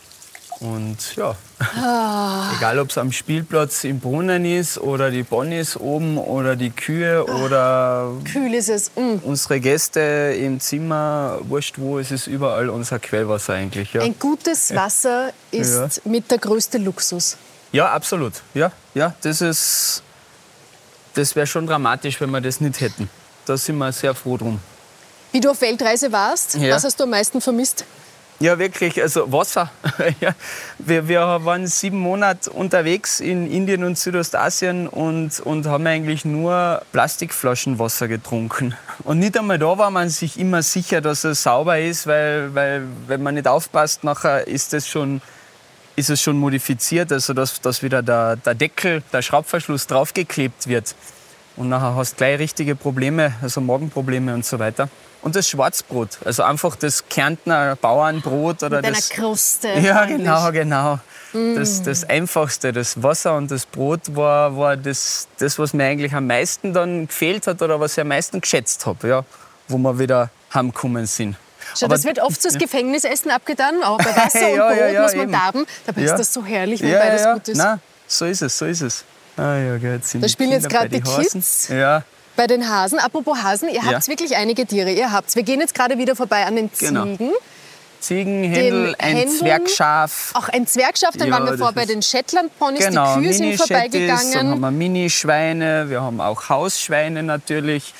Und 0.60 1.14
ja, 1.14 1.36
egal 2.56 2.80
ob 2.80 2.90
es 2.90 2.98
am 2.98 3.12
Spielplatz 3.12 3.84
im 3.84 4.00
Brunnen 4.00 4.44
ist 4.44 4.76
oder 4.78 5.10
die 5.10 5.22
Bonnies 5.22 5.76
oben 5.76 6.18
oder 6.18 6.56
die 6.56 6.70
Kühe 6.70 7.24
oder 7.24 8.12
Kühl 8.24 8.52
ist 8.54 8.68
es. 8.68 8.90
Mm. 8.96 9.18
unsere 9.22 9.60
Gäste 9.60 10.00
im 10.36 10.58
Zimmer, 10.58 11.38
wurscht 11.42 11.78
wo, 11.78 12.00
es 12.00 12.10
ist 12.10 12.26
überall 12.26 12.70
unser 12.70 12.98
Quellwasser 12.98 13.54
eigentlich. 13.54 13.92
Ja. 13.92 14.02
Ein 14.02 14.18
gutes 14.18 14.74
Wasser 14.74 15.32
ist 15.52 16.04
mit 16.04 16.28
der 16.30 16.38
größte 16.38 16.78
Luxus. 16.78 17.36
Ja, 17.70 17.92
absolut. 17.92 18.34
Ja, 18.54 18.72
ja, 18.94 19.14
das 19.22 19.40
ist. 19.40 20.02
Das 21.14 21.34
wäre 21.36 21.46
schon 21.46 21.66
dramatisch, 21.66 22.20
wenn 22.20 22.30
wir 22.30 22.40
das 22.40 22.60
nicht 22.60 22.80
hätten. 22.80 23.08
Da 23.44 23.56
sind 23.56 23.78
wir 23.78 23.92
sehr 23.92 24.14
froh 24.14 24.36
drum. 24.36 24.60
Wie 25.32 25.40
du 25.40 25.50
auf 25.50 25.60
Weltreise 25.60 26.10
warst, 26.12 26.54
Ja. 26.54 26.74
was 26.74 26.84
hast 26.84 26.98
du 26.98 27.04
am 27.04 27.10
meisten 27.10 27.40
vermisst? 27.40 27.84
Ja, 28.40 28.56
wirklich, 28.56 29.02
also 29.02 29.32
Wasser. 29.32 29.70
ja. 30.20 30.30
wir, 30.78 31.08
wir 31.08 31.20
waren 31.44 31.66
sieben 31.66 31.98
Monate 31.98 32.50
unterwegs 32.50 33.18
in 33.18 33.50
Indien 33.50 33.82
und 33.82 33.98
Südostasien 33.98 34.86
und, 34.86 35.40
und 35.40 35.66
haben 35.66 35.84
eigentlich 35.88 36.24
nur 36.24 36.82
Plastikflaschenwasser 36.92 38.06
getrunken. 38.06 38.76
Und 39.02 39.18
nicht 39.18 39.36
einmal 39.36 39.58
da 39.58 39.76
war 39.76 39.90
man 39.90 40.08
sich 40.08 40.38
immer 40.38 40.62
sicher, 40.62 41.00
dass 41.00 41.24
es 41.24 41.42
sauber 41.42 41.80
ist, 41.80 42.06
weil, 42.06 42.54
weil 42.54 42.84
wenn 43.08 43.24
man 43.24 43.34
nicht 43.34 43.48
aufpasst, 43.48 44.04
nachher 44.04 44.46
ist 44.46 44.72
das 44.72 44.86
schon 44.86 45.20
ist 45.96 46.10
es 46.10 46.22
schon 46.22 46.38
modifiziert, 46.38 47.10
also 47.10 47.34
dass, 47.34 47.60
dass 47.60 47.82
wieder 47.82 48.04
der, 48.04 48.36
der 48.36 48.54
Deckel, 48.54 49.02
der 49.12 49.20
Schraubverschluss 49.20 49.88
draufgeklebt 49.88 50.68
wird. 50.68 50.94
Und 51.56 51.70
nachher 51.70 51.96
hast 51.96 52.12
du 52.12 52.16
gleich 52.18 52.38
richtige 52.38 52.76
Probleme, 52.76 53.32
also 53.42 53.60
Magenprobleme 53.60 54.32
und 54.32 54.46
so 54.46 54.60
weiter. 54.60 54.88
Und 55.20 55.34
das 55.34 55.48
Schwarzbrot, 55.48 56.10
also 56.24 56.44
einfach 56.44 56.76
das 56.76 57.08
Kärntner 57.08 57.74
Bauernbrot 57.76 58.62
oder 58.62 58.76
Mit 58.76 58.86
einer 58.86 58.96
das. 58.96 59.10
Kruste. 59.10 59.68
Ja, 59.68 59.74
herrlich. 60.04 60.18
genau, 60.18 60.52
genau. 60.52 61.00
Mm. 61.32 61.56
Das, 61.56 61.82
das 61.82 62.04
Einfachste, 62.08 62.72
das 62.72 63.02
Wasser 63.02 63.36
und 63.36 63.50
das 63.50 63.66
Brot 63.66 64.14
war, 64.14 64.56
war 64.56 64.76
das, 64.76 65.26
das, 65.38 65.58
was 65.58 65.74
mir 65.74 65.84
eigentlich 65.84 66.14
am 66.14 66.26
meisten 66.28 66.72
dann 66.72 67.08
gefehlt 67.08 67.46
hat 67.48 67.60
oder 67.62 67.80
was 67.80 67.92
ich 67.92 68.00
am 68.00 68.08
meisten 68.08 68.40
geschätzt 68.40 68.86
habe, 68.86 69.08
ja, 69.08 69.24
wo 69.66 69.76
wir 69.78 69.98
wieder 69.98 70.30
heimgekommen 70.54 71.06
sind. 71.06 71.36
Schau, 71.76 71.86
Aber- 71.86 71.96
das 71.96 72.04
wird 72.04 72.20
oft 72.20 72.40
so 72.40 72.48
das 72.48 72.56
Gefängnisessen 72.58 73.30
abgetan, 73.30 73.82
aber 73.82 73.98
bei 73.98 74.04
Wasser 74.16 74.48
und 74.50 74.56
Ja, 74.56 74.68
Brot 74.68 74.78
ja, 74.78 74.88
ja, 74.88 75.02
muss 75.02 75.12
man 75.14 75.22
eben. 75.24 75.32
darben. 75.32 75.66
Dabei 75.84 76.02
ist 76.02 76.14
das 76.16 76.32
so 76.32 76.44
herrlich, 76.44 76.80
wenn 76.80 76.92
beides 76.92 77.24
gut 77.26 77.48
ist. 77.48 77.58
Nein, 77.58 77.80
so 78.06 78.24
ist 78.24 78.40
es, 78.40 78.56
so 78.56 78.64
ist 78.66 78.80
es. 78.82 79.04
Ah, 79.36 79.56
ja, 79.56 79.78
Da 79.78 79.98
die 79.98 80.28
spielen 80.28 80.50
jetzt 80.52 80.68
gerade 80.70 80.88
die 80.88 81.02
Hasen. 81.02 81.22
Kids. 81.42 81.68
Ja, 81.68 82.02
Bei 82.38 82.46
den 82.46 82.68
Hasen, 82.70 83.00
apropos 83.00 83.42
Hasen, 83.42 83.68
ihr 83.68 83.80
Ja. 83.82 83.94
habt 83.94 84.06
wirklich 84.06 84.36
einige 84.36 84.64
Tiere. 84.64 84.92
Ihr 84.92 85.10
habt's. 85.10 85.34
Wir 85.34 85.42
gehen 85.42 85.58
jetzt 85.58 85.74
gerade 85.74 85.98
wieder 85.98 86.14
vorbei 86.14 86.46
an 86.46 86.54
den 86.54 86.70
Genau. 86.78 87.02
Ziegen. 87.04 87.32
Ziegenhändel, 87.98 88.94
ein 89.00 89.16
Händeln. 89.16 89.38
Zwergschaf. 89.40 90.30
Auch 90.34 90.48
ein 90.48 90.64
Zwergschaf, 90.64 91.16
dann 91.18 91.26
Ja, 91.28 91.34
waren 91.34 91.46
wir 91.46 91.58
vor 91.58 91.72
bei 91.72 91.84
den 91.84 92.00
Shetland-Ponys. 92.00 92.78
Genau, 92.86 93.16
die 93.16 93.22
Kühe 93.22 93.32
sind 93.32 93.46
Mini-Shetties, 93.46 93.68
Dann 93.68 93.80
haben 93.80 94.20
vorbeigegangen. 94.20 94.60
wir 94.60 94.70
Minischweine, 94.70 95.90
wir 95.90 96.00
haben 96.00 96.20
auch 96.20 96.48
Hausschweine 96.48 97.24
natürlich. 97.24 97.92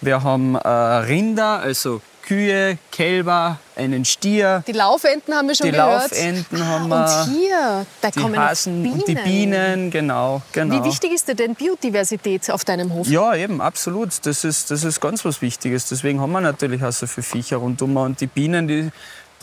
Wir 0.00 0.22
haben 0.22 0.54
äh, 0.54 0.66
Rinder, 0.68 1.60
also 1.60 2.00
Kühe, 2.22 2.78
Kälber, 2.90 3.58
einen 3.76 4.04
Stier. 4.04 4.62
Die 4.66 4.72
Laufenten 4.72 5.34
haben 5.34 5.48
wir 5.48 5.54
schon 5.54 5.66
Die 5.66 5.72
gehört. 5.72 6.10
Laufenten 6.10 6.66
haben 6.66 6.88
wir. 6.88 6.96
Und 6.96 7.34
hier, 7.34 7.86
da 8.00 8.10
Die 8.10 8.20
kommen 8.20 8.38
Hasen 8.38 8.82
Bienen. 8.82 8.94
und 8.94 9.08
die 9.08 9.14
Bienen, 9.14 9.90
genau. 9.90 10.42
genau. 10.52 10.74
Wie 10.74 10.84
wichtig 10.88 11.12
ist 11.12 11.28
dir 11.28 11.34
denn 11.34 11.54
Biodiversität 11.54 12.50
auf 12.50 12.64
deinem 12.64 12.92
Hof? 12.92 13.06
Ja, 13.08 13.34
eben, 13.34 13.60
absolut. 13.60 14.24
Das 14.24 14.44
ist, 14.44 14.70
das 14.70 14.84
ist 14.84 15.00
ganz 15.00 15.24
was 15.24 15.42
Wichtiges. 15.42 15.88
Deswegen 15.88 16.20
haben 16.20 16.32
wir 16.32 16.40
natürlich 16.40 16.82
auch 16.84 16.92
so 16.92 17.06
viele 17.06 17.24
Viecher 17.24 17.58
rundum. 17.58 17.96
Und 17.96 18.20
die 18.20 18.26
Bienen, 18.26 18.68
die 18.68 18.90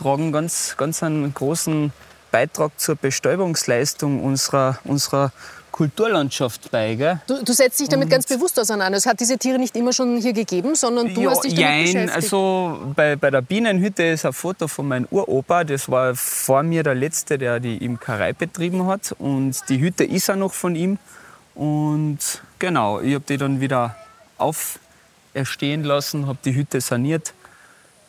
tragen 0.00 0.32
ganz, 0.32 0.74
ganz 0.76 1.02
einen 1.02 1.32
großen 1.34 1.92
Beitrag 2.30 2.72
zur 2.78 2.96
Bestäubungsleistung 2.96 4.22
unserer, 4.22 4.78
unserer 4.84 5.32
Kulturlandschaft 5.80 6.70
bei. 6.70 6.94
Gell? 6.94 7.22
Du, 7.26 7.42
du 7.42 7.54
setzt 7.54 7.80
dich 7.80 7.88
damit 7.88 8.10
ganz 8.10 8.26
bewusst 8.26 8.60
auseinander. 8.60 8.98
Es 8.98 9.06
hat 9.06 9.18
diese 9.18 9.38
Tiere 9.38 9.58
nicht 9.58 9.74
immer 9.74 9.94
schon 9.94 10.18
hier 10.18 10.34
gegeben, 10.34 10.74
sondern 10.74 11.14
du 11.14 11.22
ja, 11.22 11.30
hast 11.30 11.42
dich 11.42 11.54
damit 11.54 11.70
jein. 11.70 11.84
beschäftigt. 11.84 12.14
Also 12.16 12.92
bei, 12.94 13.16
bei 13.16 13.30
der 13.30 13.40
Bienenhütte 13.40 14.02
ist 14.02 14.26
ein 14.26 14.34
Foto 14.34 14.68
von 14.68 14.88
meinem 14.88 15.08
Uropa. 15.10 15.64
Das 15.64 15.90
war 15.90 16.14
vor 16.14 16.62
mir 16.64 16.82
der 16.82 16.94
Letzte, 16.94 17.38
der 17.38 17.60
die 17.60 17.78
Imkerei 17.78 18.34
betrieben 18.34 18.88
hat. 18.88 19.14
Und 19.18 19.56
die 19.70 19.80
Hütte 19.80 20.04
ist 20.04 20.28
auch 20.28 20.36
noch 20.36 20.52
von 20.52 20.76
ihm. 20.76 20.98
Und 21.54 22.18
genau, 22.58 23.00
ich 23.00 23.14
habe 23.14 23.24
die 23.26 23.38
dann 23.38 23.62
wieder 23.62 23.96
auferstehen 24.36 25.82
lassen, 25.82 26.26
habe 26.26 26.40
die 26.44 26.54
Hütte 26.54 26.82
saniert. 26.82 27.32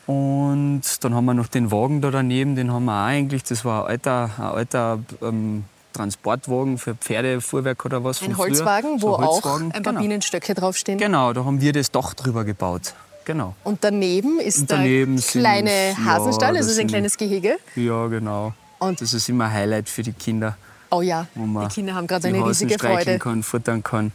Und 0.07 0.81
dann 1.05 1.15
haben 1.15 1.23
wir 1.23 1.35
noch 1.35 1.47
den 1.47 1.71
Wagen 1.71 2.01
da 2.01 2.11
daneben, 2.11 2.57
den 2.57 2.73
haben 2.73 2.83
wir 2.83 3.01
auch 3.01 3.05
eigentlich. 3.05 3.43
Das 3.43 3.63
war 3.63 3.85
ein 3.85 3.91
alter, 3.91 4.29
ein 4.37 4.43
alter 4.43 4.99
ähm, 5.21 5.63
Transportwagen 5.93 6.77
für 6.77 6.95
Pferdefuhrwerk 6.95 7.85
oder 7.85 8.03
was. 8.03 8.21
ein. 8.21 8.37
Holzwagen, 8.37 8.99
So 8.99 9.07
wo 9.09 9.15
ein 9.15 9.23
auch 9.23 9.33
Holzwagen, 9.43 9.71
ein 9.71 9.83
paar 9.83 9.93
genau. 9.93 10.01
Bienenstöcke 10.01 10.53
draufstehen. 10.53 10.97
Genau, 10.97 11.33
da 11.33 11.45
haben 11.45 11.61
wir 11.61 11.73
das 11.73 11.91
Dach 11.91 12.13
drüber 12.13 12.43
gebaut. 12.43 12.93
Genau. 13.25 13.55
Und 13.63 13.83
daneben 13.83 14.39
ist 14.39 14.61
Und 14.61 14.71
daneben 14.71 15.15
der 15.17 15.23
kleine 15.25 15.89
ja, 15.91 15.97
Hasenstall, 16.05 16.53
das 16.55 16.65
es 16.65 16.71
ist 16.73 16.79
ein 16.79 16.87
kleines 16.87 17.17
Gehege. 17.17 17.57
Ja, 17.75 18.07
genau. 18.07 18.53
Und- 18.79 18.99
das 18.99 19.13
ist 19.13 19.29
immer 19.29 19.45
ein 19.45 19.53
Highlight 19.53 19.89
für 19.89 20.01
die 20.03 20.13
Kinder, 20.13 20.57
Oh 20.93 21.01
ja, 21.01 21.25
die 21.35 21.67
Kinder 21.73 21.95
haben 21.95 22.05
gerade 22.07 22.27
eine 22.27 22.45
riesige 22.45 22.77
Freude. 22.77 23.17
kann, 23.19 23.43
futtern 23.43 23.81
kann. 23.83 24.11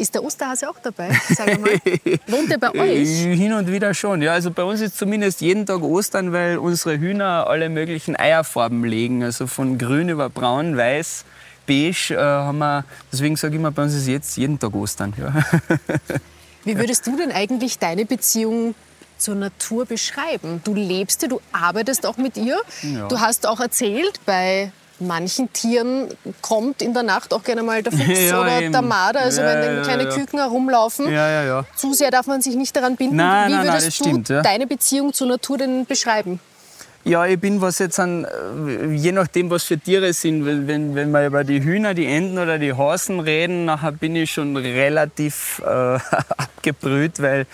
Ist 0.00 0.14
der 0.14 0.24
Osterhase 0.24 0.66
auch 0.70 0.78
dabei? 0.82 1.10
Sag 1.28 1.60
mal. 1.60 1.72
Wohnt 2.26 2.50
er 2.50 2.56
bei 2.56 2.70
euch? 2.70 3.26
Äh, 3.26 3.36
Hin 3.36 3.52
und 3.52 3.70
wieder 3.70 3.92
schon. 3.92 4.22
Ja, 4.22 4.32
also 4.32 4.50
bei 4.50 4.62
uns 4.62 4.80
ist 4.80 4.96
zumindest 4.96 5.42
jeden 5.42 5.66
Tag 5.66 5.82
Ostern, 5.82 6.32
weil 6.32 6.56
unsere 6.56 6.98
Hühner 6.98 7.46
alle 7.46 7.68
möglichen 7.68 8.16
Eierfarben 8.16 8.82
legen. 8.82 9.22
Also 9.22 9.46
von 9.46 9.76
grün 9.76 10.08
über 10.08 10.30
braun, 10.30 10.74
weiß, 10.74 11.26
beige 11.66 12.14
äh, 12.14 12.16
haben 12.16 12.56
wir. 12.56 12.86
Deswegen 13.12 13.36
sage 13.36 13.54
ich 13.54 13.60
immer, 13.60 13.72
bei 13.72 13.82
uns 13.82 13.94
ist 13.94 14.06
jetzt 14.06 14.38
jeden 14.38 14.58
Tag 14.58 14.74
Ostern. 14.74 15.12
Ja. 15.18 15.34
Wie 16.64 16.78
würdest 16.78 17.06
du 17.06 17.18
denn 17.18 17.30
eigentlich 17.30 17.78
deine 17.78 18.06
Beziehung 18.06 18.74
zur 19.18 19.34
Natur 19.34 19.84
beschreiben? 19.84 20.62
Du 20.64 20.72
lebst 20.72 21.20
ja, 21.20 21.28
du 21.28 21.42
arbeitest 21.52 22.06
auch 22.06 22.16
mit 22.16 22.38
ihr. 22.38 22.58
Ja. 22.80 23.06
Du 23.08 23.20
hast 23.20 23.46
auch 23.46 23.60
erzählt, 23.60 24.18
bei 24.24 24.72
manchen 25.00 25.52
Tieren 25.52 26.08
kommt 26.42 26.82
in 26.82 26.94
der 26.94 27.02
Nacht 27.02 27.32
auch 27.34 27.42
gerne 27.42 27.62
mal 27.62 27.82
der 27.82 27.92
Fuchs 27.92 28.06
Ja, 28.28 28.40
oder 28.40 28.60
eben. 28.60 28.72
der 28.72 28.82
Marder, 28.82 29.20
also 29.20 29.40
Ja, 29.40 29.46
wenn 29.48 29.60
dann 29.62 29.76
ja, 29.76 29.82
kleine. 29.82 30.08
Küken 30.08 30.38
herumlaufen. 30.38 31.06
ja, 31.10 31.28
ja, 31.30 31.44
ja. 31.44 31.64
Zu 31.76 31.92
sehr 31.94 32.10
darf 32.10 32.26
man 32.26 32.40
sich 32.42 32.54
nicht 32.56 32.74
daran 32.76 32.96
binden. 32.96 33.16
Nein, 33.16 33.48
Wie 33.48 33.52
nein, 33.54 33.64
nein, 33.66 33.74
würdest 33.74 33.86
das 33.88 33.98
du 33.98 34.04
stimmt, 34.04 34.30
deine 34.30 34.66
Beziehung 34.66 35.12
zur 35.12 35.26
Natur 35.28 35.58
denn 35.58 35.86
beschreiben? 35.86 36.40
Ja, 37.02 37.24
ich 37.24 37.40
bin, 37.40 37.62
was 37.62 37.78
jetzt 37.78 37.98
an, 37.98 38.26
äh, 38.26 38.92
je 38.94 39.12
nachdem, 39.12 39.48
was 39.48 39.64
für 39.64 39.78
Tiere 39.78 40.12
sind, 40.12 40.44
wenn, 40.44 40.68
wenn, 40.68 40.94
wenn 40.94 41.10
wir 41.10 41.26
über 41.26 41.44
die 41.44 41.62
Hühner, 41.64 41.94
die 41.94 42.04
Enten 42.04 42.36
oder 42.38 42.58
die 42.58 42.74
Hasen 42.74 43.20
reden, 43.20 43.64
nachher 43.64 43.92
bin 43.92 44.14
ich 44.16 44.30
schon 44.30 44.54
relativ 44.56 45.62
äh, 45.64 45.66
abgebrüht, 46.36 47.22
weil 47.22 47.46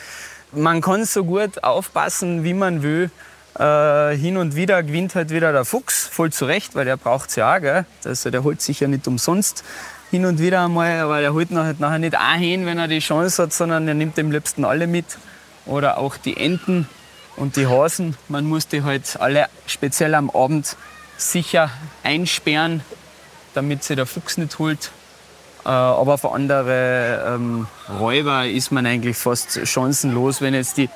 man 0.50 0.80
kann 0.80 1.04
so 1.04 1.22
gut 1.24 1.62
aufpassen, 1.62 2.42
wie 2.42 2.54
man 2.54 2.82
will. 2.82 3.10
Äh, 3.58 4.16
hin 4.16 4.36
und 4.36 4.54
wieder 4.54 4.82
gewinnt 4.82 5.14
halt 5.14 5.30
wieder 5.30 5.52
der 5.52 5.64
Fuchs, 5.64 6.06
voll 6.06 6.30
zurecht, 6.30 6.74
weil 6.74 6.84
der 6.84 6.96
braucht 6.96 7.30
es 7.30 7.36
ja 7.36 7.54
auch. 7.56 7.60
Gell? 7.60 7.86
Also 8.04 8.30
der 8.30 8.44
holt 8.44 8.60
sich 8.60 8.80
ja 8.80 8.88
nicht 8.88 9.06
umsonst 9.08 9.64
hin 10.10 10.26
und 10.26 10.38
wieder 10.38 10.64
einmal, 10.64 11.00
aber 11.00 11.20
der 11.20 11.32
holt 11.32 11.50
nachher, 11.50 11.74
nachher 11.78 11.98
nicht 11.98 12.14
ein 12.14 12.40
hin, 12.40 12.66
wenn 12.66 12.78
er 12.78 12.88
die 12.88 12.98
Chance 12.98 13.42
hat, 13.42 13.52
sondern 13.52 13.88
er 13.88 13.94
nimmt 13.94 14.18
am 14.18 14.30
liebsten 14.30 14.64
alle 14.64 14.86
mit. 14.86 15.06
Oder 15.64 15.98
auch 15.98 16.16
die 16.16 16.36
Enten 16.36 16.88
und 17.36 17.56
die 17.56 17.66
Hasen. 17.66 18.16
Man 18.28 18.44
muss 18.44 18.68
die 18.68 18.82
halt 18.82 19.16
alle 19.18 19.46
speziell 19.66 20.14
am 20.14 20.30
Abend 20.30 20.76
sicher 21.16 21.70
einsperren, 22.04 22.82
damit 23.54 23.84
sie 23.84 23.96
der 23.96 24.06
Fuchs 24.06 24.36
nicht 24.36 24.58
holt. 24.58 24.90
Äh, 25.64 25.70
aber 25.70 26.14
auf 26.14 26.24
andere 26.30 27.34
ähm, 27.34 27.66
Räuber 27.98 28.46
ist 28.46 28.70
man 28.70 28.86
eigentlich 28.86 29.16
fast 29.16 29.66
chancenlos, 29.66 30.40
wenn 30.40 30.54
jetzt 30.54 30.76
die, 30.76 30.88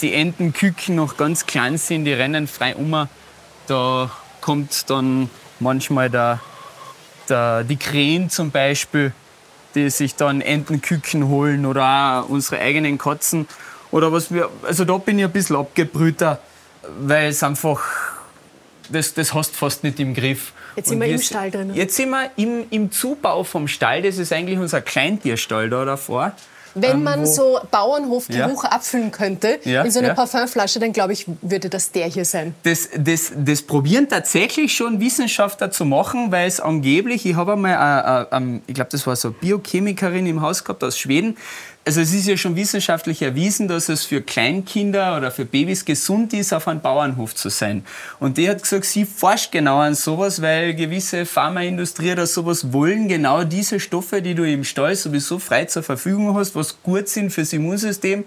die 0.00 0.14
Entenküken 0.14 0.94
noch 0.96 1.16
ganz 1.16 1.46
klein 1.46 1.78
sind, 1.78 2.04
die 2.04 2.12
rennen 2.12 2.46
frei 2.46 2.76
um. 2.76 3.08
Da 3.66 4.10
kommt 4.40 4.88
dann 4.90 5.30
manchmal 5.60 6.10
der, 6.10 6.40
der, 7.28 7.64
die 7.64 7.76
Krähen 7.76 8.30
zum 8.30 8.50
Beispiel, 8.50 9.12
die 9.74 9.90
sich 9.90 10.14
dann 10.14 10.40
Entenküken 10.40 11.28
holen 11.28 11.66
oder 11.66 12.22
auch 12.24 12.28
unsere 12.28 12.60
eigenen 12.60 12.98
Katzen. 12.98 13.46
Oder 13.90 14.12
was 14.12 14.32
wir, 14.32 14.50
also 14.62 14.84
da 14.84 14.98
bin 14.98 15.18
ich 15.18 15.24
ein 15.24 15.32
bisschen 15.32 15.56
abgebrühter, 15.56 16.40
weil 17.00 17.28
es 17.28 17.42
einfach, 17.42 17.82
das, 18.90 19.14
das 19.14 19.34
hast 19.34 19.52
du 19.52 19.56
fast 19.56 19.84
nicht 19.84 20.00
im 20.00 20.14
Griff. 20.14 20.52
Jetzt 20.76 20.88
sind 20.88 20.98
Und 20.98 21.06
wir 21.06 21.14
im 21.14 21.20
Stall 21.20 21.50
drinnen. 21.50 21.74
Jetzt 21.74 21.96
sind 21.96 22.10
wir 22.10 22.30
im, 22.36 22.66
im 22.70 22.90
Zubau 22.90 23.44
vom 23.44 23.68
Stall, 23.68 24.02
das 24.02 24.18
ist 24.18 24.32
eigentlich 24.32 24.58
unser 24.58 24.80
Kleintierstall 24.80 25.70
da 25.70 25.84
davor. 25.84 26.32
Wenn 26.78 27.02
man 27.02 27.22
wo- 27.22 27.24
so 27.26 27.58
Bauernhofgeruch 27.70 28.64
abfüllen 28.64 29.10
könnte 29.10 29.58
Ja, 29.64 29.82
in 29.82 29.90
so 29.90 29.98
eine 30.00 30.08
ja. 30.08 30.14
Parfümflasche, 30.14 30.78
dann 30.78 30.92
glaube 30.92 31.14
ich, 31.14 31.26
würde 31.42 31.70
das 31.70 31.90
der 31.90 32.06
hier 32.06 32.24
sein. 32.24 32.54
Das, 32.64 32.88
das, 32.96 33.32
das 33.36 33.62
probieren 33.62 34.08
tatsächlich 34.08 34.74
schon 34.74 35.00
Wissenschaftler 35.00 35.70
zu 35.70 35.84
machen, 35.84 36.30
weil 36.30 36.46
es 36.46 36.60
angeblich, 36.60 37.24
ich 37.26 37.34
habe 37.34 37.54
einmal, 37.54 38.26
äh, 38.30 38.34
äh, 38.34 38.36
ähm, 38.36 38.62
ich 38.66 38.74
glaube, 38.74 38.90
das 38.92 39.06
war 39.06 39.16
so 39.16 39.28
eine 39.28 39.36
Biochemikerin 39.40 40.26
im 40.26 40.40
Haus 40.42 40.62
gehabt 40.64 40.84
aus 40.84 40.98
Schweden. 40.98 41.36
Also 41.86 42.00
es 42.00 42.12
ist 42.12 42.26
ja 42.26 42.36
schon 42.36 42.56
wissenschaftlich 42.56 43.22
erwiesen, 43.22 43.68
dass 43.68 43.88
es 43.88 44.04
für 44.04 44.20
Kleinkinder 44.20 45.16
oder 45.16 45.30
für 45.30 45.44
Babys 45.44 45.84
gesund 45.84 46.32
ist, 46.32 46.52
auf 46.52 46.66
einem 46.66 46.80
Bauernhof 46.80 47.32
zu 47.36 47.48
sein. 47.48 47.84
Und 48.18 48.38
die 48.38 48.50
hat 48.50 48.60
gesagt, 48.60 48.86
sie 48.86 49.04
forscht 49.04 49.52
genau 49.52 49.78
an 49.78 49.94
sowas, 49.94 50.42
weil 50.42 50.74
gewisse 50.74 51.24
Pharmaindustrie 51.24 52.10
oder 52.10 52.26
sowas 52.26 52.72
wollen 52.72 53.06
genau 53.06 53.44
diese 53.44 53.78
Stoffe, 53.78 54.20
die 54.20 54.34
du 54.34 54.42
im 54.42 54.64
Stall 54.64 54.96
sowieso 54.96 55.38
frei 55.38 55.66
zur 55.66 55.84
Verfügung 55.84 56.36
hast, 56.36 56.56
was 56.56 56.82
gut 56.82 57.06
sind 57.08 57.30
fürs 57.30 57.52
Immunsystem, 57.52 58.24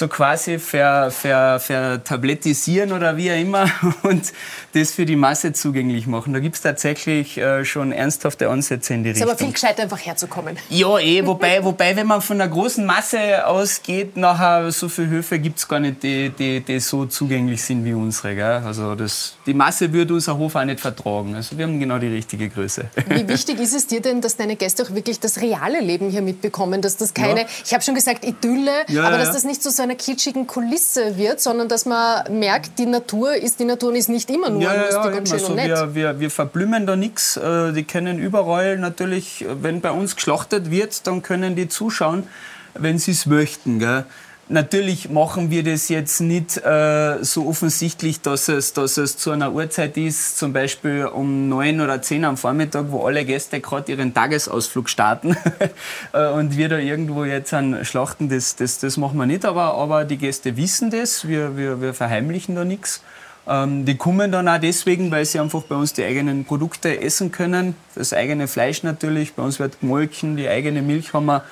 so 0.00 0.08
quasi 0.08 0.58
ver, 0.58 1.10
ver, 1.10 1.60
vertablettisieren 1.60 2.92
oder 2.92 3.16
wie 3.18 3.30
auch 3.30 3.38
immer 3.38 3.70
und 4.02 4.32
das 4.72 4.92
für 4.92 5.04
die 5.04 5.16
Masse 5.16 5.52
zugänglich 5.52 6.06
machen. 6.06 6.32
Da 6.32 6.40
gibt 6.40 6.56
es 6.56 6.62
tatsächlich 6.62 7.36
äh, 7.36 7.64
schon 7.66 7.92
ernsthafte 7.92 8.48
Ansätze 8.48 8.94
in 8.94 9.04
die 9.04 9.10
Ist 9.10 9.16
Richtung. 9.16 9.30
aber 9.30 9.38
viel 9.38 9.52
gescheiter, 9.52 9.82
einfach 9.82 10.04
herzukommen. 10.04 10.56
Ja, 10.70 10.98
eh, 10.98 11.26
wobei, 11.26 11.62
wobei, 11.62 11.96
wenn 11.96 12.06
man 12.06 12.22
von 12.22 12.40
einer 12.40 12.50
großen 12.50 12.84
Masse 12.86 13.46
ausgeht, 13.46 14.16
nachher 14.16 14.72
so 14.72 14.88
viele 14.88 15.08
Höfe 15.08 15.38
gibt 15.38 15.58
es 15.58 15.68
gar 15.68 15.80
nicht, 15.80 16.02
die, 16.02 16.30
die, 16.30 16.60
die 16.60 16.80
so 16.80 17.04
zugänglich 17.06 17.62
sind 17.62 17.84
wie 17.84 17.92
unsere. 17.92 18.34
Gell? 18.34 18.62
Also 18.64 18.94
das, 18.94 19.34
die 19.44 19.54
Masse 19.54 19.92
würde 19.92 20.14
unser 20.14 20.38
Hof 20.38 20.54
auch 20.56 20.64
nicht 20.64 20.80
vertragen. 20.80 21.34
Also 21.34 21.58
wir 21.58 21.66
haben 21.66 21.78
genau 21.78 21.98
die 21.98 22.08
richtige 22.08 22.48
Größe. 22.48 22.88
Wie 23.08 23.28
wichtig 23.28 23.60
ist 23.60 23.74
es 23.74 23.86
dir 23.86 24.00
denn, 24.00 24.22
dass 24.22 24.36
deine 24.36 24.56
Gäste 24.56 24.82
auch 24.82 24.94
wirklich 24.94 25.20
das 25.20 25.40
reale 25.42 25.80
Leben 25.80 26.08
hier 26.08 26.22
mitbekommen? 26.22 26.80
Dass 26.80 26.96
das 26.96 27.12
keine, 27.12 27.40
Ja. 27.42 27.46
ich 27.64 27.74
habe 27.74 27.82
schon 27.82 27.94
gesagt, 27.94 28.24
Idylle, 28.24 28.84
Ja, 28.88 29.04
aber 29.04 29.18
dass 29.18 29.32
das 29.32 29.44
nicht 29.44 29.62
zu 29.62 29.70
so 29.70 29.82
einer 29.90 29.98
kitschigen 29.98 30.46
Kulisse 30.46 31.16
wird, 31.16 31.40
sondern 31.40 31.68
dass 31.68 31.84
man 31.84 32.38
merkt, 32.38 32.78
die 32.78 32.86
Natur 32.86 33.34
ist 33.34 33.58
die 33.60 33.64
Natur 33.64 33.90
und 33.90 33.96
ist 33.96 34.08
nicht 34.08 34.30
immer 34.30 34.50
nur 34.50 34.62
lustig 34.62 35.04
und 35.04 35.16
eben. 35.16 35.26
schön 35.26 35.34
also 35.34 35.46
und 35.48 35.56
nett. 35.56 35.68
wir, 35.68 35.94
wir, 35.94 36.20
wir 36.20 36.30
verblümen 36.30 36.86
da 36.86 36.96
nichts. 36.96 37.38
Die 37.74 37.84
können 37.84 38.18
überall 38.18 38.78
natürlich, 38.78 39.44
wenn 39.60 39.80
bei 39.80 39.90
uns 39.90 40.14
geschlachtet 40.14 40.70
wird, 40.70 41.06
dann 41.06 41.22
können 41.22 41.56
die 41.56 41.68
zuschauen, 41.68 42.26
wenn 42.74 42.98
sie 42.98 43.10
es 43.12 43.26
möchten. 43.26 43.78
Gell? 43.78 44.04
Natürlich 44.52 45.08
machen 45.08 45.52
wir 45.52 45.62
das 45.62 45.88
jetzt 45.88 46.20
nicht 46.20 46.56
äh, 46.56 47.22
so 47.22 47.46
offensichtlich, 47.46 48.20
dass 48.20 48.48
es, 48.48 48.72
dass 48.72 48.96
es 48.96 49.16
zu 49.16 49.30
einer 49.30 49.52
Uhrzeit 49.52 49.96
ist, 49.96 50.38
zum 50.38 50.52
Beispiel 50.52 51.06
um 51.06 51.48
neun 51.48 51.80
oder 51.80 52.02
zehn 52.02 52.24
am 52.24 52.36
Vormittag, 52.36 52.86
wo 52.88 53.06
alle 53.06 53.24
Gäste 53.24 53.60
gerade 53.60 53.92
ihren 53.92 54.12
Tagesausflug 54.12 54.88
starten 54.88 55.36
äh, 56.12 56.26
und 56.30 56.56
wir 56.56 56.68
da 56.68 56.78
irgendwo 56.78 57.24
jetzt 57.24 57.54
an 57.54 57.84
Schlachten, 57.84 58.28
das, 58.28 58.56
das, 58.56 58.80
das 58.80 58.96
machen 58.96 59.18
wir 59.18 59.26
nicht, 59.26 59.44
aber, 59.44 59.74
aber 59.74 60.04
die 60.04 60.18
Gäste 60.18 60.56
wissen 60.56 60.90
das, 60.90 61.28
wir, 61.28 61.56
wir, 61.56 61.80
wir 61.80 61.94
verheimlichen 61.94 62.56
da 62.56 62.64
nichts. 62.64 63.04
Ähm, 63.46 63.84
die 63.84 63.96
kommen 63.96 64.32
dann 64.32 64.48
auch 64.48 64.58
deswegen, 64.58 65.12
weil 65.12 65.26
sie 65.26 65.38
einfach 65.38 65.62
bei 65.62 65.76
uns 65.76 65.92
die 65.92 66.02
eigenen 66.02 66.44
Produkte 66.44 67.00
essen 67.00 67.30
können. 67.30 67.76
Das 67.94 68.12
eigene 68.12 68.48
Fleisch 68.48 68.82
natürlich, 68.82 69.34
bei 69.34 69.44
uns 69.44 69.60
wird 69.60 69.78
gemolken, 69.78 70.36
die 70.36 70.48
eigene 70.48 70.82
Milch 70.82 71.14
haben 71.14 71.26
wir. 71.26 71.44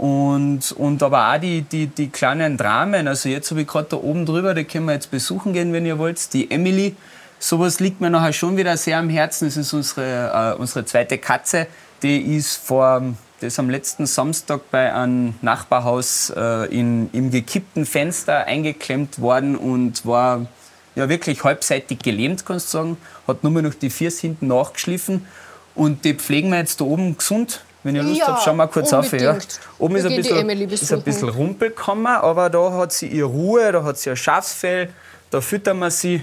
Und, 0.00 0.72
und 0.72 1.02
aber 1.02 1.30
auch 1.30 1.38
die, 1.38 1.60
die, 1.60 1.86
die 1.86 2.08
kleinen 2.08 2.56
Dramen. 2.56 3.06
Also 3.06 3.28
jetzt 3.28 3.50
habe 3.50 3.60
ich 3.60 3.66
gerade 3.66 3.88
da 3.90 3.96
oben 3.98 4.24
drüber, 4.24 4.54
die 4.54 4.64
können 4.64 4.86
wir 4.86 4.94
jetzt 4.94 5.10
besuchen 5.10 5.52
gehen, 5.52 5.74
wenn 5.74 5.84
ihr 5.84 5.98
wollt. 5.98 6.32
Die 6.32 6.50
Emily, 6.50 6.96
sowas 7.38 7.80
liegt 7.80 8.00
mir 8.00 8.08
nachher 8.08 8.32
schon 8.32 8.56
wieder 8.56 8.78
sehr 8.78 8.96
am 8.96 9.10
Herzen. 9.10 9.48
Das 9.48 9.58
ist 9.58 9.74
unsere, 9.74 10.54
äh, 10.54 10.58
unsere 10.58 10.86
zweite 10.86 11.18
Katze. 11.18 11.66
Die 12.02 12.34
ist 12.34 12.56
vor, 12.56 13.12
die 13.42 13.46
ist 13.46 13.58
am 13.58 13.68
letzten 13.68 14.06
Samstag 14.06 14.70
bei 14.70 14.90
einem 14.90 15.34
Nachbarhaus 15.42 16.32
äh, 16.34 16.74
in, 16.74 17.10
im 17.12 17.30
gekippten 17.30 17.84
Fenster 17.84 18.46
eingeklemmt 18.46 19.20
worden 19.20 19.54
und 19.54 20.06
war 20.06 20.46
ja 20.94 21.10
wirklich 21.10 21.44
halbseitig 21.44 21.98
gelähmt, 21.98 22.46
kannst 22.46 22.72
du 22.72 22.78
sagen. 22.78 22.96
Hat 23.28 23.44
nur 23.44 23.60
noch 23.60 23.74
die 23.74 23.90
Füße 23.90 24.22
hinten 24.22 24.46
nachgeschliffen. 24.46 25.26
Und 25.74 26.06
die 26.06 26.14
pflegen 26.14 26.48
wir 26.48 26.56
jetzt 26.56 26.80
da 26.80 26.86
oben 26.86 27.18
gesund. 27.18 27.60
Wenn 27.82 27.96
ihr 27.96 28.02
Lust 28.02 28.18
Ja, 28.18 28.26
habt, 28.28 28.42
schauen 28.42 28.56
wir 28.56 28.68
kurz 28.68 28.92
auf. 28.92 29.10
Ja. 29.12 29.30
unbedingt. 29.32 29.60
Oben 29.78 29.94
Wir 29.94 30.00
ist 30.00 30.06
ein, 30.06 30.16
bisschen, 30.16 30.70
ist 30.70 30.92
ein 30.92 31.02
bisschen 31.02 31.28
Rumpelkammer, 31.30 32.22
aber 32.22 32.50
da 32.50 32.72
hat 32.72 32.92
sie 32.92 33.06
ihre 33.08 33.28
Ruhe, 33.28 33.72
da 33.72 33.82
hat 33.84 33.98
sie 33.98 34.10
ein 34.10 34.16
Schafsfell, 34.16 34.90
da 35.30 35.40
füttern 35.40 35.78
wir 35.78 35.90
sie. 35.90 36.22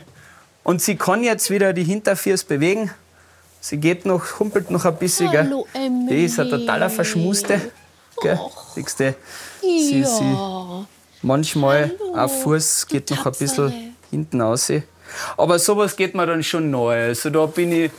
Und 0.64 0.82
sie 0.82 0.96
kann 0.96 1.24
jetzt 1.24 1.50
wieder 1.50 1.74
die 1.74 1.84
Hinterfüße 1.84 2.46
bewegen. 2.46 2.92
Sie 3.60 3.78
geht 3.78 4.06
noch, 4.06 4.40
humpelt 4.40 4.70
noch 4.70 4.86
ein 4.86 4.96
bisschen. 4.98 5.30
Hallo. 5.32 5.66
Die 6.10 6.26
ist 6.26 6.40
ein 6.40 6.50
totaler 6.50 6.90
Verschmuste. 6.90 7.60
Gell? 8.22 8.40
Siehst 8.76 9.00
du? 9.00 9.16
Sie, 9.62 10.04
sie, 10.04 10.38
manchmal 11.22 11.92
auf 12.14 12.44
Fuß 12.44 12.88
geht 12.88 13.10
noch 13.12 13.26
ein 13.26 13.32
bisschen 13.34 13.96
hinten 14.12 14.42
raus. 14.42 14.72
Aber 15.38 15.60
sowas 15.60 15.96
geht 15.96 16.16
mir 16.16 16.26
dann 16.26 16.44
schon 16.44 16.70
nahe. 16.70 17.08
Also 17.08 17.30
da 17.30 17.46
bin 17.46 17.72
ich, 17.72 17.92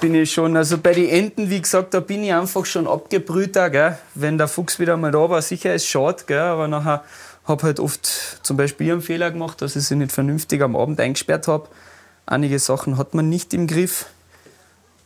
bin 0.00 0.14
ich 0.14 0.32
schon, 0.32 0.56
also 0.56 0.78
bei 0.78 0.92
den 0.92 1.08
Enten, 1.08 1.50
wie 1.50 1.60
gesagt, 1.60 1.94
da 1.94 2.00
bin 2.00 2.22
ich 2.22 2.32
einfach 2.32 2.64
schon 2.64 2.86
abgebrühter, 2.86 3.70
gell? 3.70 3.98
Wenn 4.14 4.38
der 4.38 4.48
Fuchs 4.48 4.78
wieder 4.78 4.96
mal 4.96 5.10
da 5.10 5.28
war, 5.30 5.42
sicher 5.42 5.74
ist 5.74 5.82
es 5.82 5.88
schade, 5.88 6.24
gell? 6.26 6.38
aber 6.38 6.68
nachher 6.68 7.04
habe 7.44 7.62
halt 7.64 7.80
oft 7.80 8.06
zum 8.42 8.56
Beispiel 8.56 8.92
einen 8.92 9.02
Fehler 9.02 9.30
gemacht, 9.30 9.62
dass 9.62 9.74
ich 9.74 9.84
sie 9.84 9.96
nicht 9.96 10.12
vernünftig 10.12 10.62
am 10.62 10.76
Abend 10.76 11.00
eingesperrt 11.00 11.48
habe. 11.48 11.68
Einige 12.26 12.58
Sachen 12.58 12.98
hat 12.98 13.14
man 13.14 13.28
nicht 13.28 13.54
im 13.54 13.66
Griff. 13.66 14.06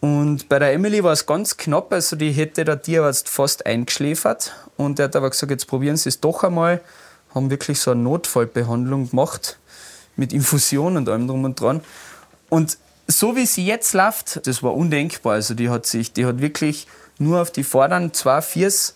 Und 0.00 0.48
bei 0.48 0.58
der 0.58 0.72
Emily 0.72 1.04
war 1.04 1.12
es 1.12 1.26
ganz 1.26 1.56
knapp, 1.56 1.92
also 1.92 2.16
die 2.16 2.32
hätte 2.32 2.64
der 2.64 2.82
Tierarzt 2.82 3.28
fast 3.28 3.64
eingeschläfert. 3.66 4.52
Und 4.76 4.98
er 4.98 5.04
hat 5.04 5.14
aber 5.14 5.30
gesagt, 5.30 5.52
jetzt 5.52 5.66
probieren 5.66 5.96
Sie 5.96 6.08
es 6.08 6.18
doch 6.18 6.42
einmal. 6.42 6.80
Haben 7.32 7.50
wirklich 7.50 7.78
so 7.78 7.92
eine 7.92 8.02
Notfallbehandlung 8.02 9.10
gemacht 9.10 9.58
mit 10.16 10.32
Infusion 10.32 10.96
und 10.96 11.08
allem 11.08 11.28
drum 11.28 11.44
und 11.44 11.60
dran. 11.60 11.82
Und 12.48 12.76
so 13.08 13.36
wie 13.36 13.46
sie 13.46 13.66
jetzt 13.66 13.92
läuft, 13.94 14.46
das 14.46 14.62
war 14.62 14.74
undenkbar. 14.74 15.34
Also 15.34 15.54
die 15.54 15.68
hat 15.68 15.86
sich, 15.86 16.12
die 16.12 16.24
hat 16.26 16.40
wirklich 16.40 16.86
nur 17.18 17.40
auf 17.42 17.50
die 17.50 17.64
vorderen 17.64 18.12
zwei 18.14 18.40
Viers 18.42 18.94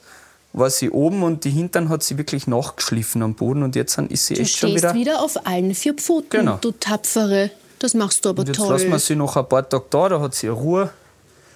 war 0.52 0.70
sie 0.70 0.88
oben 0.90 1.22
und 1.22 1.44
die 1.44 1.50
Hintern 1.50 1.90
hat 1.90 2.02
sie 2.02 2.16
wirklich 2.16 2.46
nachgeschliffen 2.46 3.22
am 3.22 3.34
Boden 3.34 3.62
und 3.62 3.76
jetzt 3.76 3.98
dann 3.98 4.08
ist 4.08 4.26
sie 4.26 4.34
Du 4.34 4.40
echt 4.40 4.56
schon 4.56 4.70
stehst 4.70 4.84
wieder. 4.84 4.94
wieder. 4.94 5.22
auf 5.22 5.46
allen 5.46 5.74
vier 5.74 5.92
Pfoten, 5.94 6.30
Genau. 6.30 6.56
du 6.60 6.70
Tapfere. 6.72 7.50
Das 7.78 7.92
machst 7.92 8.24
du 8.24 8.30
aber 8.30 8.40
Und 8.40 8.48
jetzt 8.48 8.56
toll. 8.56 8.72
lassen 8.72 8.88
wir 8.88 8.98
sie 8.98 9.16
noch 9.16 9.36
ein 9.36 9.46
paar 9.46 9.68
Tage 9.68 9.84
da, 9.90 10.08
da 10.08 10.20
hat 10.20 10.34
sie 10.34 10.48
Ruhe. 10.48 10.88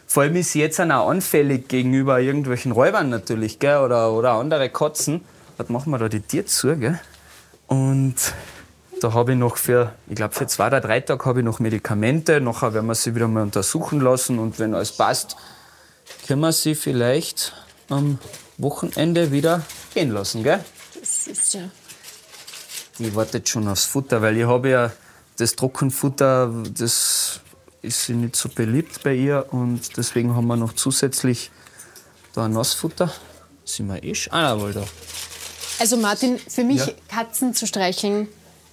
Vor 0.07 0.25
allem 0.25 0.37
ist 0.37 0.53
sie 0.53 0.61
jetzt 0.61 0.79
auch 0.81 1.09
anfällig 1.09 1.69
gegenüber 1.69 2.21
irgendwelchen 2.21 2.73
Räubern 2.73 3.09
natürlich, 3.09 3.59
gell? 3.59 3.79
Oder, 3.79 4.13
oder 4.13 4.33
andere 4.33 4.69
Katzen. 4.69 5.23
Was 5.57 5.71
machen 5.71 5.91
wir 5.93 5.99
da 5.99 6.09
die 6.11 6.21
Tier 6.21 6.45
zu, 6.45 6.77
gell? 6.77 7.01
Und 7.69 8.17
da 9.01 9.13
habe 9.15 9.33
ich 9.33 9.39
noch 9.39 9.57
für, 9.57 9.95
ich 10.09 10.15
glaube 10.17 10.35
für 10.35 10.47
zwei 10.47 10.67
oder 10.69 10.81
drei 10.81 11.01
Tage 11.01 11.25
habe 11.25 11.41
ich 11.41 11.45
noch 11.45 11.59
Medikamente. 11.59 12.41
Nachher 12.41 12.75
werden 12.75 12.87
wir 12.87 12.95
sie 12.95 13.15
wieder 13.15 13.29
mal 13.29 13.43
untersuchen 13.43 14.01
lassen 14.01 14.39
und 14.39 14.59
wenn 14.59 14.75
alles 14.75 14.93
passt, 14.93 15.37
können 16.27 16.41
wir 16.41 16.53
sie 16.53 16.75
vielleicht 16.75 17.53
am 17.89 18.19
Wochenende 18.59 19.33
wieder 19.33 19.63
gehen 19.95 20.11
lassen, 20.11 20.43
gell? 20.43 20.63
Das 21.01 21.27
ist 21.27 21.55
ja 21.55 21.63
Die 22.99 23.15
wartet 23.15 23.49
schon 23.49 23.67
aufs 23.69 23.87
Futter, 23.87 24.21
weil 24.21 24.37
ich 24.37 24.47
habe 24.47 24.69
ja 24.69 24.93
das 25.39 25.57
Trockenfutter, 25.57 26.53
das 26.75 27.41
ist 27.83 28.05
sie 28.05 28.13
nicht 28.13 28.37
so 28.37 28.51
beliebt 28.51 29.03
bei 29.03 29.15
ihr 29.15 29.47
und 29.51 29.97
deswegen 29.97 30.37
haben 30.37 30.47
wir 30.47 30.57
noch 30.57 30.75
zusätzlich 30.75 31.51
da 32.35 32.45
ein 32.45 32.53
Nassfutter. 32.53 33.11
Sind 33.65 33.89
wir 33.89 34.03
eh 34.05 34.15
schon? 34.15 34.33
Ah, 34.35 34.55
jawohl, 34.55 34.75
da. 34.75 34.85
Also 35.79 35.97
Martin, 35.97 36.39
für 36.39 36.63
mich 36.65 36.85
Ja. 36.87 36.93
Katzen 37.09 37.55
zu 37.55 37.67
streicheln 37.67 38.29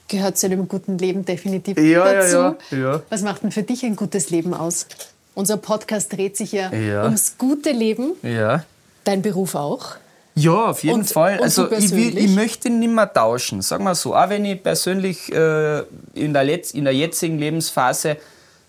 gehört 0.07 0.37
zu 0.37 0.45
einem 0.47 0.67
guten 0.67 0.97
Leben 0.97 1.25
definitiv 1.25 1.77
Ja, 1.77 2.11
ja, 2.11 2.13
dazu. 2.13 2.35
ja, 2.71 2.77
ja. 2.77 3.01
Was 3.09 3.21
macht 3.21 3.43
denn 3.43 3.51
für 3.51 3.63
dich 3.63 3.83
ein 3.85 3.95
gutes 3.95 4.29
Leben 4.29 4.53
aus? 4.53 4.87
Unser 5.35 5.57
Podcast 5.57 6.13
dreht 6.13 6.35
sich 6.37 6.51
ja, 6.53 6.71
ums 7.03 7.37
gute 7.37 7.71
Leben, 7.71 8.13
Ja. 8.23 8.63
dein 9.03 9.21
Beruf 9.21 9.55
auch. 9.55 9.97
Ja, 10.33 10.69
auf 10.69 10.83
jeden 10.83 10.99
Und- 10.99 11.09
Fall. 11.09 11.37
und 11.37 11.43
Also 11.43 11.71
ich, 11.71 11.91
will, 11.91 12.17
ich 12.17 12.29
möchte 12.35 12.69
nicht 12.69 12.91
mehr 12.91 13.11
tauschen, 13.11 13.61
sagen 13.61 13.83
wir 13.85 13.95
so. 13.95 14.15
Auch 14.15 14.29
wenn 14.29 14.45
ich 14.45 14.61
persönlich 14.61 15.31
äh, 15.33 15.79
in, 16.13 16.33
der 16.33 16.43
Letz-, 16.43 16.73
in 16.75 16.83
der 16.85 16.93
jetzigen 16.93 17.39
Lebensphase 17.39 18.17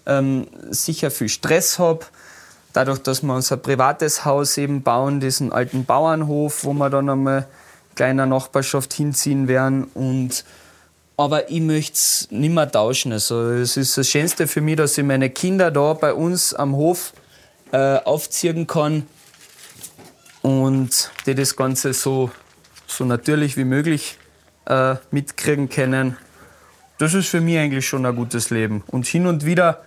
ähm, 0.06 0.46
sicher 0.70 1.10
viel 1.10 1.28
Stress 1.28 1.78
habe, 1.78 2.00
dadurch, 2.72 3.00
dass 3.00 3.22
wir 3.22 3.34
unser 3.34 3.58
privates 3.58 4.24
Haus 4.24 4.56
eben 4.56 4.82
bauen, 4.82 5.20
diesen 5.20 5.52
alten 5.52 5.84
Bauernhof, 5.84 6.64
wo 6.64 6.72
wir 6.72 6.88
dann 6.88 7.10
einmal 7.10 7.46
kleiner 7.94 8.24
Nachbarschaft 8.26 8.94
hinziehen 8.94 9.46
werden. 9.48 9.84
Und, 9.94 10.44
aber 11.18 11.50
ich 11.50 11.60
möchte 11.60 11.94
es 11.94 12.28
nicht 12.30 12.54
mehr 12.54 12.70
tauschen. 12.70 13.12
Also 13.12 13.50
es 13.50 13.76
ist 13.76 13.98
das 13.98 14.08
Schönste 14.08 14.46
für 14.46 14.60
mich, 14.60 14.76
dass 14.76 14.96
ich 14.96 15.04
meine 15.04 15.28
Kinder 15.28 15.70
da 15.70 15.92
bei 15.92 16.14
uns 16.14 16.54
am 16.54 16.76
Hof 16.76 17.12
äh, 17.72 17.96
aufziehen 17.96 18.68
kann 18.68 19.06
und 20.42 21.10
die 21.26 21.34
das 21.34 21.56
Ganze 21.56 21.92
so, 21.92 22.30
so 22.86 23.04
natürlich 23.04 23.56
wie 23.56 23.64
möglich 23.64 24.16
äh, 24.66 24.94
mitkriegen 25.10 25.68
können. 25.68 26.16
Das 26.98 27.14
ist 27.14 27.28
für 27.28 27.40
mich 27.40 27.58
eigentlich 27.58 27.86
schon 27.86 28.06
ein 28.06 28.14
gutes 28.14 28.50
Leben. 28.50 28.84
Und 28.86 29.06
hin 29.06 29.26
und 29.26 29.44
wieder 29.44 29.82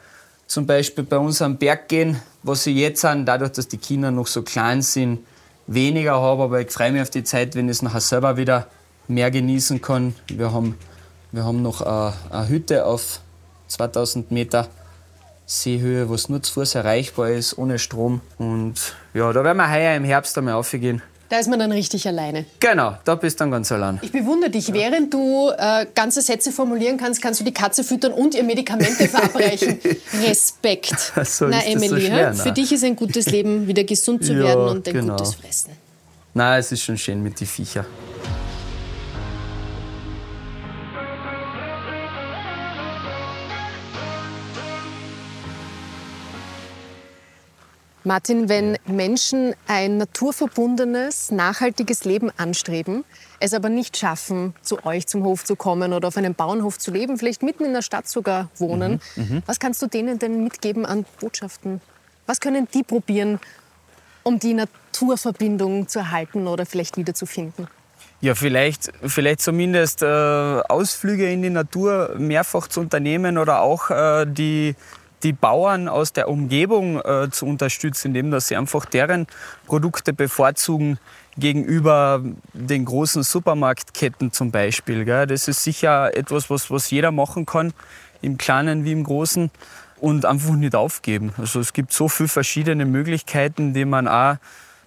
zum 0.48 0.66
Beispiel 0.66 1.06
bei 1.06 1.18
uns 1.18 1.42
am 1.42 1.58
Berg 1.58 1.88
gehen, 1.88 2.22
was 2.44 2.68
ich 2.68 2.76
jetzt 2.76 3.06
an, 3.06 3.26
dadurch, 3.26 3.54
dass 3.54 3.70
die 3.70 3.78
Kinder 3.78 4.12
noch 4.12 4.28
so 4.28 4.42
klein 4.42 4.82
sind, 4.82 5.20
weniger 5.66 6.20
habe, 6.20 6.44
aber 6.44 6.60
ich 6.60 6.72
freue 6.72 6.92
mich 6.92 7.02
auf 7.02 7.10
die 7.10 7.24
Zeit, 7.24 7.56
wenn 7.56 7.68
ich 7.68 7.78
es 7.78 7.82
nachher 7.82 8.02
selber 8.02 8.36
wieder 8.36 8.68
mehr 9.08 9.32
genießen 9.32 9.82
kann. 9.82 10.14
Wir 10.28 10.52
haben, 10.52 10.76
wir 11.32 11.44
haben 11.44 11.62
noch 11.62 11.82
eine, 11.82 12.14
eine 12.30 12.48
Hütte 12.50 12.86
auf 12.86 13.22
2000 13.68 14.32
Meter 14.32 14.68
Seehöhe, 15.46 16.10
was 16.10 16.30
nur 16.30 16.42
zu 16.42 16.54
Fuß 16.54 16.76
erreichbar 16.76 17.30
ist, 17.30 17.58
ohne 17.58 17.78
Strom. 17.78 18.22
Und 18.38 18.76
ja, 19.14 19.34
da 19.34 19.44
werden 19.44 19.58
wir 19.58 19.70
heuer 19.70 19.96
im 19.96 20.04
Herbst 20.06 20.38
einmal 20.38 20.54
aufgehen. 20.54 21.02
Da 21.28 21.40
ist 21.40 21.50
man 21.50 21.60
dann 21.60 21.72
richtig 21.72 22.06
alleine. 22.06 22.46
Genau, 22.60 22.98
da 23.06 23.16
bist 23.16 23.40
du 23.40 23.44
dann 23.44 23.52
ganz 23.52 23.72
allein. 23.72 24.00
Ich 24.02 24.12
bewundere 24.12 24.50
dich. 24.50 24.74
Während 24.74 25.14
du 25.14 25.50
äh, 25.58 25.86
ganze 25.96 26.22
Sätze 26.22 26.52
formulieren 26.52 26.98
kannst, 26.98 27.22
kannst 27.22 27.40
du 27.40 27.46
die 27.46 27.54
Katze 27.54 27.86
füttern 27.86 28.12
und 28.12 28.36
ihr 28.36 28.44
Medikamente 28.44 29.08
verabreichen. 29.08 29.80
Respekt. 30.28 30.94
So 31.24 31.48
Na, 31.48 31.60
ist 31.60 31.68
das 31.68 31.74
so 31.74 31.86
Emily, 31.86 32.06
schwer, 32.08 32.34
na. 32.36 32.44
für 32.44 32.52
dich 32.52 32.74
ist 32.74 32.84
ein 32.84 32.98
gutes 32.98 33.28
Leben, 33.28 33.66
wieder 33.66 33.86
gesund 33.86 34.26
zu 34.26 34.34
Ja, 34.38 34.44
werden 34.44 34.68
und 34.68 34.88
ein 34.88 34.94
genau. 34.94 35.16
gutes 35.16 35.36
Fressen. 35.36 35.72
Nein, 36.34 36.60
es 36.60 36.72
ist 36.72 36.82
schon 36.82 36.98
schön 36.98 37.24
mit 37.24 37.40
den 37.40 37.48
Viecher. 37.48 37.86
Martin, 48.04 48.50
wenn 48.50 48.78
Menschen 48.88 49.54
ein 49.68 49.98
naturverbundenes, 49.98 51.32
nachhaltiges 51.32 52.04
Leben 52.04 52.32
anstreben, 52.36 53.04
es 53.40 53.54
aber 53.54 53.70
nicht 53.70 53.96
schaffen, 53.96 54.56
zu 54.64 54.84
euch 54.86 55.06
zum 55.06 55.24
Hof 55.24 55.44
zu 55.44 55.56
kommen 55.56 55.94
oder 55.94 56.08
auf 56.08 56.18
einem 56.18 56.34
Bauernhof 56.34 56.80
zu 56.80 56.92
leben, 56.92 57.20
vielleicht 57.20 57.44
mitten 57.44 57.64
in 57.64 57.74
der 57.74 57.84
Stadt 57.84 58.08
sogar 58.08 58.50
wohnen, 58.58 59.02
was 59.46 59.60
kannst 59.60 59.82
du 59.84 59.88
denen 59.88 60.18
denn 60.18 60.44
mitgeben 60.44 60.86
an 60.86 61.06
Botschaften? 61.20 61.80
Was 62.26 62.40
können 62.40 62.68
die 62.74 62.84
probieren, 62.84 63.40
um 64.24 64.40
die 64.40 64.56
Naturverbindung 64.56 65.88
zu 65.88 66.00
erhalten 66.00 66.48
oder 66.48 66.66
vielleicht 66.66 66.98
wiederzufinden? 66.98 67.68
Ja, 68.22 68.36
vielleicht, 68.36 68.92
vielleicht 69.04 69.42
zumindest 69.42 70.04
äh, 70.04 70.06
Ausflüge 70.06 71.32
in 71.32 71.42
die 71.42 71.50
Natur 71.50 72.16
mehrfach 72.18 72.68
zu 72.68 72.80
unternehmen 72.80 73.40
oder 73.40 73.62
auch 73.62 73.90
äh, 73.90 74.26
die, 74.28 74.76
die 75.24 75.34
Bauern 75.34 75.88
aus 75.88 76.14
der 76.14 76.30
Umgebung 76.30 77.00
äh, 77.02 77.30
zu 77.32 77.46
unterstützen, 77.46 78.10
indem 78.10 78.32
dass 78.32 78.48
sie 78.48 78.56
einfach 78.56 78.86
deren 78.86 79.28
Produkte 79.66 80.14
bevorzugen 80.14 81.00
gegenüber 81.38 82.22
den 82.54 82.86
großen 82.86 83.24
Supermarktketten 83.24 84.32
zum 84.32 84.52
Beispiel. 84.52 85.06
Gell? 85.06 85.28
Das 85.28 85.48
ist 85.48 85.64
sicher 85.64 86.16
etwas, 86.16 86.50
was, 86.50 86.70
was 86.70 86.92
jeder 86.92 87.12
machen 87.12 87.46
kann, 87.46 87.74
im 88.22 88.38
Kleinen 88.38 88.84
wie 88.84 88.92
im 88.92 89.04
Großen 89.04 89.50
und 90.00 90.26
einfach 90.26 90.56
nicht 90.56 90.76
aufgeben. 90.76 91.34
Also 91.38 91.60
es 91.60 91.74
gibt 91.74 91.94
so 91.94 92.10
viele 92.10 92.30
verschiedene 92.30 92.86
Möglichkeiten, 92.86 93.74
die 93.74 93.86
man 93.86 94.08
auch 94.08 94.38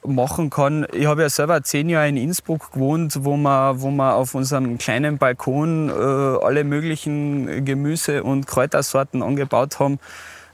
machen 0.07 0.51
kann. 0.51 0.87
Ich 0.93 1.07
habe 1.07 1.23
ja 1.23 1.29
selber 1.29 1.63
zehn 1.63 1.89
Jahre 1.89 2.09
in 2.09 2.17
Innsbruck 2.17 2.73
gewohnt, 2.73 3.25
wo 3.25 3.37
wir, 3.37 3.81
wo 3.81 3.91
wir 3.91 4.15
auf 4.15 4.35
unserem 4.35 4.79
kleinen 4.79 5.19
Balkon 5.19 5.89
äh, 5.89 5.93
alle 5.93 6.65
möglichen 6.65 7.65
Gemüse- 7.65 8.23
und 8.23 8.47
Kräutersorten 8.47 9.23
angebaut 9.23 9.79
haben, 9.79 9.99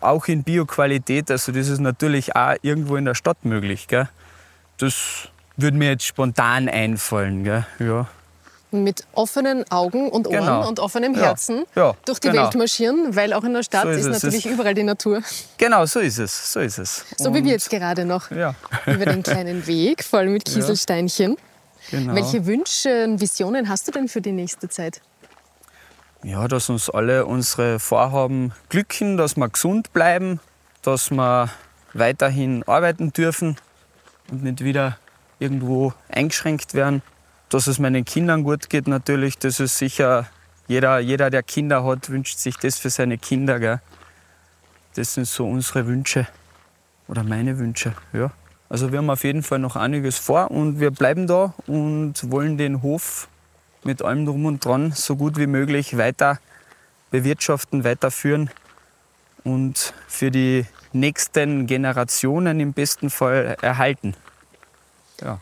auch 0.01 0.27
in 0.29 0.43
Bioqualität. 0.45 1.31
Also 1.31 1.53
das 1.53 1.69
ist 1.69 1.81
natürlich 1.81 2.37
auch 2.37 2.55
irgendwo 2.63 2.97
in 2.97 3.05
der 3.05 3.15
Stadt 3.15 3.45
möglich. 3.45 3.89
Gell? 3.89 4.09
Das 4.79 5.29
würde 5.57 5.77
mir 5.77 5.91
jetzt 5.91 6.05
spontan 6.05 6.69
einfallen. 6.69 7.45
Gell? 7.45 7.67
Ja. 7.79 8.09
Mit 8.73 9.05
offenen 9.15 9.69
Augen 9.73 10.09
und 10.11 10.29
Ohren 10.29 10.39
Genau. 10.39 10.69
und 10.69 10.79
offenem 10.79 11.15
Ja. 11.15 11.23
Herzen 11.23 11.65
Ja, 11.75 11.95
durch 12.05 12.21
die 12.21 12.29
genau. 12.31 12.45
Welt 12.45 12.55
marschieren, 12.55 13.17
weil 13.17 13.33
auch 13.33 13.43
in 13.43 13.53
der 13.53 13.65
Stadt 13.65 13.83
So 13.83 13.89
ist 13.91 14.07
ist, 14.07 14.23
natürlich 14.23 14.47
Es- 14.47 14.53
überall 14.53 14.75
die 14.75 14.85
Natur. 14.85 15.23
Genau, 15.59 15.85
so 15.87 15.99
ist 15.99 16.19
es. 16.19 16.53
So 16.53 16.61
ist 16.61 16.79
es. 16.79 17.05
So 17.17 17.35
wie 17.35 17.43
wir 17.45 17.51
jetzt 17.53 17.69
gerade 17.69 18.05
noch 18.05 18.31
Ja. 18.31 18.55
über 18.87 19.07
den 19.07 19.23
kleinen 19.25 19.67
Weg, 19.67 20.05
voll 20.05 20.29
mit 20.29 20.45
Kieselsteinchen. 20.45 21.37
Genau. 21.91 22.15
Welche 22.15 22.47
Wünsche 22.47 23.05
und 23.05 23.21
Visionen 23.21 23.69
hast 23.69 23.89
du 23.89 23.93
denn 23.93 24.07
für 24.07 24.21
die 24.21 24.33
nächste 24.33 24.69
Zeit? 24.69 25.01
Ja, 26.23 26.47
dass 26.47 26.69
uns 26.69 26.91
alle 26.91 27.25
unsere 27.27 27.81
Vorhaben 27.81 28.53
glücken, 28.69 29.17
dass 29.17 29.37
wir 29.37 29.49
gesund 29.49 29.93
bleiben, 29.93 30.39
dass 30.83 31.11
wir 31.11 31.49
weiterhin 31.95 32.63
arbeiten 32.69 33.13
dürfen 33.13 33.57
und 34.31 34.43
nicht 34.45 34.63
wieder 34.63 34.99
irgendwo 35.39 35.93
eingeschränkt 36.11 36.75
werden. 36.75 37.03
Dass 37.51 37.67
es 37.67 37.79
meinen 37.79 38.05
Kindern 38.05 38.45
gut 38.45 38.71
geht 38.71 38.87
natürlich, 38.87 39.37
das 39.39 39.61
ist 39.61 39.77
sicher, 39.77 40.29
jeder, 40.69 41.01
jeder 41.01 41.31
der 41.31 41.43
Kinder 41.43 41.85
hat, 41.85 42.09
wünscht 42.09 42.39
sich 42.39 42.57
das 42.57 42.79
für 42.79 42.91
seine 42.91 43.19
Kinder. 43.19 43.59
Gell? 43.59 43.81
Das 44.95 45.15
sind 45.15 45.27
so 45.27 45.47
unsere 45.49 45.87
Wünsche 45.87 46.29
oder 47.09 47.25
meine 47.25 47.59
Wünsche. 47.59 47.95
Ja. 48.13 48.31
Also 48.69 48.93
wir 48.93 48.99
haben 48.99 49.11
auf 49.11 49.25
jeden 49.25 49.43
Fall 49.43 49.59
noch 49.59 49.75
einiges 49.75 50.17
vor 50.17 50.53
und 50.53 50.79
wir 50.79 50.93
bleiben 50.93 51.27
da 51.27 51.55
und 51.67 52.31
wollen 52.31 52.57
den 52.57 52.83
Hof 52.83 53.29
mit 53.83 54.01
allem 54.01 54.27
drum 54.27 54.47
und 54.47 54.65
dran 54.65 54.93
so 54.93 55.17
gut 55.17 55.37
wie 55.37 55.49
möglich 55.49 55.97
weiter 55.97 56.39
bewirtschaften, 57.11 57.83
weiterführen 57.83 58.49
und 59.43 59.93
für 60.07 60.31
die 60.31 60.67
nächsten 60.93 61.67
Generationen 61.67 62.61
im 62.61 62.73
besten 62.73 63.11
Fall 63.11 63.57
erhalten. 63.61 64.15
Ja. 65.21 65.41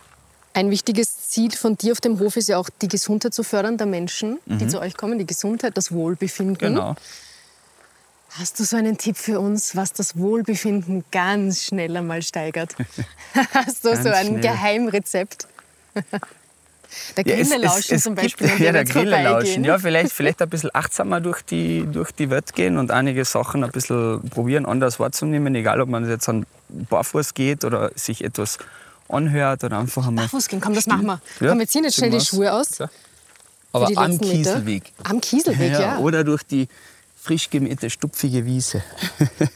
Ein 0.54 0.70
wichtiges 0.70 1.17
Ziel 1.28 1.52
von 1.52 1.76
dir 1.76 1.92
auf 1.92 2.00
dem 2.00 2.18
Hof 2.20 2.36
ist 2.36 2.48
ja 2.48 2.56
auch 2.58 2.70
die 2.82 2.88
Gesundheit 2.88 3.34
zu 3.34 3.42
fördern 3.42 3.76
der 3.76 3.86
Menschen, 3.86 4.38
die 4.46 4.66
zu 4.66 4.80
euch 4.80 4.96
kommen, 4.96 5.18
die 5.18 5.26
Gesundheit, 5.26 5.76
das 5.76 5.92
Wohlbefinden. 5.92 6.54
Mhm. 6.72 6.74
Genau. 6.76 6.94
Hast 8.38 8.58
du 8.60 8.64
so 8.64 8.76
einen 8.76 8.98
Tipp 8.98 9.16
für 9.16 9.40
uns, 9.40 9.74
was 9.76 9.92
das 9.92 10.16
Wohlbefinden 10.16 11.04
ganz 11.10 11.64
schnell 11.64 11.96
einmal 11.96 12.22
steigert? 12.22 12.74
Hast 13.52 13.84
du 13.84 13.96
so 13.96 14.10
ein 14.10 14.26
schnell. 14.26 14.40
Geheimrezept? 14.40 15.48
Der 17.18 17.26
Ja, 17.26 17.34
es- 17.36 17.50
Grille 17.50 17.66
es- 17.66 17.72
lauschen 17.74 17.94
es 17.96 18.02
zum 18.02 18.14
gibt- 18.14 18.38
Beispiel, 18.38 18.46
wir 18.58 18.66
Ja, 18.66 18.72
der 18.72 18.80
jetzt 18.82 18.92
Grille 18.92 19.10
vorbeigehen. 19.16 19.32
lauschen. 19.32 19.64
Ja, 19.64 19.78
vielleicht, 19.78 20.12
vielleicht 20.12 20.40
ein 20.40 20.48
bisschen 20.48 20.70
achtsamer 20.72 21.20
durch 21.20 21.42
die, 21.42 21.86
durch 21.86 22.12
die 22.12 22.30
Welt 22.30 22.54
gehen 22.54 22.78
und 22.78 22.90
einige 22.90 23.24
Sachen 23.26 23.62
ein 23.64 23.70
bisschen 23.70 24.26
probieren, 24.30 24.64
anders 24.64 24.98
wahrzunehmen. 24.98 25.54
Egal, 25.54 25.80
ob 25.82 25.88
man 25.90 26.08
jetzt 26.08 26.28
an 26.30 26.46
Barfuß 26.70 27.34
geht 27.34 27.64
oder 27.64 27.90
sich 27.94 28.24
etwas 28.24 28.58
anhört 29.08 29.64
oder 29.64 29.78
einfach 29.78 30.06
einmal. 30.06 30.24
Barfuß 30.24 30.48
gehen, 30.48 30.60
komm, 30.60 30.74
das 30.74 30.86
machen 30.86 31.06
wir. 31.06 31.20
Ja, 31.40 31.48
komm, 31.48 31.58
wir 31.58 31.68
ziehen 31.68 31.84
jetzt 31.84 31.96
schnell 31.96 32.10
die 32.10 32.20
Schuhe 32.20 32.52
aus. 32.52 32.78
Ja. 32.78 32.90
Aber 33.72 33.86
am 33.86 34.12
letzten 34.12 34.28
Meter. 34.28 34.36
Kieselweg. 34.36 34.92
Am 35.04 35.20
Kieselweg, 35.20 35.72
ja. 35.72 35.98
Oder 35.98 36.24
durch 36.24 36.42
die 36.42 36.68
frisch 37.16 37.50
gemähte, 37.50 37.90
stupfige 37.90 38.44
Wiese. 38.46 38.82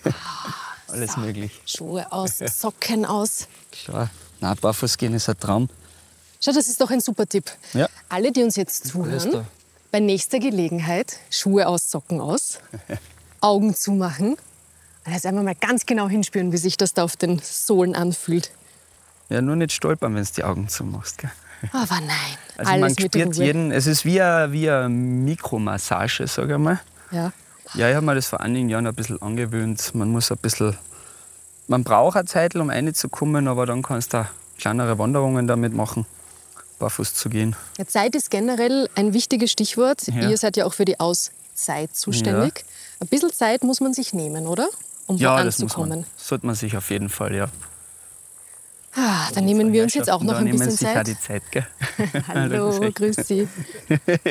Alles 0.89 1.17
möglich. 1.17 1.61
Schuhe 1.65 2.11
aus, 2.13 2.39
Socken 2.61 3.07
aus. 3.07 3.49
Klar. 3.71 4.11
Na, 4.41 4.55
barfuß 4.55 4.99
gehen 4.99 5.15
ist 5.15 5.29
ein 5.29 5.39
Traum. 5.39 5.69
Schau, 6.45 6.53
das 6.53 6.69
ist 6.69 6.81
doch 6.81 6.91
ein 6.91 7.01
super 7.01 7.27
Tipp. 7.27 7.51
Ja. 7.73 7.89
Alle, 8.09 8.33
die 8.33 8.43
uns 8.43 8.57
jetzt 8.57 8.89
zuhören, 8.89 9.47
bei 9.91 10.01
nächster 10.01 10.39
Gelegenheit 10.39 11.19
Schuhe 11.31 11.67
aus, 11.69 11.91
Socken 11.91 12.21
aus, 12.21 12.59
Augen 13.41 13.75
zumachen 13.75 14.37
und 15.05 15.13
jetzt 15.13 15.25
einmal 15.25 15.45
mal 15.45 15.55
ganz 15.55 15.87
genau 15.87 16.09
hinspüren, 16.09 16.53
wie 16.53 16.57
sich 16.59 16.77
das 16.77 16.95
da 16.95 17.05
auf 17.05 17.17
den 17.17 17.41
Sohlen 17.43 17.95
anfühlt. 17.95 18.51
Ja, 19.33 19.41
nur 19.41 19.57
nicht 19.57 19.73
stolpern, 19.73 20.15
wenn 20.15 20.25
du 20.25 20.31
die 20.37 20.45
Augen 20.45 20.69
zumachst. 20.69 21.19
Gell? 21.19 21.31
Aber 21.73 22.01
nein, 22.01 22.09
Also 22.59 22.73
alles 22.73 22.81
man 22.81 22.91
spürt 23.11 23.37
jeden, 23.37 23.73
es 23.73 23.87
ist 23.87 24.05
wie 24.05 24.21
eine, 24.21 24.53
wie 24.53 24.69
eine 24.69 24.89
Mikromassage, 24.91 26.27
sage 26.27 26.53
ich 26.55 26.59
mal. 26.59 26.81
Ja. 27.11 27.33
Ja, 27.75 27.89
ich 27.89 27.95
habe 27.97 28.05
mir 28.05 28.15
das 28.15 28.27
vor 28.27 28.41
einigen 28.41 28.69
Jahren 28.69 28.87
ein 28.87 28.95
bisschen 28.95 29.23
angewöhnt. 29.23 29.95
Man 29.95 30.11
muss 30.11 30.31
ein 30.31 30.37
bisschen, 30.37 30.77
man 31.69 31.83
braucht 31.85 32.17
eine 32.19 32.27
Zeit, 32.27 32.55
um 32.57 32.69
reinzukommen, 32.69 33.49
aber 33.49 33.65
dann 33.65 33.83
kannst 33.83 34.13
du 34.13 34.27
kleinere 34.59 34.99
Wanderungen 34.99 35.47
damit 35.47 35.73
machen, 35.73 36.05
barfuß 36.79 37.15
zu 37.15 37.31
gehen. 37.31 37.57
Ja, 37.79 37.87
Zeit 37.87 38.15
ist 38.15 38.31
generell 38.31 38.91
ein 38.97 39.15
wichtiges 39.15 39.51
Stichwort. 39.51 40.07
Ja. 40.09 40.29
Ihr 40.29 40.37
seid 40.37 40.59
ja 40.59 40.67
auch 40.67 40.75
für 40.75 40.85
die 40.85 41.01
Auszeit 41.01 41.97
zuständig. 41.97 42.67
Ein 43.01 43.09
bisschen 43.09 43.33
Zeit 43.33 43.65
muss 43.65 43.81
man 43.81 43.95
sich 43.95 44.13
nehmen, 44.13 44.47
oder? 44.47 44.69
Um 45.07 45.17
Ja, 45.17 45.43
das 45.43 45.59
muss 45.59 45.77
man. 45.79 46.05
Sollte 46.17 46.45
man 46.45 46.55
sich 46.55 46.77
auf 46.77 46.91
jeden 46.91 47.09
Fall, 47.09 47.35
ja. 47.35 47.49
Ah, 48.95 49.31
dann 49.35 49.45
nehmen 49.47 49.73
wir 49.73 49.83
uns 49.85 49.95
jetzt 49.95 50.11
auch 50.11 50.23
noch 50.23 50.33
Da 50.35 50.39
ein 50.41 50.45
nehmen 50.45 50.59
bisschen 50.59 50.77
sich 50.77 50.87
auch 50.89 50.93
Zeit. 50.95 51.07
die 51.07 51.19
Zeit, 51.19 51.43
gell? 51.51 51.67
Hallo, 52.29 52.79
grüß 52.93 53.17
Sie. 53.27 53.49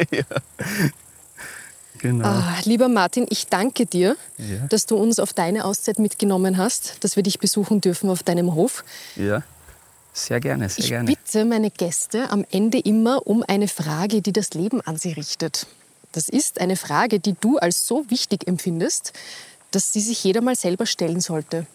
Genau. 1.99 2.26
Ah, 2.28 2.55
lieber 2.64 2.88
Martin, 2.88 3.28
ich 3.30 3.45
danke 3.45 3.86
dir, 3.86 4.18
Ja. 4.39 4.66
dass 4.70 4.88
du 4.88 4.95
uns 4.95 5.20
auf 5.20 5.34
deine 5.34 5.66
Auszeit 5.66 5.99
mitgenommen 5.99 6.57
hast, 6.57 7.03
dass 7.03 7.16
wir 7.16 7.22
dich 7.22 7.38
besuchen 7.38 7.80
dürfen 7.80 8.09
auf 8.09 8.24
deinem 8.24 8.55
Hof. 8.55 8.84
Ja, 9.16 9.43
sehr 10.12 10.39
gerne, 10.39 10.68
sehr 10.70 10.84
Ich 10.84 10.89
gerne. 10.89 11.05
bitte 11.05 11.45
meine 11.45 11.70
Gäste 11.70 12.32
am 12.32 12.43
Ende 12.49 12.80
immer 12.80 13.28
um 13.28 13.43
eine 13.47 13.68
Frage, 13.68 14.24
die 14.24 14.34
das 14.34 14.55
Leben 14.55 14.82
an 14.82 14.97
sie 14.97 15.12
richtet. 15.12 15.68
Das 16.12 16.28
ist 16.28 16.59
eine 16.59 16.76
Frage, 16.76 17.20
die 17.20 17.36
du 17.39 17.59
als 17.59 17.86
so 17.86 18.09
wichtig 18.09 18.47
empfindest, 18.47 19.14
dass 19.70 19.93
sie 19.93 20.01
sich 20.01 20.24
jeder 20.24 20.41
mal 20.41 20.55
selber 20.55 20.88
stellen 20.88 21.22
sollte. 21.22 21.68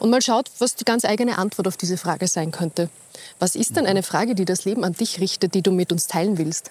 Und 0.00 0.10
mal 0.10 0.22
schaut, 0.22 0.50
was 0.58 0.74
die 0.74 0.84
ganz 0.84 1.04
eigene 1.04 1.38
Antwort 1.38 1.68
auf 1.68 1.76
diese 1.76 1.96
Frage 1.96 2.28
sein 2.28 2.50
könnte. 2.50 2.90
Was 3.38 3.54
ist 3.54 3.76
denn 3.76 3.86
eine 3.86 4.02
Frage, 4.02 4.34
die 4.34 4.44
das 4.44 4.64
Leben 4.64 4.84
an 4.84 4.92
dich 4.92 5.20
richtet, 5.20 5.54
die 5.54 5.62
du 5.62 5.70
mit 5.72 5.92
uns 5.92 6.06
teilen 6.06 6.38
willst? 6.38 6.70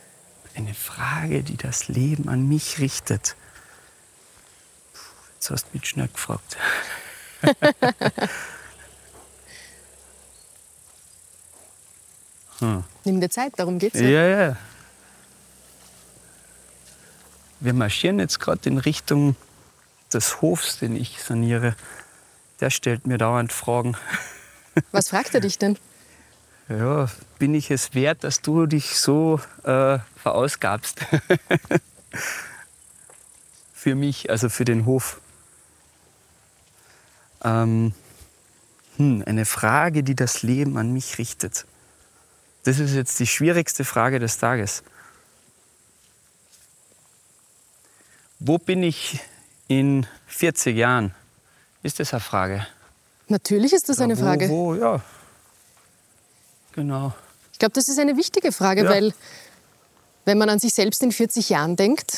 Eine 0.56 0.74
Frage, 0.74 1.44
die 1.44 1.58
das 1.58 1.88
Leben 1.88 2.28
an 2.30 2.48
mich 2.48 2.80
richtet. 2.80 3.36
Puh, 4.94 5.00
Jetzt 5.36 5.50
hast 5.50 5.66
du 5.66 5.70
mich 5.78 5.86
schnell 5.88 6.08
gefragt. 6.08 6.58
Nimm 13.04 13.20
dir 13.20 13.30
Zeit, 13.30 13.54
darum 13.58 13.80
geht's 13.80 14.00
Ja, 14.00 14.08
ja. 14.10 14.42
ja. 14.42 14.58
Wir 17.60 17.74
marschieren 17.74 18.20
jetzt 18.20 18.40
gerade 18.40 18.70
in 18.70 18.78
Richtung 18.78 19.36
des 20.14 20.42
Hofs, 20.42 20.80
den 20.80 20.96
ich 20.96 21.22
saniere. 21.22 21.76
Der 22.62 22.70
stellt 22.70 23.08
mir 23.08 23.18
dauernd 23.18 23.52
Fragen. 23.52 23.98
Was 24.92 25.10
fragt 25.10 25.34
er 25.34 25.42
dich 25.42 25.58
denn? 25.58 25.78
Ja, 26.70 27.10
bin 27.40 27.54
ich 27.54 27.72
es 27.72 27.94
wert, 27.94 28.24
dass 28.24 28.42
du 28.42 28.68
dich 28.68 28.96
so 28.98 29.42
äh, 29.64 30.00
verausgabst? 30.16 31.02
für 33.74 33.96
mich, 33.96 34.30
also 34.30 34.48
für 34.48 34.64
den 34.64 34.86
Hof. 34.86 35.20
Ähm, 37.44 37.94
hm, 38.98 39.24
eine 39.26 39.46
Frage, 39.46 40.04
die 40.04 40.16
das 40.16 40.44
Leben 40.44 40.78
an 40.78 40.94
mich 40.94 41.18
richtet. 41.18 41.66
Das 42.64 42.78
ist 42.78 42.94
jetzt 42.94 43.20
die 43.20 43.28
schwierigste 43.28 43.84
Frage 43.84 44.20
des 44.20 44.38
Tages. 44.38 44.84
Wo 48.38 48.60
bin 48.60 48.84
ich 48.84 49.20
in 49.68 50.06
40 50.28 50.78
Jahren? 50.78 51.16
Ist 51.84 52.00
das 52.00 52.14
eine 52.14 52.20
Frage? 52.20 52.66
Natürlich 53.28 53.74
ist 53.74 53.90
das 53.90 54.00
eine 54.00 54.18
wo, 54.18 54.22
Frage. 54.24 54.50
Wo, 54.50 54.76
ja. 54.76 55.02
Genau. 56.74 57.14
Ich 57.54 57.60
glaube, 57.60 57.74
das 57.74 57.88
ist 57.88 58.00
eine 58.00 58.18
wichtige 58.18 58.52
Frage, 58.52 58.84
Ja. 58.84 58.90
weil 58.90 59.14
wenn 60.26 60.38
man 60.38 60.50
an 60.50 60.60
sich 60.60 60.74
selbst 60.74 61.02
in 61.04 61.12
40 61.12 61.50
Jahren 61.50 61.76
denkt, 61.76 62.18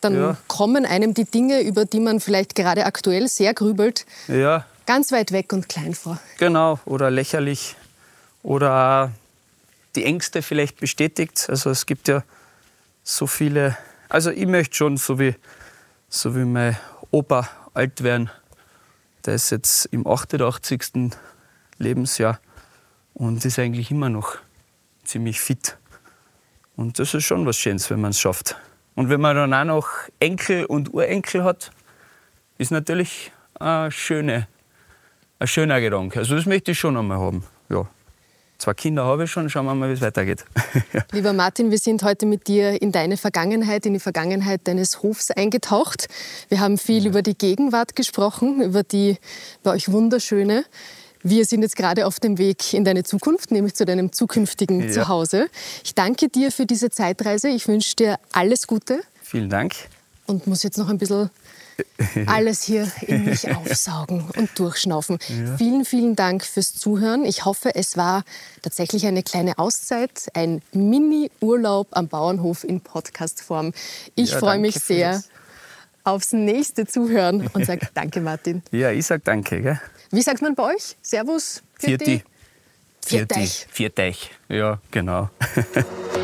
dann 0.00 0.14
Ja. 0.14 0.36
kommen 0.48 0.84
einem 0.84 1.14
die 1.14 1.24
Dinge, 1.24 1.60
über 1.62 1.84
die 1.84 2.00
man 2.00 2.20
vielleicht 2.20 2.54
gerade 2.54 2.84
aktuell 2.84 3.28
sehr 3.28 3.54
grübelt, 3.54 4.04
Ja, 4.28 4.66
ganz 4.86 5.12
weit 5.12 5.32
weg 5.32 5.52
und 5.52 5.68
klein 5.68 5.94
vor. 5.94 6.18
Genau, 6.38 6.78
oder 6.84 7.10
lächerlich. 7.10 7.76
Oder 8.42 9.12
die 9.94 10.04
Ängste 10.04 10.42
vielleicht 10.42 10.78
bestätigt. 10.80 11.46
Also 11.48 11.70
es 11.70 11.86
gibt 11.86 12.08
ja 12.08 12.22
so 13.02 13.26
viele. 13.26 13.76
Also 14.10 14.30
ich 14.30 14.46
möchte 14.46 14.76
schon, 14.76 14.96
so 14.98 15.18
wie, 15.18 15.34
so 16.10 16.34
wie 16.36 16.44
mein 16.44 16.76
Opa 17.10 17.48
alt 17.72 18.02
werden. 18.02 18.30
Der 19.26 19.34
ist 19.34 19.50
jetzt 19.50 19.86
im 19.86 20.06
88. 20.06 21.12
Lebensjahr 21.78 22.40
und 23.14 23.44
ist 23.44 23.58
eigentlich 23.58 23.90
immer 23.90 24.08
noch 24.08 24.36
ziemlich 25.04 25.40
fit. 25.40 25.78
Und 26.76 26.98
das 26.98 27.14
ist 27.14 27.24
schon 27.24 27.46
was 27.46 27.56
Schönes, 27.56 27.88
wenn 27.90 28.00
man 28.00 28.10
es 28.10 28.20
schafft. 28.20 28.56
Und 28.94 29.08
wenn 29.08 29.20
man 29.20 29.36
dann 29.36 29.54
auch 29.54 29.64
noch 29.64 29.88
Enkel 30.20 30.66
und 30.66 30.92
Urenkel 30.92 31.44
hat, 31.44 31.70
ist 32.58 32.70
natürlich 32.70 33.32
eine 33.58 33.90
schöne, 33.90 34.46
ein 35.38 35.46
schöner 35.46 35.80
Gedanke. 35.80 36.20
Also 36.20 36.36
das 36.36 36.46
möchte 36.46 36.72
ich 36.72 36.78
schon 36.78 36.96
einmal 36.96 37.18
haben. 37.18 37.44
Ja. 37.68 37.88
Zwei 38.58 38.72
Kinder 38.74 39.04
habe 39.04 39.24
ich 39.24 39.30
schon, 39.30 39.50
schauen 39.50 39.66
wir 39.66 39.74
mal, 39.74 39.88
wie 39.90 39.94
es 39.94 40.00
weitergeht. 40.00 40.44
ja. 40.92 41.02
Lieber 41.12 41.32
Martin, 41.32 41.70
wir 41.70 41.78
sind 41.78 42.02
heute 42.02 42.24
mit 42.24 42.46
dir 42.46 42.80
in 42.80 42.92
deine 42.92 43.16
Vergangenheit, 43.16 43.84
in 43.84 43.92
die 43.94 44.00
Vergangenheit 44.00 44.62
deines 44.64 45.02
Hofs 45.02 45.30
eingetaucht. 45.30 46.06
Wir 46.48 46.60
haben 46.60 46.78
viel 46.78 47.06
über 47.06 47.20
die 47.22 47.36
Gegenwart 47.36 47.96
gesprochen, 47.96 48.62
über 48.62 48.82
die 48.82 49.18
bei 49.62 49.72
euch 49.72 49.90
wunderschöne. 49.90 50.64
Wir 51.22 51.44
sind 51.46 51.62
jetzt 51.62 51.76
gerade 51.76 52.06
auf 52.06 52.20
dem 52.20 52.38
Weg 52.38 52.72
in 52.74 52.84
deine 52.84 53.02
Zukunft, 53.02 53.50
nämlich 53.50 53.74
zu 53.74 53.84
deinem 53.84 54.12
zukünftigen 54.12 54.80
Ja. 54.88 54.92
Zuhause. 54.92 55.48
Ich 55.82 55.94
danke 55.94 56.28
dir 56.28 56.52
für 56.52 56.64
diese 56.66 56.90
Zeitreise. 56.90 57.48
Ich 57.48 57.66
wünsche 57.66 57.96
dir 57.96 58.18
alles 58.32 58.66
Gute 58.66 59.00
Vielen 59.22 59.50
Dank. 59.50 59.74
und 60.26 60.46
muss 60.46 60.62
jetzt 60.62 60.78
noch 60.78 60.88
ein 60.88 60.98
bisschen 60.98 61.30
alles 62.26 62.62
hier 62.62 62.90
in 63.02 63.24
mich 63.24 63.50
aufsaugen 63.56 64.28
und 64.36 64.58
durchschnaufen. 64.58 65.18
Vielen, 65.58 65.84
vielen 65.84 66.16
Dank 66.16 66.44
fürs 66.44 66.74
Zuhören. 66.74 67.24
Ich 67.24 67.44
hoffe, 67.44 67.74
es 67.74 67.96
war 67.96 68.24
tatsächlich 68.62 69.06
eine 69.06 69.22
kleine 69.22 69.58
Auszeit, 69.58 70.28
ein 70.34 70.62
Mini-Urlaub 70.72 71.88
am 71.92 72.08
Bauernhof 72.08 72.64
in 72.64 72.80
Podcast-Form. 72.80 73.72
Ich 74.14 74.30
Ja, 74.32 74.38
freue 74.38 74.58
mich 74.58 74.74
sehr 74.76 75.12
das. 75.14 75.28
aufs 76.04 76.32
nächste 76.32 76.86
Zuhören 76.86 77.46
und 77.52 77.64
sage 77.66 77.88
Danke, 77.94 78.20
Martin. 78.20 78.62
Ja, 78.70 78.90
ich 78.90 79.06
sag 79.06 79.24
danke. 79.24 79.60
Gell? 79.62 79.80
Wie 80.10 80.22
sagt 80.22 80.42
man 80.42 80.54
bei 80.54 80.74
euch? 80.74 80.96
Servus? 81.02 81.62
Vierti. 81.78 82.22
Vierteich. 83.04 83.66
Vierteich. 83.70 84.30
Ja, 84.48 84.80
genau. 84.90 85.28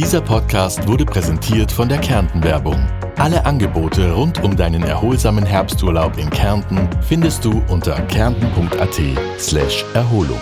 Dieser 0.00 0.22
Podcast 0.22 0.88
wurde 0.88 1.04
präsentiert 1.04 1.70
von 1.70 1.86
der 1.86 1.98
Kärnten-Werbung. 1.98 2.88
Alle 3.18 3.44
Angebote 3.44 4.12
rund 4.12 4.42
um 4.42 4.56
deinen 4.56 4.82
erholsamen 4.82 5.44
Herbsturlaub 5.44 6.16
in 6.16 6.30
Kärnten 6.30 6.88
findest 7.02 7.44
du 7.44 7.62
unter 7.68 8.00
kärnten.at/erholung. 8.06 10.40